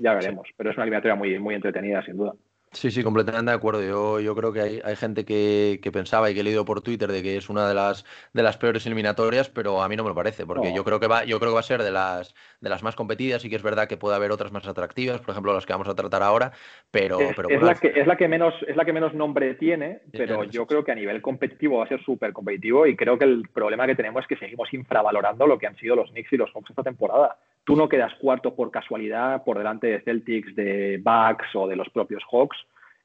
[0.01, 2.35] Ya veremos, pero es una eliminatoria muy, muy entretenida, sin duda.
[2.73, 3.83] Sí, sí, completamente de acuerdo.
[3.83, 6.81] Yo, yo creo que hay, hay gente que, que, pensaba y que he leído por
[6.81, 10.03] Twitter de que es una de las, de las peores eliminatorias, pero a mí no
[10.03, 11.91] me lo parece, porque yo creo que va, yo creo que va a ser de
[11.91, 15.21] las, de las más competidas y que es verdad que puede haber otras más atractivas,
[15.21, 16.53] por ejemplo las que vamos a tratar ahora,
[16.91, 19.55] pero, es, pero es la que es la que menos es la que menos nombre
[19.55, 23.19] tiene, pero yo creo que a nivel competitivo va a ser súper competitivo y creo
[23.19, 26.33] que el problema que tenemos es que seguimos infravalorando lo que han sido los Knicks
[26.33, 27.37] y los Hawks esta temporada.
[27.65, 31.89] Tú no quedas cuarto por casualidad por delante de Celtics, de Bucks o de los
[31.91, 32.57] propios Hawks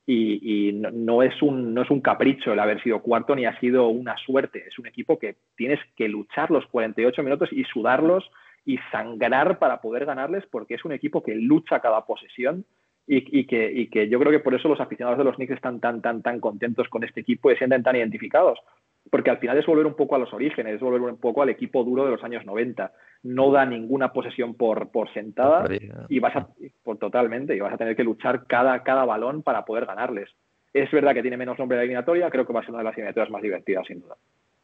[0.09, 3.89] y, no, es un, no es un capricho el haber sido cuarto ni ha sido
[3.89, 4.63] una suerte.
[4.65, 8.23] Es un equipo que tienes que luchar los 48 minutos y sudarlos
[8.65, 12.63] y sangrar para poder ganarles porque es un equipo que lucha cada posesión
[13.05, 15.79] y, que, y, que, yo creo que por eso los aficionados de los Knicks están
[15.79, 18.59] tan, tan, tan contentos con este equipo y se sienten tan identificados.
[19.09, 21.49] Porque al final es volver un poco a los orígenes, es volver un poco al
[21.49, 22.91] equipo duro de los años 90
[23.23, 25.65] no da ninguna posesión por, por sentada
[26.07, 26.47] y vas a,
[26.84, 30.29] por totalmente, y vas a tener que luchar cada, cada balón para poder ganarles.
[30.73, 32.85] Es verdad que tiene menos nombre de eliminatoria, creo que va a ser una de
[32.85, 34.15] las eliminatorias más divertidas, sin duda.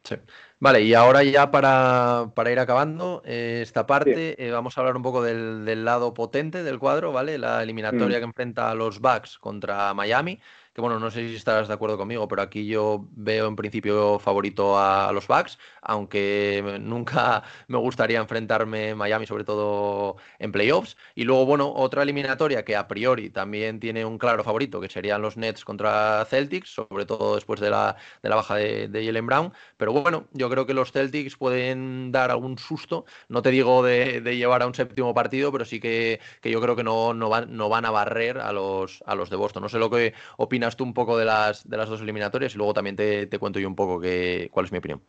[0.04, 0.16] Sí.
[0.60, 5.02] Vale, y ahora ya para, ir acabando eh, esta parte, eh, vamos a hablar un
[5.02, 7.38] poco del, lado potente del cuadro, ¿vale?
[7.38, 8.20] La eliminatoria mm.
[8.20, 10.38] que enfrenta a los Bucks contra Miami
[10.74, 14.18] que bueno, no sé si estarás de acuerdo conmigo, pero aquí yo veo en principio
[14.18, 20.96] favorito a, los Bucks, aunque nunca me gustaría enfrentarme Miami, sobre todo en playoffs.
[21.14, 25.22] Y luego, bueno, otra eliminatoria que a priori también tiene un claro favorito, que serían
[25.22, 29.26] los Nets contra Celtics, sobre todo después de la, de la baja de, de Jalen
[29.26, 29.52] Brown.
[29.76, 34.20] Pero bueno, yo creo que los Celtics pueden dar algún susto, no te digo de,
[34.36, 37.68] llevar a un séptimo partido, pero sí que, yo creo que no, no, van, no
[37.68, 39.62] van a barrer a los, a los de Boston.
[39.62, 42.58] No sé lo que opinas tú un poco de las, de las dos eliminatorias y
[42.58, 45.00] luego también te, cuento yo un poco que, cuál es mi opinión.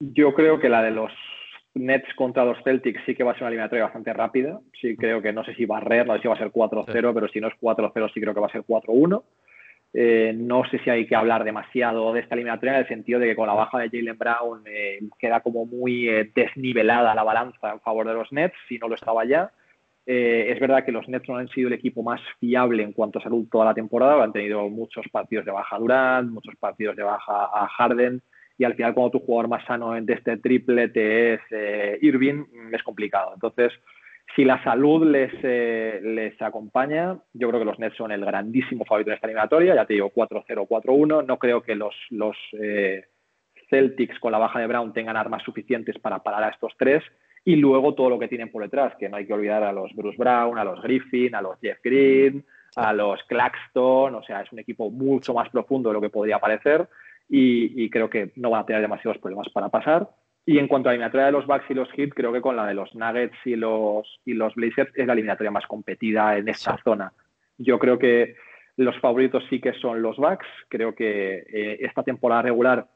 [0.00, 1.12] Yo creo que la de los
[1.74, 4.60] Nets contra los Celtics sí que va a ser una eliminatoria bastante rápida.
[4.80, 6.50] Sí creo que no sé si va a barrer, no sé si va a ser
[6.50, 9.22] 4-0, pero si no es 4-0 sí creo que va a ser 4-1.
[9.94, 13.26] Eh, no sé si hay que hablar demasiado de esta eliminatoria en el sentido de
[13.26, 17.72] que con la baja de Jalen Brown eh, queda como muy eh, desnivelada la balanza
[17.72, 19.50] en favor de los Nets, si no lo estaba ya.
[20.04, 23.18] Eh, es verdad que los Nets no han sido el equipo más fiable en cuanto
[23.18, 24.22] a salud toda la temporada.
[24.22, 28.20] Han tenido muchos partidos de baja Durant, muchos partidos de baja a Harden.
[28.58, 32.82] Y al final, cuando tu jugador más sano de este triplete es eh, Irving, es
[32.82, 33.32] complicado.
[33.34, 33.72] Entonces,
[34.36, 38.84] Si la salud les, eh, les acompaña, yo creo que los Nets son el grandísimo
[38.84, 39.74] favorito en esta eliminatoria.
[39.74, 41.26] Ya te digo, 4-0, 4-1.
[41.26, 43.04] No creo que los, los eh,
[43.68, 47.02] Celtics con la baja de Brown tengan armas suficientes para parar a estos tres.
[47.44, 49.92] Y luego todo lo que tienen por detrás, que no hay que olvidar a los
[49.94, 52.44] Bruce Brown, a los Griffin, a los Jeff Green,
[52.76, 54.14] a los Claxton.
[54.14, 56.88] O sea, es un equipo mucho más profundo de lo que podría parecer.
[57.28, 60.08] Y, y creo que no van a tener demasiados problemas para pasar.
[60.44, 62.56] Y en cuanto a la eliminatoria de los Bucks y los Heat, creo que con
[62.56, 66.48] la de los Nuggets y los, y los Blazers es la eliminatoria más competida en
[66.48, 67.12] esta zona.
[67.58, 68.34] Yo creo que
[68.76, 70.46] los favoritos sí que son los Bucks.
[70.68, 72.88] Creo que eh, esta temporada regular,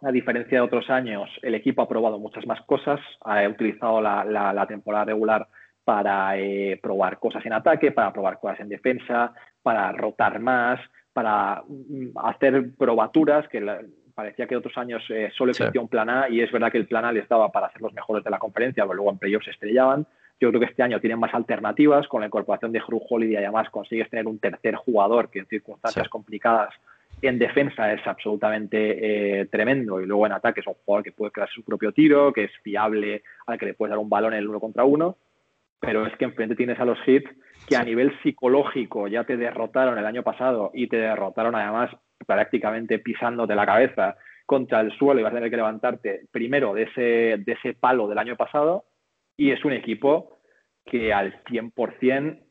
[0.00, 3.00] a diferencia de otros años, el equipo ha probado muchas más cosas.
[3.22, 5.48] Ha utilizado la, la, temporada regular
[5.84, 10.78] para eh, probar cosas en ataque, para probar cosas en defensa, para rotar más,
[11.12, 13.60] para mm, hacer probaturas que
[14.14, 16.86] parecía que otros años eh, solo existía un plan A y es verdad que el
[16.86, 19.46] plan A les daba para ser los mejores de la conferencia, pero luego en playoffs
[19.46, 20.06] se estrellaban.
[20.40, 22.06] Yo creo que este año tienen más alternativas.
[22.06, 26.08] Con la incorporación de Drew Holiday, además, consigues tener un tercer jugador que en circunstancias
[26.08, 26.72] complicadas
[27.22, 31.32] en defensa es absolutamente eh, tremendo y luego en ataque es un jugador que puede
[31.32, 34.40] crear su propio tiro, que es fiable, al que le puedes dar un balón en
[34.40, 35.16] el uno contra uno.
[35.80, 37.30] Pero es que enfrente tienes a los hits
[37.68, 41.90] que a nivel psicológico ya te derrotaron el año pasado y te derrotaron además
[42.26, 46.84] prácticamente pisándote la cabeza contra el suelo y vas a tener que levantarte primero de
[46.84, 47.00] ese,
[47.44, 48.86] de ese palo del año pasado
[49.36, 50.38] y es un equipo
[50.84, 52.47] que al 100%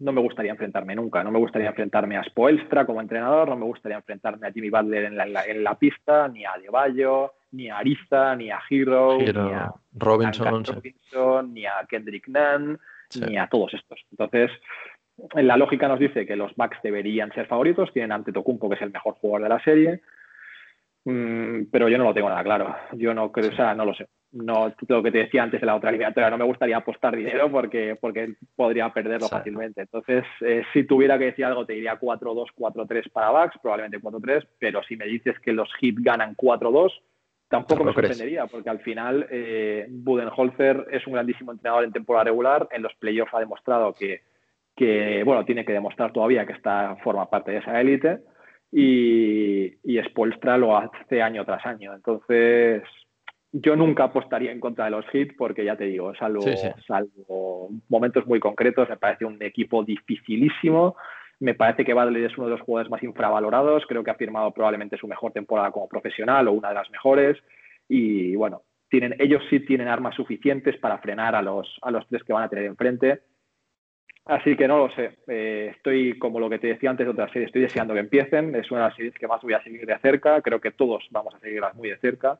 [0.00, 1.22] no me gustaría enfrentarme nunca.
[1.24, 5.04] No me gustaría enfrentarme a Spoelstra como entrenador, no me gustaría enfrentarme a Jimmy Butler
[5.04, 9.28] en la, en la pista, ni a Deballo, ni a Ariza, ni a Hero, ni
[9.28, 12.78] a Robinson, ni a Kendrick Nunn,
[13.26, 14.00] ni a todos estos.
[14.10, 14.50] Entonces,
[15.34, 18.82] la lógica nos dice que los Bucks deberían ser favoritos, tienen ante Tocumpo, que es
[18.82, 20.02] el mejor jugador de la serie,
[21.04, 22.76] mm, pero yo no lo tengo nada claro.
[22.92, 24.06] Yo no creo, o sea, no lo sé.
[24.30, 27.50] No, lo que te decía antes de la otra eliminatoria, no me gustaría apostar dinero
[27.50, 29.82] porque, porque podría perderlo fácilmente.
[29.82, 34.46] Entonces, eh, si tuviera que decir algo, te diría 4-2, 4-3 para Bucks, probablemente 4-3,
[34.58, 36.92] pero si me dices que los Heat ganan 4-2,
[37.48, 42.68] tampoco me sorprendería, porque al final eh, Budenholzer es un grandísimo entrenador en temporada regular,
[42.70, 44.22] en los playoffs ha demostrado que
[44.78, 48.20] que bueno, tiene que demostrar todavía que está, forma parte de esa élite
[48.70, 51.92] y, y Spolstra lo hace año tras año.
[51.94, 52.84] Entonces,
[53.52, 56.42] yo nunca apostaría en contra de los hits porque ya te digo, salvo,
[56.86, 60.96] salvo momentos muy concretos, me parece un equipo dificilísimo.
[61.40, 63.86] Me parece que Badley es uno de los jugadores más infravalorados.
[63.86, 67.38] Creo que ha firmado probablemente su mejor temporada como profesional o una de las mejores.
[67.88, 72.24] Y bueno, tienen, ellos sí tienen armas suficientes para frenar a los, a los tres
[72.24, 73.20] que van a tener enfrente.
[74.24, 75.18] Así que no lo sé.
[75.28, 78.54] Eh, estoy, como lo que te decía antes de otra serie, estoy deseando que empiecen.
[78.56, 80.42] Es una de las series que más voy a seguir de cerca.
[80.42, 82.38] Creo que todos vamos a seguirlas muy de cerca.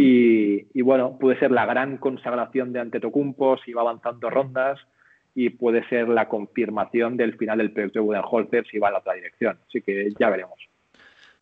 [0.00, 4.78] Y, bueno, puede ser la gran consagración de Antetokounmpo si va avanzando rondas
[5.34, 8.98] y puede ser la confirmación del final del proyecto de Budenholzer si va en la
[9.00, 9.58] otra dirección.
[9.66, 10.68] Así que ya veremos.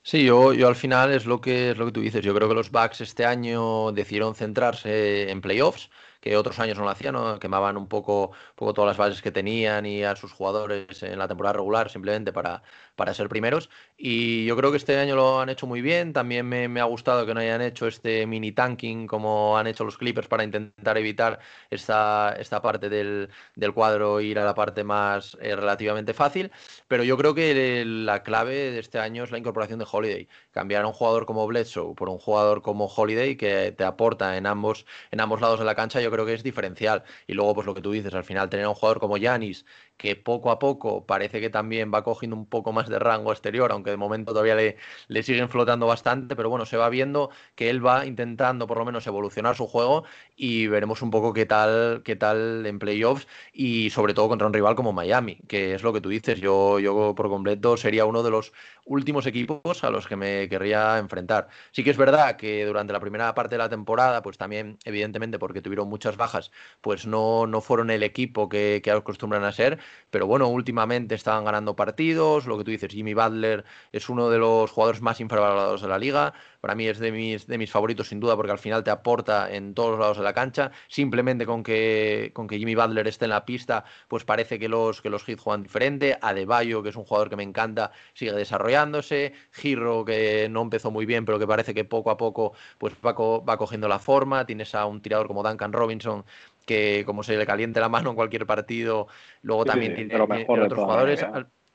[0.01, 2.25] Sí, yo, yo al final es lo que es lo que tú dices.
[2.25, 5.91] Yo creo que los Bucks este año decidieron centrarse en playoffs
[6.27, 9.87] que otros años no lo hacían, quemaban un poco, poco todas las bases que tenían
[9.87, 12.63] y a sus jugadores en la temporada regular simplemente para,
[12.97, 13.71] para ser primeros.
[13.97, 16.13] Y yo creo que este año lo han hecho muy bien.
[16.13, 19.97] También me, ha gustado que no hayan hecho este mini tanking como han hecho los
[19.97, 21.39] Clippers para intentar evitar
[21.71, 26.51] esta, esta parte del, del cuadro ir a la parte más eh, relativamente fácil.
[26.89, 30.29] Pero yo creo que la clave de este año es la incorporación de Holiday.
[30.51, 34.47] Cambiar a un jugador como Bledsoe por un jugador como Holiday que te aporta en
[34.47, 37.03] ambos, en ambos lados de la cancha, yo creo que es diferencial.
[37.27, 39.67] Y luego, pues lo que tú dices, al final tener un jugador como Yanis,
[39.97, 43.73] que poco a poco parece que también va cogiendo un poco más de rango exterior,
[43.73, 44.77] aunque de momento todavía le,
[45.09, 48.85] le siguen flotando bastante, pero bueno, se va viendo que él va intentando por lo
[48.85, 50.05] menos evolucionar su juego
[50.37, 54.53] y veremos un poco qué tal, qué tal en playoffs y sobre todo contra un
[54.53, 58.23] rival como Miami, que es lo que tú dices, yo, yo por completo sería uno
[58.23, 58.53] de los
[58.85, 61.49] últimos equipos a los que me querría enfrentar.
[61.73, 65.39] Sí que es verdad que durante la primera parte de la temporada, pues también, evidentemente,
[65.39, 69.81] porque tuvieron bajas, pues no, no fueron el equipo que, que acostumbran a ser,
[70.11, 74.39] pero bueno, últimamente estaban ganando partidos, lo que tú dices, Jimmy Butler es uno de
[74.39, 76.35] los jugadores más infravalorados de la liga,
[76.67, 79.55] para mí es de mis, de mis favoritos sin duda porque al final te aporta
[79.55, 80.73] en todos los lados de la cancha.
[80.89, 85.01] Simplemente con que, con que Jimmy Butler esté en la pista, pues parece que los,
[85.01, 86.19] que los hits juegan diferente.
[86.21, 89.33] Adebayo, que es un jugador que me encanta, sigue desarrollándose.
[89.53, 93.13] Giro, que no empezó muy bien, pero que parece que poco a poco pues va,
[93.13, 94.45] va cogiendo la forma.
[94.45, 96.25] Tienes a un tirador como Duncan Robinson
[96.65, 99.07] que como se le caliente la mano en cualquier partido,
[99.43, 101.25] luego también tiene, otros jugadores.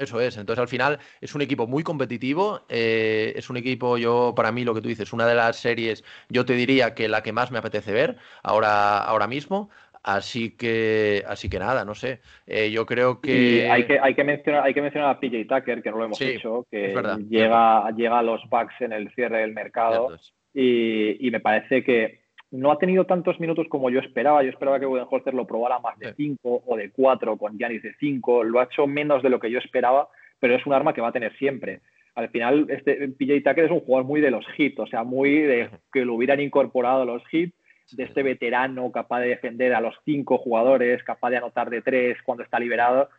[0.02, 4.34] Eso es, entonces al final es un equipo muy competitivo, eh, es un equipo, yo
[4.36, 7.22] para mí lo que tú dices, una de las series, yo te diría que la
[7.22, 9.70] que más me apetece ver ahora, ahora mismo,
[10.04, 12.22] Así que, así que nada, no sé.
[12.48, 13.70] Eh, yo creo que...
[13.70, 14.00] hay que...
[14.00, 16.96] hay que mencionar, hay que mencionar a PJ Tucker, que no lo hemos hecho, que
[17.30, 20.18] llega, llega a los Bucks en el cierre del mercado.
[20.54, 22.21] Y, me parece que
[22.52, 24.44] no ha tenido tantos minutos como yo esperaba.
[24.44, 27.96] Yo esperaba que Budenholzer lo probara más de 5 o de 4 con Giannis de
[28.00, 28.44] 5.
[28.44, 30.10] Lo ha hecho menos de lo que yo esperaba,
[30.40, 31.80] pero es un arma que va a tener siempre.
[32.14, 35.32] Al final, este PJ Tucker es un jugador muy de los hits, o sea, muy
[35.42, 37.56] de que lo hubieran incorporado los hits
[37.94, 42.18] de este veterano capaz de defender a los cinco jugadores, capaz de anotar de tres
[42.24, 43.10] cuando está liberado.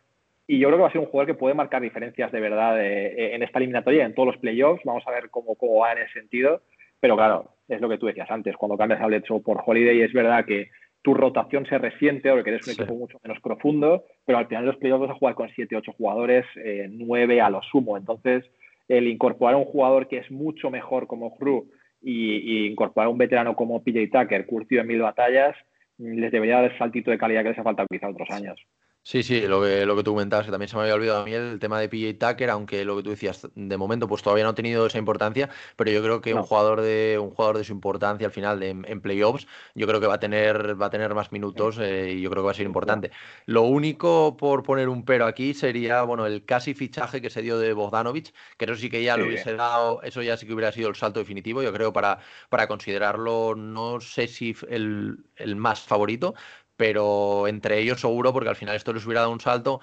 [0.45, 2.79] Y yo creo que va a ser un jugador que puede marcar diferencias de verdad
[2.83, 4.83] eh, en esta eliminatoria, en todos los playoffs.
[4.83, 6.61] Vamos a ver cómo, cómo va en ese sentido.
[7.03, 10.13] Pero claro, es lo que tú decías antes, cuando cambias a Bledsoe por Holiday, es
[10.13, 10.69] verdad que
[11.01, 14.71] tu rotación se resiente porque eres un equipo mucho menos profundo, pero al final de
[14.71, 17.97] los playoffs vas a jugar con 7, 8 jugadores, eh, 9 a lo sumo.
[17.97, 18.45] Entonces,
[18.87, 21.69] el incorporar a un jugador que es mucho mejor como Crew
[22.01, 25.57] y, incorporar a un veterano como PJ Tucker, curtido en mil batallas,
[25.97, 28.57] les debería dar el saltito de calidad que les ha faltado quizá otros años.
[29.05, 31.25] Sí, sí, lo que, lo que tú comentabas, que también se me había olvidado a
[31.25, 34.45] mí el tema de PJ Tucker, aunque lo que tú decías, de momento pues todavía
[34.45, 37.65] no ha tenido esa importancia, pero yo creo que un jugador de un jugador de
[37.65, 40.89] su importancia al final de, en playoffs, yo creo que va a tener va a
[40.89, 43.11] tener más minutos eh, y yo creo que va a ser importante.
[43.45, 47.57] Lo único por poner un pero aquí sería, bueno, el casi fichaje que se dio
[47.59, 50.71] de Bogdanovic, que eso sí que ya lo hubiese dado, eso ya sí que hubiera
[50.71, 55.81] sido el salto definitivo, yo creo para para considerarlo no sé si el, el más
[55.81, 56.35] favorito,
[56.83, 59.79] pero entre ellos seguro, porque al final esto les hubiera dado un salto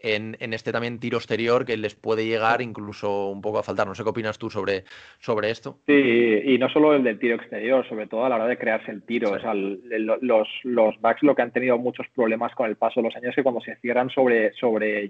[0.00, 3.86] en, este también tiro exterior que les puede llegar incluso un poco a faltar.
[3.86, 4.82] No sé qué opinas tú sobre,
[5.20, 5.78] sobre esto.
[5.86, 8.90] Sí, y no solo el del tiro exterior, sobre todo a la hora de crearse
[8.90, 9.30] el tiro.
[9.30, 13.06] O sea, los, los backs lo que han tenido muchos problemas con el paso de
[13.06, 15.08] los años es que cuando se cierran sobre, sobre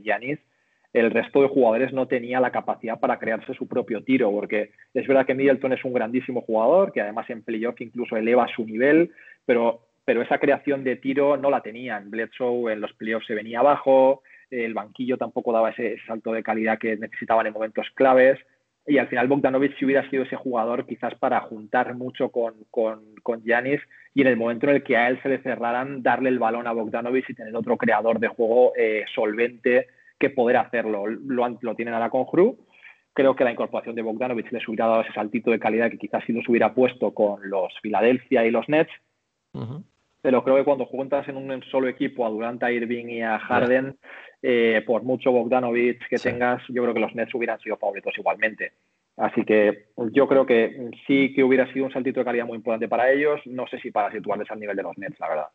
[0.92, 5.06] el resto de jugadores no tenía la capacidad para crearse su propio tiro, porque es
[5.06, 9.10] verdad que Middleton es un grandísimo jugador, que además en playoff incluso eleva su nivel,
[9.46, 12.10] pero pero esa creación de tiro no la tenían.
[12.10, 16.80] Bledsoe en los playoffs se venía abajo, el banquillo tampoco daba ese, salto de calidad
[16.80, 18.36] que necesitaban en momentos claves.
[18.88, 23.04] Y al final Bogdanovic si hubiera sido ese jugador quizás para juntar mucho con, con,
[23.22, 23.80] con Giannis
[24.12, 26.66] y en el momento en el que a él se le cerraran, darle el balón
[26.66, 29.86] a Bogdanovic y tener otro creador de juego eh, solvente
[30.18, 31.06] que poder hacerlo.
[31.06, 32.58] Lo, lo tienen ahora con Hru.
[33.12, 36.24] Creo que la incorporación de Bogdanovic les hubiera dado ese saltito de calidad que quizás
[36.24, 38.90] si los hubiera puesto con los Philadelphia y los Nets
[40.22, 43.38] pero creo que cuando juntas en un solo equipo a Durant, a Irving y a
[43.38, 43.96] Harden,
[44.42, 48.72] eh, por mucho Bogdanovic que tengas, yo creo que los Nets hubieran sido favoritos igualmente.
[49.16, 52.88] Así que yo creo que sí que hubiera sido un saltito de calidad muy importante
[52.88, 53.40] para ellos.
[53.44, 55.48] No sé si para situarles al nivel de los Nets, la verdad.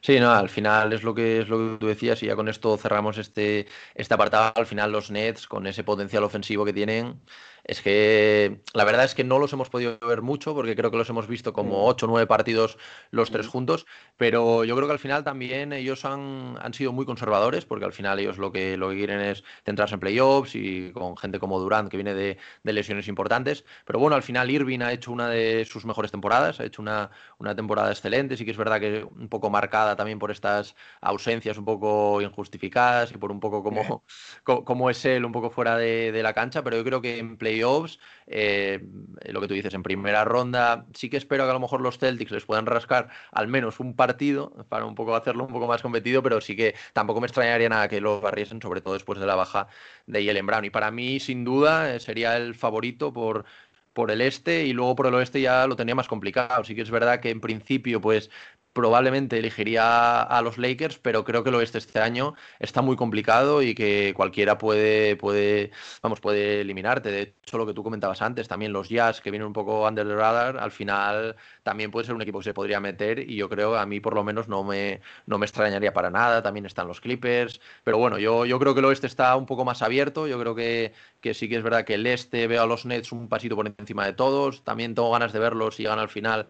[0.00, 2.48] Sí, no, al final es lo que es lo que tú decías y ya con
[2.48, 4.52] esto cerramos este, este apartado.
[4.56, 7.20] Al final los Nets, con ese potencial ofensivo que tienen,
[7.64, 10.96] es que la verdad es que no los hemos podido ver mucho porque creo que
[10.96, 12.78] los hemos visto como 8 o 9 partidos
[13.10, 17.04] los tres juntos, pero yo creo que al final también ellos han, han, sido muy
[17.04, 20.92] conservadores porque al final ellos lo que, lo que quieren es centrarse en playoffs y
[20.92, 24.80] con gente como Durant que viene de, de, lesiones importantes, pero bueno, al final Irving
[24.80, 28.50] ha hecho una de sus mejores temporadas, ha hecho una, una temporada excelente, sí que
[28.52, 33.30] es verdad que un poco marcada también por estas ausencias un poco injustificadas y por
[33.30, 34.04] un poco como,
[34.44, 37.36] como, es él un poco fuera de, de la cancha, pero yo creo que en
[37.50, 38.80] playoffs, eh,
[39.24, 41.98] lo que tú dices, en primera ronda, sí que espero que a lo mejor los
[41.98, 45.82] Celtics les puedan rascar al menos un partido para un poco hacerlo un poco más
[45.82, 49.26] competido, pero sí que tampoco me extrañaría nada que lo barriesen, sobre todo después de
[49.26, 49.66] la baja
[50.06, 50.64] de Jalen Brown.
[50.64, 53.44] Y para mí, sin duda, eh, sería el favorito por
[53.92, 56.62] por el este y luego por el oeste ya lo tenía más complicado.
[56.64, 58.30] Sí que es verdad que en principio pues
[58.72, 63.62] probablemente elegiría a los Lakers, pero creo que el oeste este año está muy complicado
[63.62, 65.70] y que cualquiera puede, puede,
[66.02, 67.10] vamos, puede eliminarte.
[67.10, 70.06] De hecho, lo que tú comentabas antes, también los Jazz, que vienen un poco under
[70.06, 73.48] the radar, al final también puede ser un equipo que se podría meter y yo
[73.48, 76.42] creo, a mí por lo menos no me, no me extrañaría para nada.
[76.42, 79.64] También están los Clippers, pero bueno, yo, yo creo que el oeste está un poco
[79.64, 80.26] más abierto.
[80.26, 83.12] Yo creo que, que sí que es verdad que el este veo a los Nets
[83.12, 84.62] un pasito por encima de todos.
[84.64, 86.48] También tengo ganas de verlos si llegan al final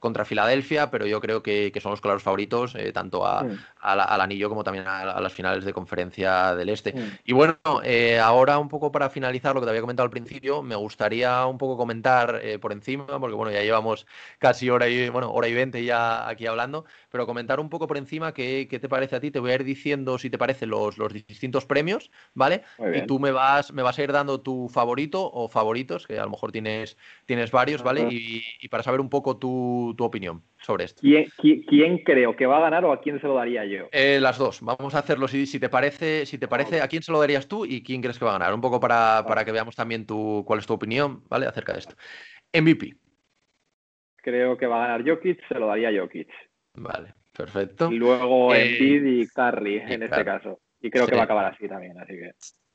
[0.00, 3.58] contra Filadelfia, pero yo creo que, son los claros favoritos, eh, tanto mm.
[3.80, 6.94] al anillo como también a, las finales de conferencia del Este.
[7.24, 10.62] Y bueno, eh, ahora un poco para finalizar lo que te había comentado al principio,
[10.62, 14.06] me gustaría un poco comentar eh, por encima, porque bueno, ya llevamos
[14.38, 17.96] casi hora y, bueno, hora y veinte ya aquí hablando, pero comentar un poco por
[17.96, 19.30] encima qué, qué, te parece a ti.
[19.30, 22.62] Te voy a ir diciendo si te parecen los, los distintos premios, ¿vale?
[22.94, 26.24] Y tú me vas, me vas a ir dando tu favorito o favoritos, que a
[26.24, 26.96] lo mejor tienes,
[27.26, 28.08] tienes varios, ¿vale?
[28.10, 29.50] y para saber un poco tu
[29.96, 31.02] tu, opinión sobre esto.
[31.02, 33.88] ¿Quién, creo que va a ganar o a quién se lo daría yo?
[33.92, 34.60] Eh, las dos.
[34.62, 37.48] Vamos a hacerlo si, si te parece, si te parece, a quién se lo darías
[37.48, 38.54] tú y quién crees que va a ganar.
[38.54, 41.46] Un poco para, para que veamos también tu, cuál es tu opinión, ¿vale?
[41.46, 41.94] Acerca de esto.
[42.52, 42.96] MVP.
[44.22, 46.28] Creo que va a ganar Jokic, se lo daría a Jokic.
[46.74, 47.90] Vale, perfecto.
[47.92, 50.60] Y luego Eh, Embiid y Curry en este caso.
[50.80, 51.10] Y creo Sí.
[51.10, 52.30] que va a acabar así también, así que...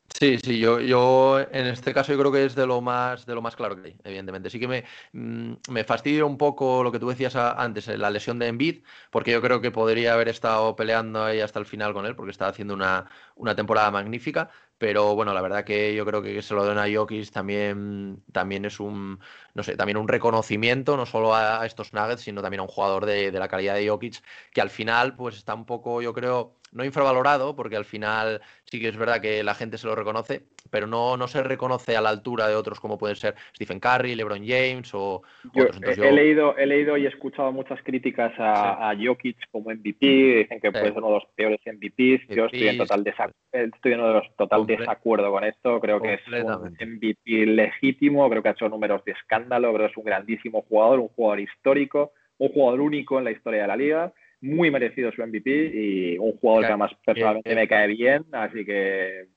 [0.07, 3.35] Sí, sí, yo, yo en este caso yo creo que es de lo más, de
[3.35, 4.49] lo más claro que hay, evidentemente.
[4.49, 8.09] Sí que me, mm, me fastidia un poco lo que tú decías antes, eh, la
[8.09, 11.91] lesión de Embiid, porque yo creo que podría haber estado peleando ahí hasta el final
[11.93, 14.49] con él, porque está haciendo una, una temporada magnífica.
[14.77, 18.65] Pero bueno, la verdad que yo creo que se lo den a Jokic también, también
[18.65, 19.19] es un,
[19.53, 23.05] no sé, también un reconocimiento, no solo a estos Nuggets, sino también a un jugador
[23.05, 24.21] de, de la calidad de Jokic,
[24.53, 28.79] que al final pues está un poco, yo creo, no infravalorado, porque al final sí
[28.79, 32.01] que es verdad que la gente se lo reconoce, pero no, no se reconoce a
[32.01, 35.23] la altura de otros como pueden ser Stephen Curry, LeBron James o
[35.53, 35.77] Yo otros.
[35.77, 39.71] Entonces he, yo- leído, he leído y he escuchado muchas críticas a, a Jokic como
[39.71, 42.27] MVP, dicen que puede ser uno de los peores MVPs.
[42.35, 45.79] Yo estoy en total, desac- estoy en uno de los total desacuerdo con esto.
[45.79, 46.75] Creo que es un.
[46.79, 50.99] MVP legítimo, creo que ha hecho números de escándalo, creo que es un grandísimo jugador,
[50.99, 54.13] un jugador histórico, un jugador único en la historia de la liga.
[54.45, 58.25] Muy merecido su MVP y un jugador que Que- además personalmente que- me cae bien,
[58.31, 59.27] así que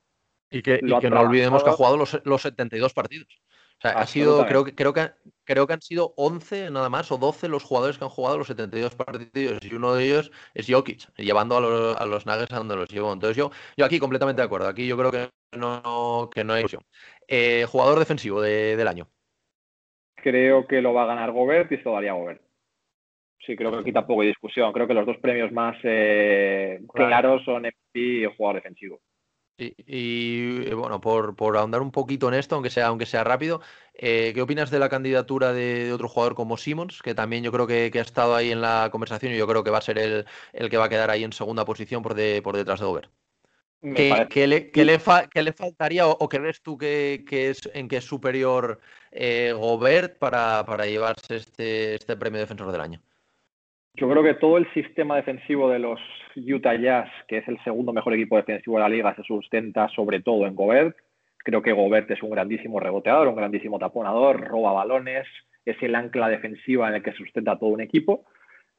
[0.51, 3.29] Y que, y no olvidemos que ha jugado los, los 72 partidos.
[3.79, 5.11] O sea, ha sido, creo que, creo, que,
[5.45, 8.49] creo que han sido 11 nada más o 12 los jugadores que han jugado los
[8.49, 12.59] 72 partidos y uno de ellos es Jokic, llevando a los, a los Nuggets a
[12.59, 13.13] donde los llevó.
[13.13, 14.67] Entonces yo, yo aquí completamente de acuerdo.
[14.69, 16.83] Aquí yo creo que no, que no hay discusión.
[17.29, 19.07] Eh, jugador defensivo de- del año.
[20.17, 22.43] creo que lo va a ganar Gobert y se lo daría Gobert.
[23.49, 24.71] Sí, creo que aquí tampoco hay discusión.
[24.75, 27.09] Creo que los dos premios más eh, Claro.
[27.09, 29.01] claros son MVP y jugador defensivo.
[29.57, 33.63] Y, y, bueno, por, por ahondar un poquito en esto, aunque sea, aunque sea rápido,
[33.95, 37.01] eh, ¿qué opinas de la candidatura de, de otro jugador como Simmons?
[37.03, 39.65] Que también yo creo que, que ha estado ahí en la conversación y yo creo
[39.65, 42.13] que va a ser el, el que va a quedar ahí en segunda posición por,
[42.15, 43.11] de, por detrás de Gobert.
[43.81, 47.25] Me ¿Qué, qué le, qué le fa- qué le faltaría o, o crees tú que,
[47.27, 48.81] que es, en que es superior
[49.11, 53.01] eh, Gobert para, para llevarse este, este premio defensor del año?
[53.95, 56.01] Yo creo que todo el sistema defensivo de los
[56.37, 60.21] Utah Jazz, que es el segundo mejor equipo defensivo de la liga, se sustenta sobre
[60.21, 60.97] todo en Gobert.
[61.39, 65.27] Creo que Gobert es un grandísimo reboteador, un grandísimo taponador, roba balones,
[65.65, 68.25] es el ancla defensiva en el que sustenta todo un equipo.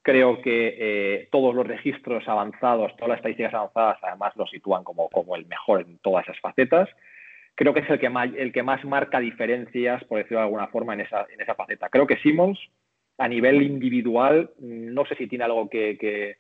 [0.02, 5.10] Creo que eh, todos los registros avanzados, todas las estadísticas avanzadas, además lo sitúan como,
[5.10, 6.90] como el mejor en todas esas facetas.
[7.56, 10.68] Creo que es el que más, el que más marca diferencias, por decirlo de alguna
[10.68, 11.90] forma, en esa, en esa faceta.
[11.90, 12.58] Creo que Simmons,
[13.20, 16.38] a nivel individual, no sé si tiene algo que, que,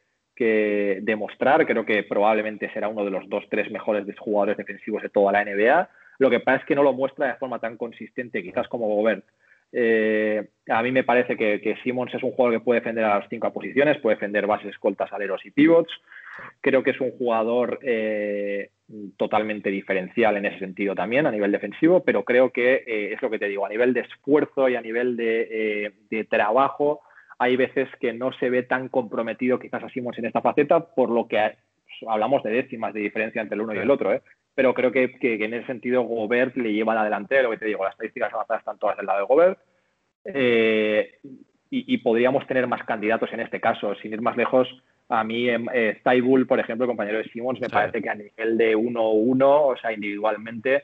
[1.01, 1.65] demostrar.
[1.65, 5.43] Creo que probablemente será uno de los dos, tres mejores jugadores defensivos de toda la
[5.43, 5.89] NBA.
[6.17, 9.25] Lo que pasa es que no lo muestra de forma tan consistente, quizás como Gobert.
[9.73, 13.19] Eh, a mí me parece que, que, Simmons es un jugador que puede defender a
[13.19, 15.91] las cinco posiciones, puede defender bases, escoltas, aleros y pivots.
[16.61, 18.69] Creo que es un jugador eh,
[19.17, 23.29] totalmente diferencial en ese sentido también a nivel defensivo, pero creo que eh, es lo
[23.29, 27.01] que te digo, a nivel de esfuerzo y a nivel de, eh, de, trabajo,
[27.37, 31.09] hay veces que no se ve tan comprometido quizás a Simmons en esta faceta, por
[31.09, 31.55] lo que
[32.07, 34.21] hablamos de décimas de diferencia entre el uno y el otro, ¿eh?
[34.55, 37.57] pero creo que, que, que, en ese sentido Gobert le lleva la delantera, lo que
[37.57, 39.59] te digo, las estadísticas avanzadas están todas del lado de Gobert,
[40.25, 41.19] eh,
[41.69, 44.67] y, y, podríamos tener más candidatos en este caso, sin ir más lejos,
[45.09, 47.73] a mí eh, Tybull, por ejemplo, el compañero de Simmons, me sí.
[47.73, 50.83] parece que a nivel de 1-1, o sea, individualmente,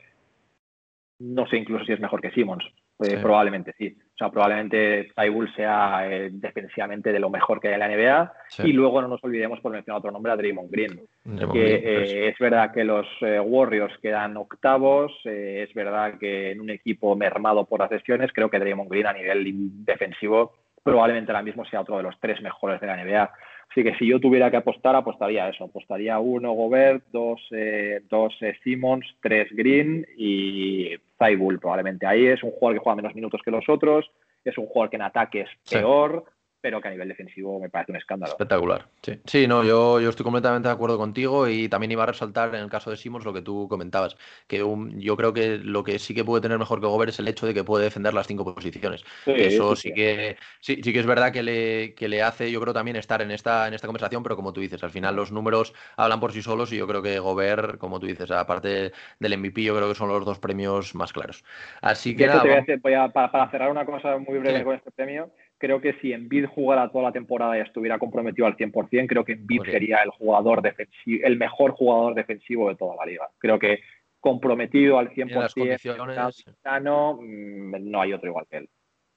[1.20, 2.64] no sé incluso si es mejor que Simmons.
[2.98, 3.16] Eh, sí.
[3.16, 3.94] Probablemente sí.
[3.98, 8.32] O sea, probablemente Tybull sea eh, defensivamente de lo mejor que hay en la NBA.
[8.48, 8.62] Sí.
[8.68, 11.02] Y luego no nos olvidemos, por mencionar otro nombre, a Draymond Green.
[11.24, 15.12] Draymond que Green, eh, es verdad que los eh, Warriors quedan octavos.
[15.26, 19.06] eh, es verdad que en un equipo mermado por las lesiones, creo que Draymond Green
[19.06, 20.54] a nivel defensivo
[20.86, 23.32] probablemente ahora mismo sea otro de los tres mejores de la NBA.
[23.68, 25.64] Así que si yo tuviera que apostar, apostaría eso.
[25.64, 32.06] Apostaría uno Gobert, dos, eh, dos eh, Simmons, tres Green y Zaibul probablemente.
[32.06, 34.08] Ahí es un jugador que juega menos minutos que los otros,
[34.44, 36.32] es un jugador que en ataque es peor, sí.
[36.66, 38.32] Pero que a nivel defensivo me parece un escándalo.
[38.32, 38.86] Espectacular.
[39.00, 42.52] Sí, sí no, yo, yo estoy completamente de acuerdo contigo y también iba a resaltar
[42.56, 44.16] en el caso de Simmons lo que tú comentabas,
[44.48, 47.20] que un, yo creo que lo que sí que puede tener mejor que Gobert es
[47.20, 49.04] el hecho de que puede defender las cinco posiciones.
[49.24, 52.50] Sí, Eso sí, sí, que sí, sí que es verdad que le, que le hace,
[52.50, 55.14] yo creo también estar en esta, en esta conversación, pero como tú dices, al final
[55.14, 58.90] los números hablan por sí solos y yo creo que Gobert, como tú dices, aparte
[59.20, 61.44] del MVP, yo creo que son los dos premios más claros.
[61.80, 64.18] Así que de nada, te voy a decir, voy a, para, para, cerrar una cosa
[64.18, 67.98] muy breve con este premio, creo que si Embiid jugara toda la temporada y estuviera
[67.98, 72.76] comprometido al 100%, creo que Embiid sería el jugador defensivo, el mejor jugador defensivo de
[72.76, 73.28] toda la liga.
[73.38, 73.80] Creo que
[74.20, 78.68] comprometido al 100%, sano, mm, no hay otro igual que él.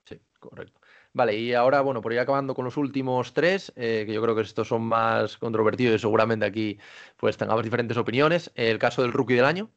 [0.05, 0.79] Sí, correcto.
[1.13, 4.35] Vale, y ahora, bueno, por ir acabando con los últimos tres, eh, que yo creo
[4.35, 6.77] que estos son más controvertidos y seguramente aquí
[7.17, 8.51] pues tengamos diferentes opiniones.
[8.55, 9.71] El caso del rookie del año.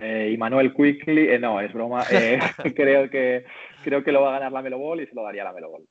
[0.00, 2.04] Eh, y Manuel Quickly, eh, no, es broma.
[2.10, 2.38] Eh,
[2.76, 3.44] creo, que,
[3.82, 5.70] creo que lo va a ganar la Melo Ball y se lo daría la Melo
[5.70, 5.84] Ball.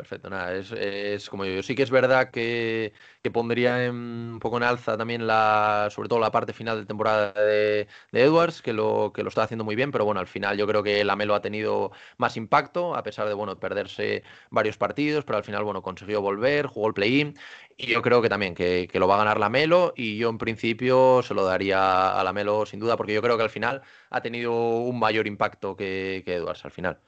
[0.00, 1.62] Perfecto, nada, es, como yo.
[1.62, 2.94] Sí que es verdad que,
[3.34, 7.86] pondría un poco en alza también la, sobre todo la parte final de temporada de,
[8.12, 10.82] Edwards, que lo, que lo está haciendo muy bien, pero bueno, al final yo creo
[10.82, 15.44] que Lamelo ha tenido más impacto, a pesar de bueno, perderse varios partidos, pero al
[15.44, 17.36] final bueno, consiguió volver, jugó el play-in,
[17.76, 21.22] y yo creo que también que, lo va a ganar Lamelo, y yo en principio
[21.22, 24.78] se lo daría a Lamelo sin duda, porque yo creo que al final ha tenido
[24.78, 27.00] un mayor impacto que Edwards al final.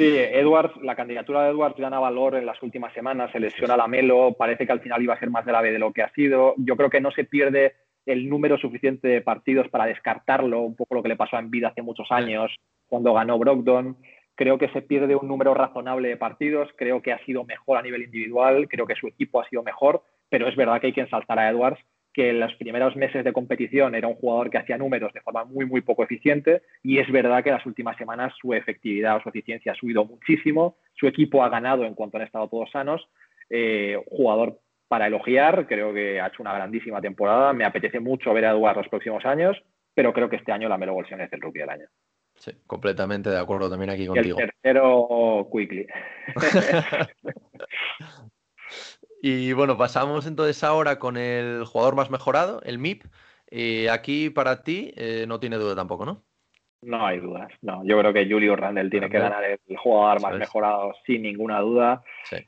[0.00, 3.86] Sí, Edwards, la candidatura de Edwards gana valor en las últimas semanas, se lesiona la
[3.86, 6.54] Melo, parece que al final iba a ser más grave de lo que ha sido.
[6.56, 7.74] Yo creo que no se pierde
[8.06, 11.68] el número suficiente de partidos para descartarlo, un poco lo que le pasó a vida
[11.68, 12.50] hace muchos años
[12.86, 13.98] cuando ganó Brogdon.
[14.36, 17.82] Creo que se pierde un número razonable de partidos, creo que ha sido mejor a
[17.82, 21.02] nivel individual, creo que su equipo ha sido mejor, pero es verdad que hay que
[21.02, 21.78] ensalzar a Edwards
[22.12, 25.44] que en los primeros meses de competición era un jugador que hacía números de forma
[25.44, 29.22] muy, muy poco eficiente y es verdad que en las últimas semanas su efectividad o
[29.22, 33.08] su eficiencia ha subido muchísimo, su equipo ha ganado en cuanto han estado todos sanos,
[33.48, 34.58] eh, jugador
[34.88, 38.80] para elogiar, creo que ha hecho una grandísima temporada, me apetece mucho ver a Eduardo
[38.80, 39.56] los próximos años,
[39.94, 41.86] pero creo que este año la Melo Bolsión es el rookie del año.
[42.34, 44.38] Sí, completamente de acuerdo también aquí contigo.
[44.40, 45.86] el tercero, Quickly.
[49.22, 53.04] Y bueno, pasamos entonces ahora con el jugador más mejorado, el MIP.
[53.50, 56.22] Eh, aquí para ti eh, no tiene duda tampoco, ¿no?
[56.82, 57.84] No hay dudas, no.
[57.84, 62.02] Yo creo que Julio Randle tiene que ganar el jugador más mejorado sin ninguna duda.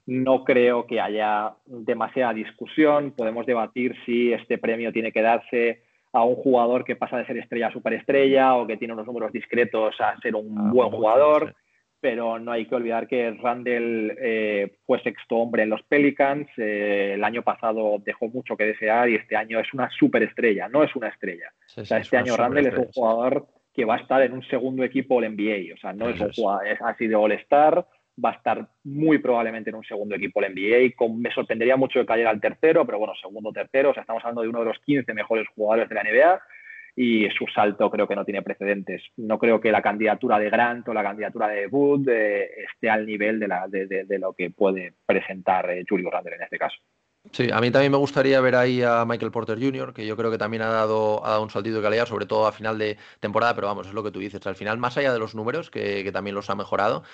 [0.07, 3.11] No creo que haya demasiada discusión.
[3.11, 5.83] Podemos debatir si este premio tiene que darse
[6.15, 9.33] a un jugador que pasa de ser estrella a superestrella o que tiene unos números
[9.33, 11.55] discretos a ser un ah, buen jugador
[12.03, 16.49] pero no hay que olvidar que Randall eh, fue sexto hombre en los Pelicans.
[16.57, 20.83] Eh, el año pasado dejó mucho que desear y este año es una superestrella, no
[20.83, 21.53] es una estrella.
[21.77, 24.83] o sea, este año Randall es un jugador que va a estar en un segundo
[24.83, 25.75] equipo All NBA.
[25.75, 27.87] O sea, no es un jugador, es, ha sido All-Star,
[28.23, 31.07] va a estar muy probablemente en un segundo equipo All NBA.
[31.09, 33.91] me sorprendería mucho que cayera al tercero, pero bueno, segundo tercero.
[33.91, 36.43] O sea, estamos hablando de uno de los 15 mejores jugadores de la NBA
[36.95, 39.03] y su salto creo que no tiene precedentes.
[39.17, 43.07] No creo que la candidatura de Grant o la candidatura de Wood eh, esté al
[43.07, 46.77] nivel de, la, de, lo que puede presentar eh, Julio Randle en este caso.
[47.31, 50.31] Sí, a mí también me gustaría ver ahí a Michael Porter Jr., que yo creo
[50.31, 53.69] que también ha dado, un saltito de calidad, sobre todo a final de temporada, pero
[53.69, 54.45] vamos, es lo que tú dices.
[54.45, 57.05] Al final, más allá de los números, que, que también los ha mejorado,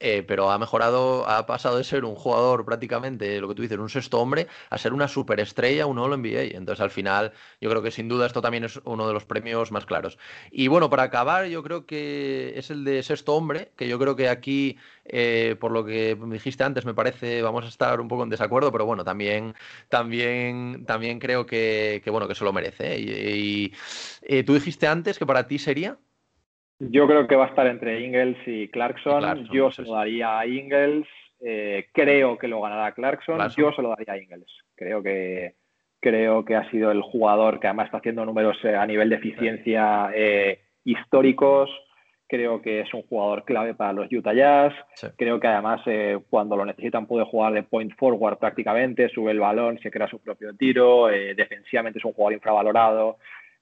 [0.00, 3.78] eh, pero ha mejorado, ha pasado de ser un jugador prácticamente, lo que tú dices,
[3.78, 6.56] un sexto hombre, a ser una superestrella, un All NBA.
[6.56, 9.72] Entonces, al final, yo creo que sin duda esto también es uno de los premios
[9.72, 10.18] más claros.
[10.50, 14.16] Y bueno, para acabar, yo creo que es el de sexto hombre, que yo creo
[14.16, 18.22] que aquí, eh, por lo que dijiste antes, me parece, vamos a estar un poco
[18.22, 19.54] en desacuerdo, pero bueno, también,
[19.88, 22.94] también, también creo que, bueno, que se lo merece.
[22.94, 23.36] ¿eh?
[23.36, 25.98] Y, tú dijiste antes que para ti sería.
[26.78, 29.48] Yo creo que va a estar entre Ingles y Clarkson.
[29.50, 31.06] Yo se lo daría a Ingles.
[31.40, 33.40] Eh, creo que lo ganará Clarkson.
[33.56, 34.50] Yo se lo daría a Ingles.
[34.74, 35.54] Creo que,
[36.00, 39.16] creo que ha sido el jugador que además está haciendo números eh, a nivel de
[39.16, 41.70] eficiencia eh, históricos.
[42.28, 44.74] Creo que es un jugador clave para los Utah Jazz.
[45.16, 45.80] Creo que además
[46.28, 50.18] cuando lo necesitan puede jugar de point forward prácticamente, sube el balón, se crea su
[50.18, 51.06] propio tiro.
[51.06, 53.18] defensivamente es un jugador infravalorado.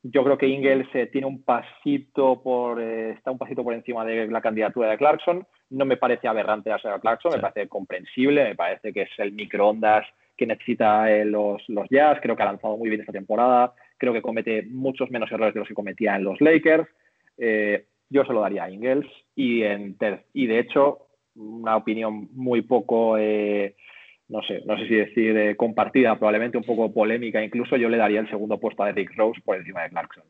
[0.07, 4.27] Yo creo que Ingles tiene un pasito por, eh, está un pasito por encima de
[4.27, 5.47] la candidatura de Clarkson.
[5.71, 10.07] No me parece aberrante a Clarkson, me parece comprensible, me parece que es el microondas
[10.37, 12.19] que necesita eh, los, los Jazz.
[12.21, 13.73] Creo que ha lanzado muy bien esta temporada.
[13.97, 16.87] Creo que comete muchos menos errores de los que cometía en los Lakers.
[17.39, 19.97] Eh, yo se lo daría a Ingles y, en
[20.35, 23.17] y de hecho, una opinión muy poco
[24.29, 27.99] no sé, no sé si decir eh, compartida, probablemente un poco polémica, incluso yo le
[27.99, 30.25] daría el segundo puesto a Eric Rose por encima de Clarkson.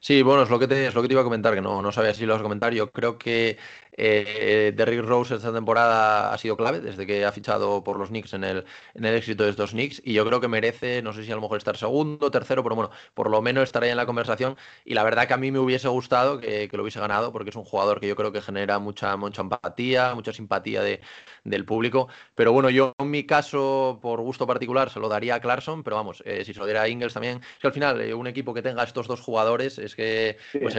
[0.00, 1.92] Sí, bueno, es lo que te, lo que te iba a comentar, que no, no
[1.92, 2.72] sabía si lo vas a comentar.
[2.72, 3.58] Yo creo que
[3.94, 8.32] eh, Derrick Rose esta temporada ha sido clave desde que ha fichado por los Knicks
[8.32, 8.64] en el,
[8.94, 11.34] en el éxito de estos Knicks y yo creo que merece, no sé si a
[11.34, 14.56] lo mejor estar segundo, tercero, pero bueno, por lo menos estar ahí en la conversación.
[14.84, 17.56] Y la verdad que a mí me hubiese gustado que, lo hubiese ganado porque es
[17.56, 21.00] un jugador que yo creo que genera mucha, mucha empatía, mucha simpatía de,
[21.44, 25.40] del público, pero bueno, yo en mi caso, por gusto particular, se lo daría a
[25.40, 28.00] Clarkson, pero vamos, eh, si se lo diera a Ingles también, es que al final
[28.00, 30.74] eh, un equipo que tenga estos dos jugadores es que pues,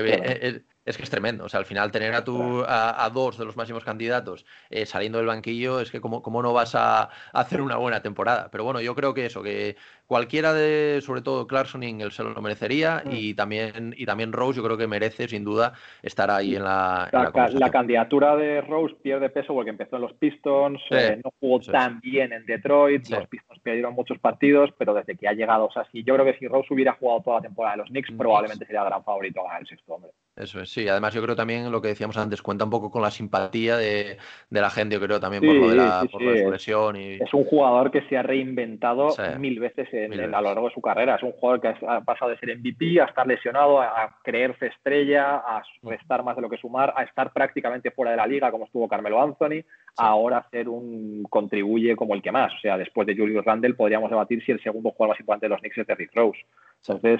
[0.85, 1.45] es que es tremendo.
[1.45, 5.17] O sea, al final tener a, tu, a, dos de los máximos candidatos eh, saliendo
[5.17, 8.49] del banquillo es que como, no vas a, hacer una buena temporada.
[8.51, 9.75] Pero bueno, yo creo que eso, que
[10.07, 13.09] cualquiera de, sobre todo Clarkson y Ingles se lo merecería mm.
[13.11, 17.09] y, también, y también Rose yo creo que merece sin duda estar ahí en la...
[17.53, 21.99] La, candidatura de Rose pierde peso porque empezó en los Pistons, eh, no jugó tan
[22.01, 25.85] bien en Detroit, los Pistons perdieron muchos partidos, pero desde que ha llegado, o sea,
[25.91, 28.65] si yo creo que si Rose hubiera jugado toda la temporada de los Knicks, probablemente
[28.65, 30.11] sería gran favorito a ganar el sexto hombre.
[30.35, 30.72] Eso es.
[30.73, 33.77] Sí, además yo creo también lo que decíamos antes, cuenta un poco con la simpatía
[33.77, 34.17] de,
[34.49, 36.03] la gente, yo creo también por lo de la,
[36.49, 36.95] lesión.
[36.95, 37.13] Y...
[37.21, 40.81] Es un jugador que se ha reinventado mil veces, en, a lo largo de su
[40.81, 41.13] carrera.
[41.13, 45.35] Es un jugador que ha pasado de ser MVP a estar lesionado, a, creerse estrella,
[45.35, 48.65] a restar más de lo que sumar, a estar prácticamente fuera de la liga, como
[48.65, 49.61] estuvo Carmelo Anthony,
[49.97, 52.51] a ahora ser un contribuye como el que más.
[52.51, 55.49] O sea, después de Julius Randle podríamos debatir si el segundo jugador más importante de
[55.51, 56.39] los Knicks es Derrick Rose.
[56.79, 57.19] Entonces,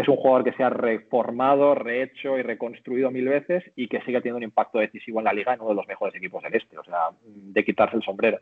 [0.00, 4.18] es un jugador que se ha reformado, rehecho y reconstruido mil veces y que sigue
[4.20, 6.78] teniendo un impacto decisivo en la liga en uno de los mejores equipos del este.
[6.78, 8.38] O sea, de quitarse el sombrero.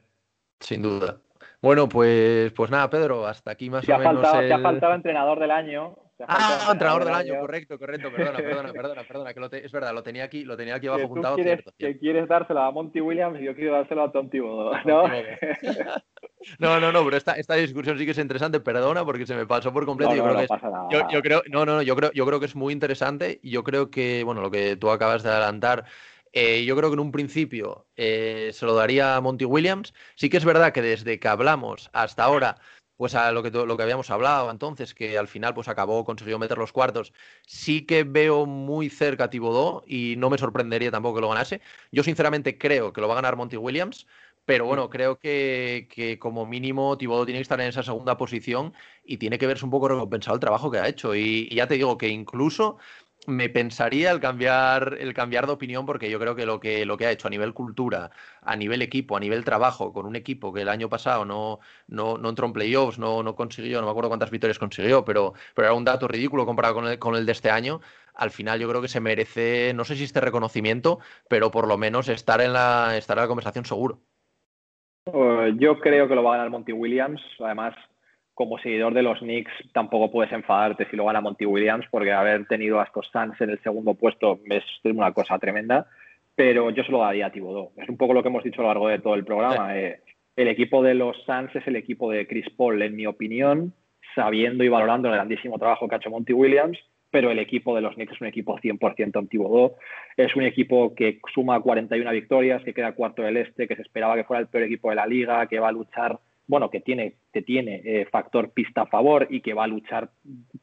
[0.59, 1.19] Sin duda.
[1.63, 4.21] Bueno, pues, pues nada, Pedro, hasta aquí más o menos.
[4.21, 5.97] Faltado, Te ha faltado entrenador del año.
[6.27, 10.25] Ah, entrenador del año, correcto, correcto, perdona, perdona, perdona, perdona, que es verdad, lo tenía
[10.25, 11.35] aquí, lo tenía aquí abajo juntado.
[11.37, 15.09] Quieres, Que quieres dárselo a Monty Williams y yo quiero dárselo a Tom Thibodeau, ¿no?
[16.59, 19.47] No, no, no, pero esta, esta discusión sí que es interesante, perdona, porque se me
[19.47, 20.15] pasó por completo.
[20.15, 23.41] yo, creo que yo, creo, no, no, yo creo, yo creo que es muy interesante
[23.43, 25.85] y yo creo que, bueno, lo que tú acabas de adelantar,
[26.33, 29.95] eh, yo creo que en un principio eh, se lo daría a Monty Williams.
[30.17, 32.57] Sí que es verdad que desde que hablamos hasta ahora,
[32.97, 36.39] pues a lo que, lo que habíamos hablado entonces, que al final pues acabó, consiguió
[36.39, 37.13] meter los cuartos,
[37.47, 41.61] sí que veo muy cerca a Thibodeau y no me sorprendería tampoco que lo ganase.
[41.93, 44.07] Yo sinceramente creo que lo va a ganar Monty Williams,
[44.45, 49.17] pero bueno, creo que, como mínimo Thibodeau tiene que estar en esa segunda posición y
[49.17, 51.15] tiene que verse un poco recompensado el trabajo que ha hecho.
[51.15, 52.77] Y, ya te digo que incluso
[53.27, 56.97] me pensaría el cambiar, el cambiar de opinión porque yo creo que lo, que lo
[56.97, 58.11] que ha hecho a nivel cultura,
[58.43, 62.19] a nivel equipo, a nivel trabajo, con un equipo que el año pasado no, no,
[62.19, 65.69] no entró en playoffs, no, no consiguió, no me acuerdo cuántas victorias consiguió, pero, pero
[65.69, 67.81] era un dato ridículo comparado con el, con el de este año
[68.15, 71.77] al final yo creo que se merece, no sé si este reconocimiento, pero por lo
[71.77, 73.99] menos estar en la, estar en la conversación seguro.
[75.59, 77.21] Yo creo que lo va a ganar Monty Williams.
[77.41, 77.75] Además,
[78.35, 82.47] como seguidor de los Knicks, tampoco puedes enfadarte si lo gana Monty Williams, porque haber
[82.47, 85.87] tenido a estos Suns en el segundo puesto es una cosa tremenda.
[86.35, 87.71] Pero yo se lo daría a Thibodeau.
[87.77, 89.79] Es un poco lo que hemos dicho a lo largo de todo el programa.
[89.79, 90.01] Eh,
[90.35, 93.73] el equipo de los Suns es el equipo de Chris Paul, en mi opinión,
[94.17, 96.79] sabiendo y valorando el grandísimo trabajo que ha hecho Monty Williams
[97.15, 99.77] pero el equipo de los Knicks es un equipo 100% antiguo
[100.17, 104.17] Es un equipo que suma 41 victorias, que queda cuarto del este, que se esperaba
[104.17, 107.15] que fuera el peor equipo de la liga, que va a luchar, bueno, que tiene,
[107.33, 110.11] que tiene eh, factor pista a favor y que va a luchar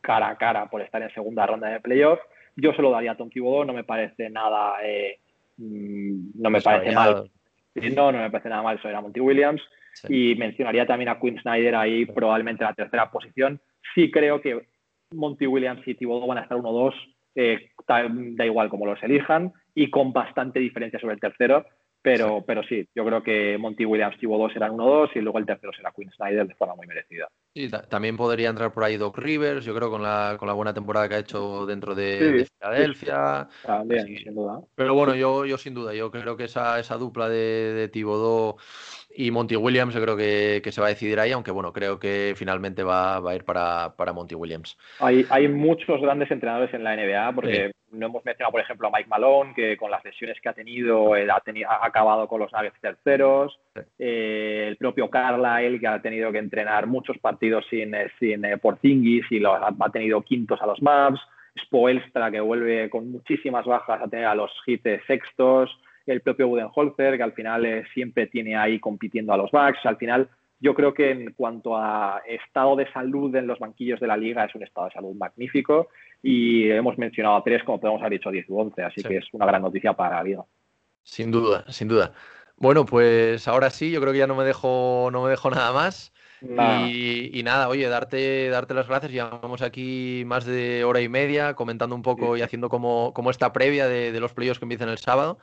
[0.02, 2.20] cara a cara por estar en segunda ronda de playoff.
[2.56, 5.20] Yo se lo daría a Tom Thibodeau, no me parece nada, eh,
[5.58, 7.32] mm, no me parece mal.
[7.74, 9.62] No, no me parece nada mal eso era Monty Williams.
[10.08, 13.60] Y mencionaría también a Quinn Snyder ahí, probablemente en la tercera posición.
[13.94, 14.68] Sí creo que
[15.12, 16.94] Monty Williams y Thibodeau van a estar 1-2,
[17.36, 21.66] eh, da, igual como los elijan, y con bastante diferencia sobre el tercero.
[22.02, 25.40] Pero sí, pero sí yo creo que Monty Williams y Thibodeau serán 1-2 y luego
[25.40, 27.28] el tercero será Quinn Snyder de forma muy merecida.
[27.54, 30.74] Sí, también podría entrar por ahí Doc Rivers, yo creo con la, con la buena
[30.74, 33.50] temporada que ha hecho dentro de, Filadelfia.
[34.06, 34.62] sin duda.
[34.76, 38.56] Pero bueno, yo, yo sin duda, yo creo que esa, esa dupla de, de Thibodeau
[39.16, 42.34] y Monty Williams yo creo que, se va a decidir ahí, aunque bueno, creo que
[42.38, 44.78] finalmente va, a ir para, para, Monty Williams.
[45.00, 48.92] Hay, hay muchos grandes entrenadores en la NBA, porque no hemos mencionado, por ejemplo, a
[48.92, 52.52] Mike Malone, que con las lesiones que ha tenido, ha, tenido, ha acabado con los
[52.54, 53.60] Nuggets terceros.
[54.00, 58.58] Eh, el propio Carlisle, que ha tenido que entrenar muchos partidos sin, eh, sin eh,
[58.58, 61.22] Porzingis y los, ha tenido quintos a los Mavs.
[61.66, 65.70] Spoelstra, que vuelve con muchísimas bajas a tener a los hits sextos
[66.06, 69.86] el propio Budenholzer, que al final eh, siempre tiene ahí compitiendo a los Bucks.
[69.86, 74.08] Al final, yo creo que en cuanto a estado de salud en los banquillos de
[74.08, 75.90] la liga, es un estado de salud magnífico
[76.24, 79.26] y hemos mencionado a tres, como podemos haber dicho 10 u 11, así que es
[79.32, 80.44] una gran noticia para la liga.
[81.04, 82.14] Sin duda, sin duda.
[82.58, 85.72] Bueno, pues ahora sí, yo creo que ya no me dejo, no me dejo nada
[85.72, 86.14] más.
[86.42, 89.12] Y, nada, oye, darte, darte las gracias.
[89.12, 93.54] Llevamos aquí más de hora y media comentando un poco y haciendo como, como esta
[93.54, 95.40] previa de, de los playoffs que empiezan el sábado.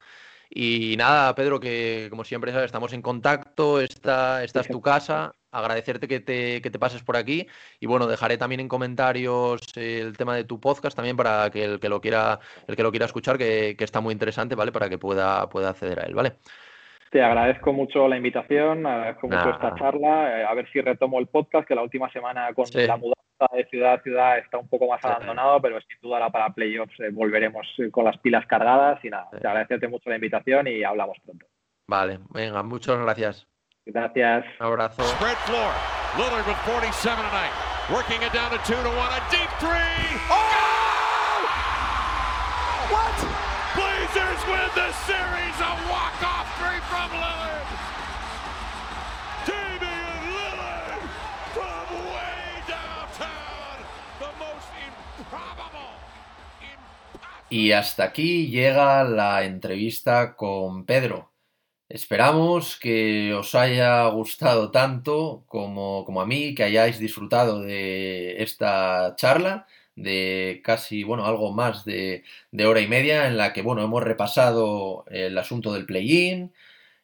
[0.50, 5.34] Y nada, Pedro, que como siempre sabes, estamos en contacto, esta, esta es tu casa,
[5.50, 7.46] agradecerte que te, que te, pases por aquí
[7.80, 11.80] y bueno, dejaré también en comentarios el tema de tu podcast también para que el
[11.80, 14.72] que lo quiera, el que lo quiera escuchar, que, que está muy interesante, ¿vale?
[14.72, 16.36] Para que pueda, pueda acceder a él, ¿vale?
[17.10, 20.40] Te agradezco mucho la invitación, agradezco mucho esta charla.
[20.40, 23.64] Eh, a ver si retomo el podcast, que la última semana con la mudanza de
[23.70, 27.10] ciudad a ciudad está un poco más abandonado, pero sin duda ahora para playoffs eh,
[27.10, 29.02] volveremos eh, con las pilas cargadas.
[29.04, 31.46] Y nada, te agradecerte mucho la invitación y hablamos pronto.
[31.86, 33.46] Vale, venga, muchas gracias.
[33.86, 34.44] Gracias.
[34.60, 35.02] Un abrazo.
[35.02, 35.72] Spread floor.
[36.18, 37.52] Lillard with 47 tonight.
[37.90, 38.92] Working it down to 2 to 1.
[38.92, 40.20] A deep three.
[40.28, 40.68] Oh!
[42.92, 43.16] What?
[43.76, 45.56] Blazers win the series.
[45.60, 46.17] A walk-off
[57.50, 61.32] Y hasta aquí llega la entrevista con Pedro.
[61.88, 69.14] Esperamos que os haya gustado tanto como, como, a mí, que hayáis disfrutado de esta
[69.16, 69.66] charla,
[69.96, 74.02] de casi, bueno, algo más de, de hora y media, en la que, bueno, hemos
[74.04, 76.52] repasado el asunto del play-in,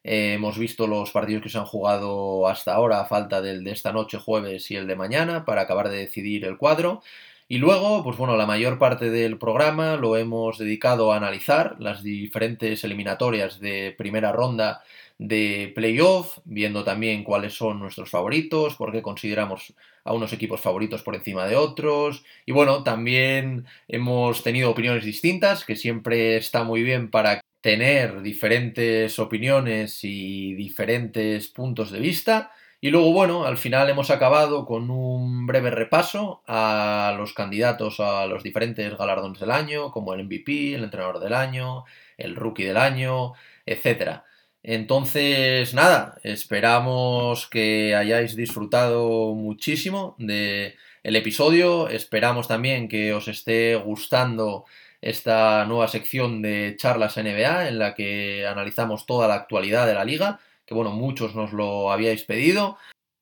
[0.03, 3.71] eh, hemos visto los partidos que se han jugado hasta ahora, a falta del de
[3.71, 7.01] esta noche, jueves y el de mañana, para acabar de decidir el cuadro.
[7.47, 12.01] Y luego, pues bueno, la mayor parte del programa lo hemos dedicado a analizar las
[12.01, 14.81] diferentes eliminatorias de primera ronda
[15.19, 21.03] de playoff, viendo también cuáles son nuestros favoritos, por qué consideramos a unos equipos favoritos
[21.03, 22.23] por encima de otros.
[22.47, 29.19] Y bueno, también hemos tenido opiniones distintas, que siempre está muy bien para tener diferentes
[29.19, 32.51] opiniones y diferentes puntos de vista.
[32.85, 38.27] Y luego, bueno, al final hemos acabado con un breve repaso a los candidatos a
[38.27, 41.85] los diferentes galardones del año, como el MVP, el entrenador del año,
[42.15, 43.33] el rookie del año,
[43.65, 44.21] etc.
[44.61, 51.89] Entonces, nada, esperamos que hayáis disfrutado muchísimo de el episodio.
[51.89, 54.65] Esperamos también que os esté gustando
[55.01, 60.05] esta nueva sección de charlas NBA en la que analizamos toda la actualidad de la
[60.05, 62.77] liga que bueno, muchos nos lo habíais pedido.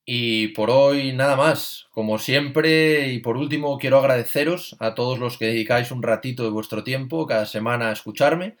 [0.06, 1.86] Y por hoy nada más.
[1.90, 6.50] Como siempre y por último quiero agradeceros a todos los que dedicáis un ratito de
[6.50, 8.56] vuestro tiempo cada semana a escucharme.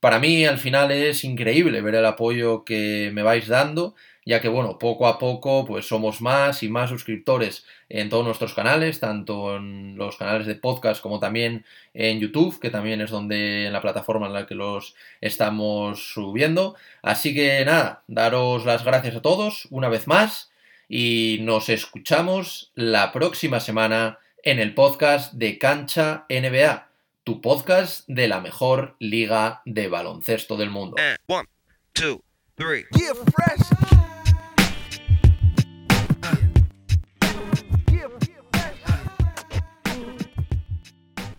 [0.00, 3.94] Para mí al final es increíble ver el apoyo que me vais dando
[4.28, 8.52] ya que bueno, poco a poco pues somos más y más suscriptores en todos nuestros
[8.52, 11.64] canales, tanto en los canales de podcast como también
[11.94, 16.76] en YouTube, que también es donde en la plataforma en la que los estamos subiendo.
[17.00, 20.50] Así que nada, daros las gracias a todos una vez más
[20.90, 26.90] y nos escuchamos la próxima semana en el podcast de Cancha NBA,
[27.24, 30.96] tu podcast de la mejor liga de baloncesto del mundo.
[30.98, 31.46] And one,
[31.94, 32.22] two,
[32.58, 32.84] three.
[32.92, 34.06] Yeah, fresh.